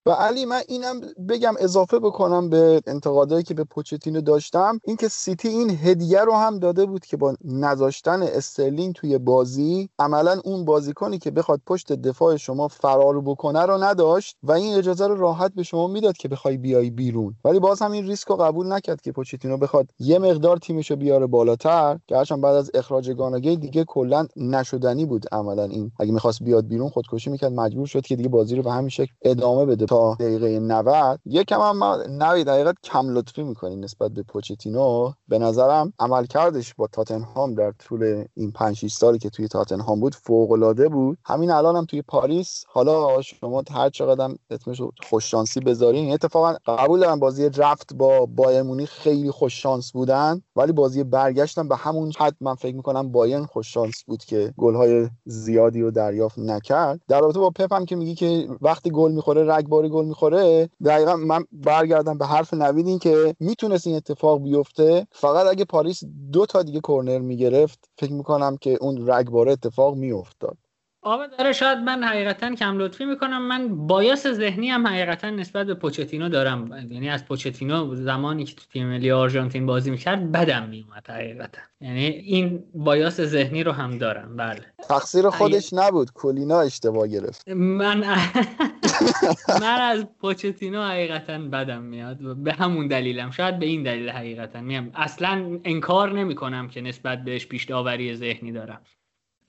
و 0.05 0.11
علی 0.11 0.45
من 0.45 0.61
اینم 0.67 1.01
بگم 1.29 1.53
اضافه 1.59 1.99
بکنم 1.99 2.49
به 2.49 2.81
انتقادایی 2.87 3.43
که 3.43 3.53
به 3.53 3.63
پوچتینو 3.63 4.21
داشتم. 4.21 4.79
اینکه 4.85 5.07
سیتی 5.07 5.47
این 5.47 5.69
هدیه 5.69 6.21
رو 6.21 6.33
هم 6.33 6.59
داده 6.59 6.85
بود 6.85 7.05
که 7.05 7.17
با 7.17 7.35
نذاشتن 7.45 8.21
استرلینگ 8.21 8.95
توی 8.95 9.17
بازی 9.17 9.89
عملا 9.99 10.39
اون 10.45 10.65
بازیکنی 10.65 11.17
که 11.17 11.31
بخواد 11.31 11.61
پشت 11.67 11.93
دفاع 11.93 12.37
شما 12.37 12.67
فرار 12.67 13.21
بکنه 13.21 13.61
رو 13.61 13.83
نداشت 13.83 14.37
و 14.43 14.51
این 14.51 14.75
اجازه 14.75 15.07
رو 15.07 15.15
راحت 15.15 15.51
به 15.55 15.63
شما 15.63 15.87
می‌داد 15.87 16.17
که 16.17 16.27
بخوای 16.27 16.57
بیای 16.57 16.89
بیرون. 16.89 17.35
ولی 17.45 17.59
باز 17.59 17.81
هم 17.81 17.91
این 17.91 18.07
ریسک 18.07 18.27
رو 18.27 18.35
قبول 18.35 18.73
نکرد 18.73 19.01
که 19.01 19.11
پوچتینو 19.11 19.57
بخواد 19.57 19.87
یه 19.99 20.19
مقدار 20.19 20.57
تیمش 20.57 20.91
رو 20.91 20.97
بیاره 20.97 21.27
بالاتر 21.27 21.99
که 22.07 22.17
هرچند 22.17 22.41
بعد 22.41 22.55
از 22.55 22.71
اخراج 22.73 23.11
گانا 23.11 23.33
گی 23.33 23.55
دیگه 23.55 23.83
کلا 23.83 24.27
نشدنی 24.35 25.05
بود 25.05 25.25
عملا 25.31 25.63
این. 25.63 25.91
اگه 25.99 26.11
می‌خواست 26.11 26.43
بیاد 26.43 26.67
بیرون 26.67 26.89
خودکشی 26.89 27.29
می‌کرد 27.29 27.51
مجبور 27.53 27.87
شد 27.87 28.01
که 28.01 28.15
دیگه 28.15 28.29
بازی 28.29 28.55
رو 28.55 28.63
به 28.63 28.71
همین 28.71 28.89
شکل 28.89 29.11
ادامه 29.21 29.65
بده. 29.65 29.85
تا 29.93 30.15
دقیقه 30.19 30.59
90 30.59 31.19
یکم 31.25 31.59
هم 31.61 31.77
ما 31.77 31.97
90 32.09 32.47
دقیقه 32.47 32.73
کم 32.83 33.09
لطفی 33.09 33.43
می‌کنیم 33.43 33.79
نسبت 33.79 34.11
به 34.11 34.23
پوچتینو. 34.23 35.11
به 35.27 35.39
نظرم 35.39 35.93
عملکردش 35.99 36.73
با 36.73 36.87
تاتنهام 36.87 37.53
در 37.53 37.71
طول 37.71 38.25
این 38.33 38.51
5 38.51 38.75
6 38.75 38.93
سالی 38.93 39.19
که 39.19 39.29
توی 39.29 39.47
تاتنهام 39.47 39.99
بود 39.99 40.15
فوق 40.15 40.51
العاده 40.51 40.89
بود. 40.89 41.17
همین 41.25 41.51
الان 41.51 41.75
هم 41.75 41.85
توی 41.85 42.01
پاریس. 42.01 42.63
حالا 42.67 43.21
شما 43.21 43.63
هر 43.71 43.89
چقدر 43.89 44.35
اسمش 44.49 44.81
خوش 45.09 45.31
شانسی 45.31 45.59
بذارین. 45.59 46.13
اتفاقا 46.13 46.55
قبول 46.65 46.99
دارم 46.99 47.19
بازی 47.19 47.49
رفت 47.49 47.93
با 47.93 48.25
بایر 48.25 48.85
خیلی 48.85 49.31
خوش 49.31 49.61
شانس 49.61 49.91
بودن. 49.91 50.41
ولی 50.55 50.71
بازی 50.71 51.03
برگشتن 51.03 51.67
به 51.67 51.75
همون 51.75 52.11
حد 52.17 52.35
من 52.41 52.55
فکر 52.55 52.75
می‌کنم 52.75 53.11
بایرن 53.11 53.45
خوش 53.45 53.73
شانس 53.73 54.03
بود 54.07 54.23
که 54.25 54.53
گل‌های 54.57 55.09
زیادی 55.25 55.81
رو 55.81 55.91
دریافت 55.91 56.39
نکرد. 56.39 56.99
در 57.07 57.19
رابطه 57.19 57.39
با 57.39 57.49
پپ 57.49 57.85
که 57.85 57.95
میگی 57.95 58.15
که 58.15 58.47
وقتی 58.61 58.89
گل 58.89 59.11
می‌خوره 59.11 59.43
رگباری 59.83 59.89
گل 59.89 60.05
می‌خوره 60.05 60.69
دقیقا 60.85 61.15
من 61.15 61.45
برگردم 61.51 62.17
به 62.17 62.25
حرف 62.25 62.53
نوید 62.53 62.87
این 62.87 62.99
که 62.99 63.35
می‌تونست 63.39 63.87
این 63.87 63.95
اتفاق 63.95 64.41
بیفته. 64.43 65.07
فقط 65.11 65.47
اگه 65.47 65.65
پاریس 65.65 66.03
دو 66.31 66.45
تا 66.45 66.63
دیگه 66.63 66.79
کرنر 66.79 67.19
می‌گرفت 67.19 67.89
فکر 67.97 68.13
می‌کنم 68.13 68.57
که 68.57 68.77
اون 68.81 69.09
رگباره 69.09 69.51
اتفاق 69.51 69.95
میافتاد. 69.95 70.57
آقا 71.03 71.27
داره 71.27 71.51
شاید 71.51 71.77
من 71.77 72.03
حقیقتا 72.03 72.55
کم 72.55 72.77
لطفی 72.77 73.05
می‌کنم. 73.05 73.47
من 73.47 73.87
بایاس 73.87 74.27
ذهنی 74.27 74.69
هم 74.69 74.87
حقیقتا 74.87 75.29
نسبت 75.29 75.67
به 75.67 75.73
پوچتینو 75.73 76.29
دارم. 76.29 76.87
یعنی 76.89 77.09
از 77.09 77.25
پوچتینو 77.25 77.95
زمانی 77.95 78.43
که 78.43 78.55
تو 78.55 78.61
تیم 78.73 78.87
ملی 78.87 79.11
آرژانتین 79.11 79.65
بازی 79.65 79.91
می‌کرد 79.91 80.31
بدم 80.31 80.69
میومد 80.69 81.07
حقیقتا. 81.09 81.61
یعنی 81.81 82.05
این 82.05 82.63
بایاس 82.73 83.21
ذهنی 83.21 83.63
رو 83.63 83.71
هم 83.71 83.97
دارم. 83.97 84.35
بله. 84.35 84.61
تقصیر 84.89 85.29
خودش 85.29 85.73
نبود. 85.73 86.11
کلینا 86.13 86.59
اشتباه 86.59 87.07
گرفت. 87.07 87.49
من 87.49 88.03
من 89.61 89.81
از 89.81 90.05
پوچتینو 90.21 90.83
حقیقتا 90.83 91.37
بدم 91.37 91.81
میاد. 91.81 92.17
به 92.43 92.53
همون 92.53 92.87
دلیلم. 92.87 93.31
شاید 93.31 93.59
به 93.59 93.65
این 93.65 93.83
دلیل 93.83 94.09
حقیقتا. 94.09 94.61
میام 94.61 94.91
اصلا 94.95 95.59
انکار 95.63 96.11
نمی‌کنم 96.11 96.67
که 96.67 96.81
نسبت 96.81 97.23
بهش 97.23 97.47
پیش 97.47 97.67
ذهنی 98.15 98.51
دارم. 98.51 98.81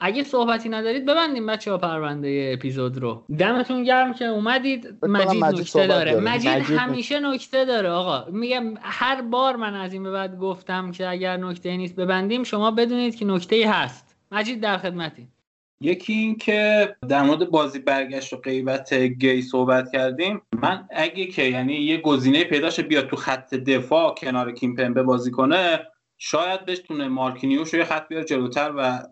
اگه 0.00 0.22
صحبتی 0.22 0.68
ندارید 0.68 1.06
ببندیم 1.06 1.46
بچه 1.46 1.70
ها 1.70 1.78
پرونده 1.78 2.50
اپیزود 2.54 2.98
رو. 2.98 3.24
دمتون 3.38 3.84
گرم 3.84 4.14
که 4.14 4.24
اومدید. 4.24 4.98
مجید, 5.02 5.44
نکته 5.44 5.86
داره. 5.86 6.20
مجید, 6.20 6.48
همیشه 6.48 7.20
نکته 7.20 7.64
داره. 7.64 7.90
آقا 7.90 8.30
میگم 8.30 8.74
هر 8.80 9.22
بار 9.22 9.56
من 9.56 9.74
از 9.74 9.92
این 9.92 10.02
به 10.02 10.10
بعد 10.10 10.38
گفتم 10.38 10.90
که 10.90 11.08
اگر 11.08 11.36
نکته 11.36 11.76
نیست 11.76 11.96
ببندیم 11.96 12.44
شما 12.44 12.70
بدونید 12.70 13.16
که 13.16 13.24
نکته 13.24 13.70
هست. 13.70 14.16
مجید 14.32 14.60
در 14.60 14.78
خدمتی. 14.78 15.28
یکی 15.80 16.12
این 16.12 16.36
که 16.36 16.96
در 17.08 17.22
مورد 17.22 17.50
بازی 17.50 17.78
برگشت 17.78 18.32
و 18.32 18.36
غیبت 18.36 18.94
گی 18.94 19.42
صحبت 19.42 19.92
کردیم 19.92 20.42
من 20.62 20.88
اگه 20.90 21.26
که 21.26 21.42
یعنی 21.42 21.74
یه 21.74 22.00
گزینه 22.00 22.44
پیداشه 22.44 22.82
بیاد 22.82 23.06
تو 23.06 23.16
خط 23.16 23.54
دفاع 23.54 24.14
کنار 24.14 24.52
کیمپمبه 24.52 25.02
بازی 25.02 25.30
کنه 25.30 25.80
شاید 26.18 26.66
بتونه 26.66 27.08
مارکینیوش 27.08 27.74
رو 27.74 27.78
یه 27.78 27.84
خط 27.84 28.08
بیاد 28.08 28.26
جلوتر 28.26 28.72
و 28.76 29.02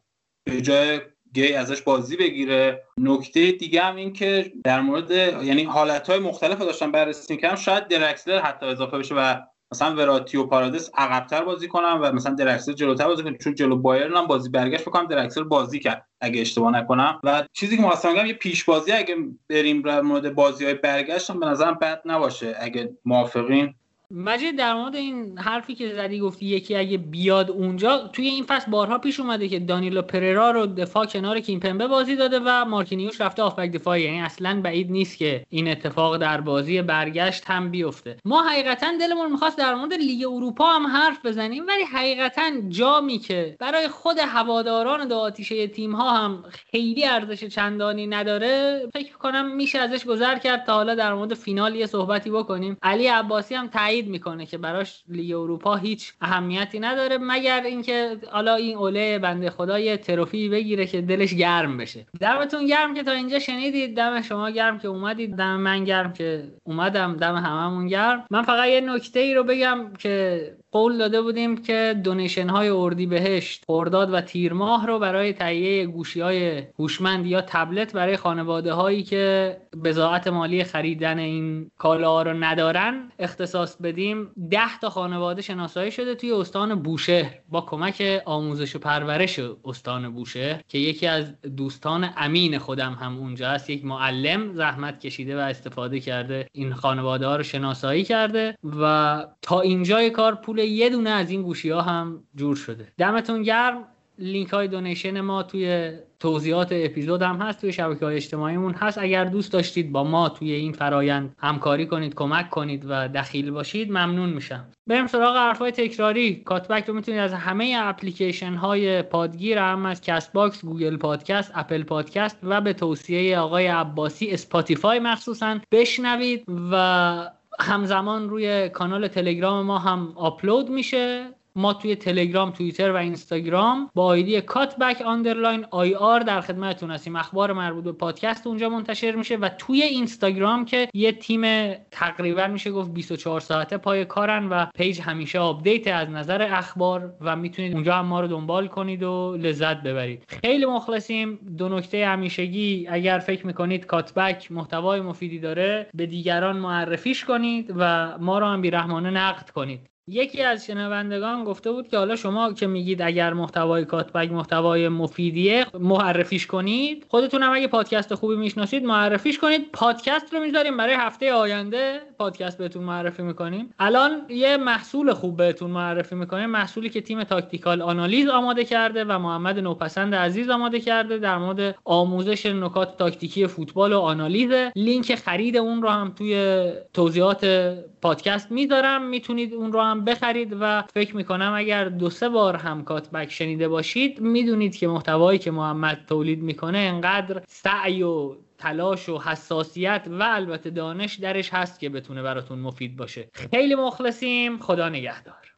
به 0.44 0.60
جای 0.60 1.00
گی 1.34 1.52
ازش 1.52 1.82
بازی 1.82 2.16
بگیره. 2.16 2.82
نکته 2.98 3.52
دیگه 3.52 3.82
هم 3.82 3.96
این 3.96 4.12
که 4.12 4.52
در 4.64 4.80
مورد 4.80 5.10
یعنی 5.44 5.62
حالتهای 5.62 6.18
مختلف 6.18 6.58
داشتن 6.58 6.92
بررسی 6.92 7.36
کردم 7.36 7.56
شاید 7.56 7.88
درکسلر 7.88 8.38
حتی 8.38 8.66
اضافه 8.66 8.98
بشه 8.98 9.14
و 9.14 9.36
مثلا 9.72 9.94
وراتی 9.94 10.36
و 10.36 10.46
پارادیس 10.46 10.90
عقبتر 10.96 11.44
بازی 11.44 11.68
کنم 11.68 11.98
و 12.02 12.12
مثلا 12.12 12.34
درکسلر 12.34 12.74
جلوتر 12.74 13.06
بازی 13.06 13.22
کنم 13.22 13.36
چون 13.36 13.54
جلو 13.54 13.76
بایرن 13.76 14.16
هم 14.16 14.26
بازی 14.26 14.48
برگشت 14.48 14.84
بکنم 14.84 15.06
درکسلر 15.06 15.44
بازی 15.44 15.78
کرد 15.78 16.06
اگه 16.20 16.40
اشتباه 16.40 16.72
نکنم. 16.72 17.20
و 17.24 17.44
چیزی 17.52 17.76
که 17.76 17.82
مثلا 17.82 18.12
میگم 18.12 18.26
یه 18.26 18.32
پیش 18.32 18.64
بازی 18.64 18.92
اگه 18.92 19.16
بریم 19.48 19.82
در 19.82 20.00
مورد 20.00 20.34
بازی 20.34 20.64
های 20.64 20.74
برگشت 20.74 21.30
هم 21.30 21.40
به 21.40 21.46
نظرم 21.46 21.74
بد 21.74 22.02
نباشه. 22.04 22.56
اگه 22.60 22.96
موافقین. 23.04 23.74
مجید 24.14 24.58
در 24.58 24.74
مورد 24.74 24.96
این 24.96 25.38
حرفی 25.38 25.74
که 25.74 25.94
زدی 25.94 26.20
گفتی 26.20 26.46
یکی 26.46 26.76
اگه 26.76 26.98
بیاد 26.98 27.50
اونجا 27.50 27.98
توی 27.98 28.26
این 28.26 28.44
فصل 28.44 28.70
بارها 28.70 28.98
پیش 28.98 29.20
اومده 29.20 29.48
که 29.48 29.58
دانیلو 29.58 30.02
پررا 30.02 30.50
رو 30.50 30.66
دفاع 30.66 31.06
کنار 31.06 31.40
کیمپمبه 31.40 31.86
بازی 31.86 32.16
داده 32.16 32.40
و 32.44 32.64
مارکینیوش 32.64 33.20
رفته 33.20 33.42
آفبک 33.42 33.72
دفاعی. 33.72 34.02
یعنی 34.02 34.20
اصلا 34.20 34.60
بعید 34.60 34.90
نیست 34.90 35.18
که 35.18 35.44
این 35.50 35.68
اتفاق 35.68 36.16
در 36.16 36.40
بازی 36.40 36.82
برگشت 36.82 37.44
هم 37.46 37.70
بیفته. 37.70 38.16
ما 38.24 38.42
حقیقتا 38.42 38.86
دلمون 39.00 39.32
می‌خواست 39.32 39.58
در 39.58 39.74
مورد 39.74 39.92
لیگ 39.92 40.26
اروپا 40.26 40.66
هم 40.66 40.86
حرف 40.86 41.26
بزنیم 41.26 41.66
ولی 41.66 41.82
حقیقتا 41.82 42.42
جامی 42.68 43.18
که 43.18 43.56
برای 43.60 43.88
خود 43.88 44.18
هواداران 44.18 45.08
دو 45.08 45.16
آتیشه 45.16 45.66
تیم 45.66 45.92
ها 45.92 46.10
هم 46.10 46.44
خیلی 46.70 47.04
ارزش 47.04 47.44
چندانی 47.44 48.06
نداره 48.06 48.82
فکر 48.92 49.16
کنم 49.16 49.56
میشه 49.56 49.78
ازش 49.78 50.04
گذر 50.04 50.38
کرد 50.38 50.64
تا 50.64 50.74
حالا 50.74 50.94
در 50.94 51.14
مورد 51.14 51.34
فینال 51.34 51.74
یه 51.74 51.86
صحبتی 51.86 52.30
بکنیم. 52.30 52.76
علی 52.82 53.06
عباسی 53.06 53.54
هم 53.54 53.68
تایید 53.68 54.01
می‌کنه 54.08 54.46
که 54.46 54.58
براش 54.58 55.02
لیگ 55.08 55.34
اروپا 55.34 55.76
هیچ 55.76 56.12
اهمیتی 56.20 56.80
نداره 56.80 57.18
مگر 57.20 57.62
اینکه 57.62 58.18
حالا 58.30 58.54
این 58.54 58.76
اوله 58.76 59.18
بنده 59.18 59.50
خدا 59.50 59.78
یه 59.78 59.96
تروفی 59.96 60.48
بگیره 60.48 60.86
که 60.86 61.00
دلش 61.00 61.34
گرم 61.34 61.76
بشه. 61.76 62.06
دمتون 62.20 62.66
گرم 62.66 62.94
که 62.94 63.02
تا 63.02 63.12
اینجا 63.12 63.38
شنیدید. 63.38 63.96
دم 63.96 64.22
شما 64.22 64.50
گرم 64.50 64.78
که 64.78 64.88
اومدید. 64.88 65.36
دم 65.36 65.56
من 65.56 65.84
گرم 65.84 66.12
که 66.12 66.52
اومدم. 66.64 67.16
دم 67.16 67.34
هممون 67.36 67.86
گرم. 67.86 68.26
من 68.30 68.42
فقط 68.42 68.68
یه 68.68 68.80
نکته 68.80 69.20
ای 69.20 69.34
رو 69.34 69.44
بگم 69.44 69.92
که 69.98 70.56
قول 70.72 70.98
داده 70.98 71.22
بودیم 71.22 71.56
که 71.56 72.00
دونیشن 72.04 72.48
های 72.48 72.68
اردی 72.68 73.06
بهشت 73.06 73.64
خرداد 73.66 74.12
و 74.12 74.20
تیر 74.20 74.52
ماه 74.52 74.86
رو 74.86 74.98
برای 74.98 75.32
تهیه 75.32 75.86
گوشی 75.86 76.20
های 76.20 76.62
هوشمند 76.78 77.26
یا 77.26 77.40
تبلت 77.40 77.92
برای 77.92 78.16
خانواده 78.16 78.72
هایی 78.72 79.02
که 79.02 79.56
بزاعت 79.84 80.28
مالی 80.28 80.64
خریدن 80.64 81.18
این 81.18 81.70
کالا 81.78 82.22
رو 82.22 82.32
ندارن 82.32 83.12
اختصاص 83.18 83.76
بدیم. 83.76 84.30
ده 84.50 84.78
تا 84.80 84.90
خانواده 84.90 85.42
شناسایی 85.42 85.90
شده 85.90 86.14
توی 86.14 86.32
استان 86.32 86.74
بوشهر 86.74 87.34
با 87.48 87.60
کمک 87.60 88.22
آموزش 88.24 88.76
و 88.76 88.78
پرورش 88.78 89.40
استان 89.64 90.14
بوشهر 90.14 90.60
که 90.68 90.78
یکی 90.78 91.06
از 91.06 91.40
دوستان 91.56 92.10
امین 92.16 92.58
خودم 92.58 92.92
هم 92.92 93.18
اونجا 93.18 93.48
است. 93.48 93.70
یک 93.70 93.84
معلم 93.84 94.52
زحمت 94.52 95.00
کشیده 95.00 95.36
و 95.36 95.40
استفاده 95.40 96.00
کرده 96.00 96.46
این 96.52 96.72
خانواده 96.72 97.26
ها 97.26 97.36
رو 97.36 97.42
شناسایی 97.42 98.04
کرده 98.04 98.56
و 98.80 99.24
تا 99.42 99.60
اینجای 99.60 100.10
کار 100.10 100.34
پول 100.34 100.61
یه 100.66 100.90
دونه 100.90 101.10
از 101.10 101.30
این 101.30 101.42
گوشی 101.42 101.70
ها 101.70 101.82
هم 101.82 102.22
جور 102.34 102.56
شده. 102.56 102.88
دمتون 102.98 103.42
گرم. 103.42 103.84
لینک 104.18 104.48
های 104.48 104.68
دونیشن 104.68 105.20
ما 105.20 105.42
توی 105.42 105.92
توضیحات 106.20 106.68
اپیزود 106.72 107.22
هم 107.22 107.36
هست 107.36 107.60
توی 107.60 107.72
شبکه 107.72 108.04
های 108.04 108.16
اجتماعیمون 108.16 108.74
هست. 108.74 108.98
اگر 108.98 109.24
دوست 109.24 109.52
داشتید 109.52 109.92
با 109.92 110.04
ما 110.04 110.28
توی 110.28 110.52
این 110.52 110.72
فرایند 110.72 111.34
همکاری 111.38 111.86
کنید 111.86 112.14
کمک 112.14 112.50
کنید 112.50 112.84
و 112.88 113.08
دخیل 113.08 113.50
باشید 113.50 113.90
ممنون 113.90 114.30
میشم. 114.30 114.66
بریم 114.86 115.06
سراغ 115.06 115.36
حرفای 115.36 115.70
تکراری. 115.70 116.36
کاتبک 116.36 116.84
رو 116.84 116.94
می‌تونید 116.94 117.20
از 117.20 117.32
همه 117.32 117.76
اپلیکیشن 117.78 118.54
های 118.54 119.02
پادگیر 119.02 119.58
هم 119.58 119.86
از 119.86 120.00
کست 120.00 120.32
باکس 120.32 120.64
گوگل 120.64 120.96
پادکست 120.96 121.52
اپل 121.54 121.82
پادکست 121.82 122.38
و 122.42 122.60
به 122.60 122.72
توصیه 122.72 123.38
آقای 123.38 123.66
عباسی 123.66 124.30
اسپاتیفای 124.30 124.98
مخصوصا 124.98 125.58
بشنوید 125.72 126.44
و 126.72 127.30
همزمان 127.60 128.28
روی 128.30 128.68
کانال 128.68 129.08
تلگرام 129.08 129.66
ما 129.66 129.78
هم 129.78 130.12
آپلود 130.16 130.70
میشه. 130.70 131.34
ما 131.56 131.74
توی 131.74 131.96
تلگرام 131.96 132.50
توییتر 132.50 132.92
و 132.92 132.96
اینستاگرام 132.96 133.90
با 133.94 134.04
ID 134.04 134.40
کاتبک 134.40 135.00
underline 135.00 135.66
IR 135.70 136.20
در 136.20 136.40
خدمتتون 136.40 136.90
هستیم. 136.90 137.16
اخبار 137.16 137.52
مربوط 137.52 137.84
به 137.84 137.92
پادکست 137.92 138.46
اونجا 138.46 138.68
منتشر 138.68 139.14
میشه 139.14 139.36
و 139.36 139.48
توی 139.48 139.82
اینستاگرام 139.82 140.64
که 140.64 140.88
یه 140.94 141.12
تیم 141.12 141.74
تقریبا 141.90 142.46
میشه 142.46 142.70
گفت 142.70 142.92
24 142.92 143.40
ساعته 143.40 143.76
پای 143.76 144.04
کارن 144.04 144.48
و 144.48 144.66
page 144.74 145.00
همیشه 145.00 145.38
update 145.38 145.86
از 145.86 146.08
نظر 146.08 146.42
اخبار 146.42 147.14
و 147.20 147.36
می‌تونید 147.36 147.74
اونجا 147.74 147.94
هم 147.94 148.06
ما 148.06 148.20
رو 148.20 148.26
دنبال 148.26 148.68
کنید 148.68 149.02
و 149.02 149.36
لذت 149.40 149.82
ببرید. 149.82 150.24
خیلی 150.28 150.66
مخلصیم. 150.66 151.38
دو 151.58 151.68
نکته 151.68 152.06
همیشگی 152.06 152.86
اگر 152.90 153.18
فکر 153.18 153.46
می‌کنید 153.46 153.86
کاتبک 153.86 154.52
محتوای 154.52 155.00
مفیدی 155.00 155.38
داره 155.38 155.86
به 155.94 156.06
دیگران 156.06 156.56
معرفیش 156.56 157.24
کنید 157.24 157.72
و 157.76 158.18
ما 158.18 158.38
رو 158.38 158.46
هم 158.46 158.60
بیرحمانه 158.60 159.10
نقد 159.10 159.50
کنید. 159.50 159.91
یکی 160.12 160.42
از 160.42 160.66
شنوندگان 160.66 161.44
گفته 161.44 161.72
بود 161.72 161.88
که 161.88 161.98
حالا 161.98 162.16
شما 162.16 162.52
که 162.52 162.66
میگید 162.66 163.02
اگر 163.02 163.32
محتوای 163.32 163.84
کاتبک 163.84 164.30
محتوای 164.30 164.88
مفیدیه 164.88 165.66
معرفیش 165.80 166.46
کنید. 166.46 167.06
خودتون 167.08 167.42
هم 167.42 167.52
اگه 167.52 167.66
پادکست 167.66 168.14
خوبی 168.14 168.36
می‌شناسید 168.36 168.84
معرفیش 168.84 169.38
کنید. 169.38 169.70
پادکست 169.72 170.34
رو 170.34 170.40
می‌ذاریم 170.40 170.76
برای 170.76 170.94
هفته 170.94 171.32
آینده 171.32 172.00
پادکست 172.18 172.58
بهتون 172.58 172.84
معرفی 172.84 173.22
می‌کنیم. 173.22 173.74
الان 173.78 174.22
یه 174.28 174.56
محصول 174.56 175.12
خوب 175.12 175.36
بهتون 175.36 175.70
معرفی 175.70 176.14
می‌کنیم 176.14 176.50
محصولی 176.50 176.90
که 176.90 177.00
تیم 177.00 177.24
Tactical 177.24 177.82
Analysis 177.82 178.28
آماده 178.28 178.64
کرده 178.64 179.04
و 179.04 179.18
محمد 179.18 179.58
نوپسند 179.58 180.14
عزیز 180.14 180.50
آماده 180.50 180.80
کرده 180.80 181.18
در 181.18 181.38
مورد 181.38 181.74
آموزش 181.84 182.46
نکات 182.46 182.98
تاکتیکی 182.98 183.46
فوتبال 183.46 183.92
و 183.92 184.00
آنالیز. 184.00 184.50
لینک 184.76 185.14
خرید 185.14 185.56
اون 185.56 185.82
رو 185.82 185.88
هم 185.88 186.12
توی 186.18 186.64
توضیحات 186.94 187.72
پادکست 188.02 188.52
می‌ذارم. 188.52 189.02
می‌تونید 189.08 189.54
اون 189.54 189.72
رو 189.72 189.80
هم 189.80 190.01
بخرید 190.04 190.56
و 190.60 190.82
فکر 190.94 191.16
می‌کنم 191.16 191.52
اگر 191.56 191.84
دو 191.84 192.10
سه 192.10 192.28
بار 192.28 192.56
هم 192.56 192.84
کاتبک 192.84 193.30
شنیده 193.30 193.68
باشید 193.68 194.20
می‌دونید 194.20 194.76
که 194.76 194.88
محتوایی 194.88 195.38
که 195.38 195.50
محمد 195.50 196.04
تولید 196.08 196.42
می‌کنه 196.42 196.78
انقدر 196.78 197.42
سعی 197.48 198.02
و 198.02 198.34
تلاش 198.58 199.08
و 199.08 199.18
حساسیت 199.18 200.06
و 200.10 200.22
البته 200.22 200.70
دانش 200.70 201.14
درش 201.14 201.50
هست 201.54 201.80
که 201.80 201.88
بتونه 201.88 202.22
براتون 202.22 202.58
مفید 202.58 202.96
باشه. 202.96 203.28
خیلی 203.50 203.74
مخلصیم. 203.74 204.58
خدا 204.58 204.88
نگهدار. 204.88 205.52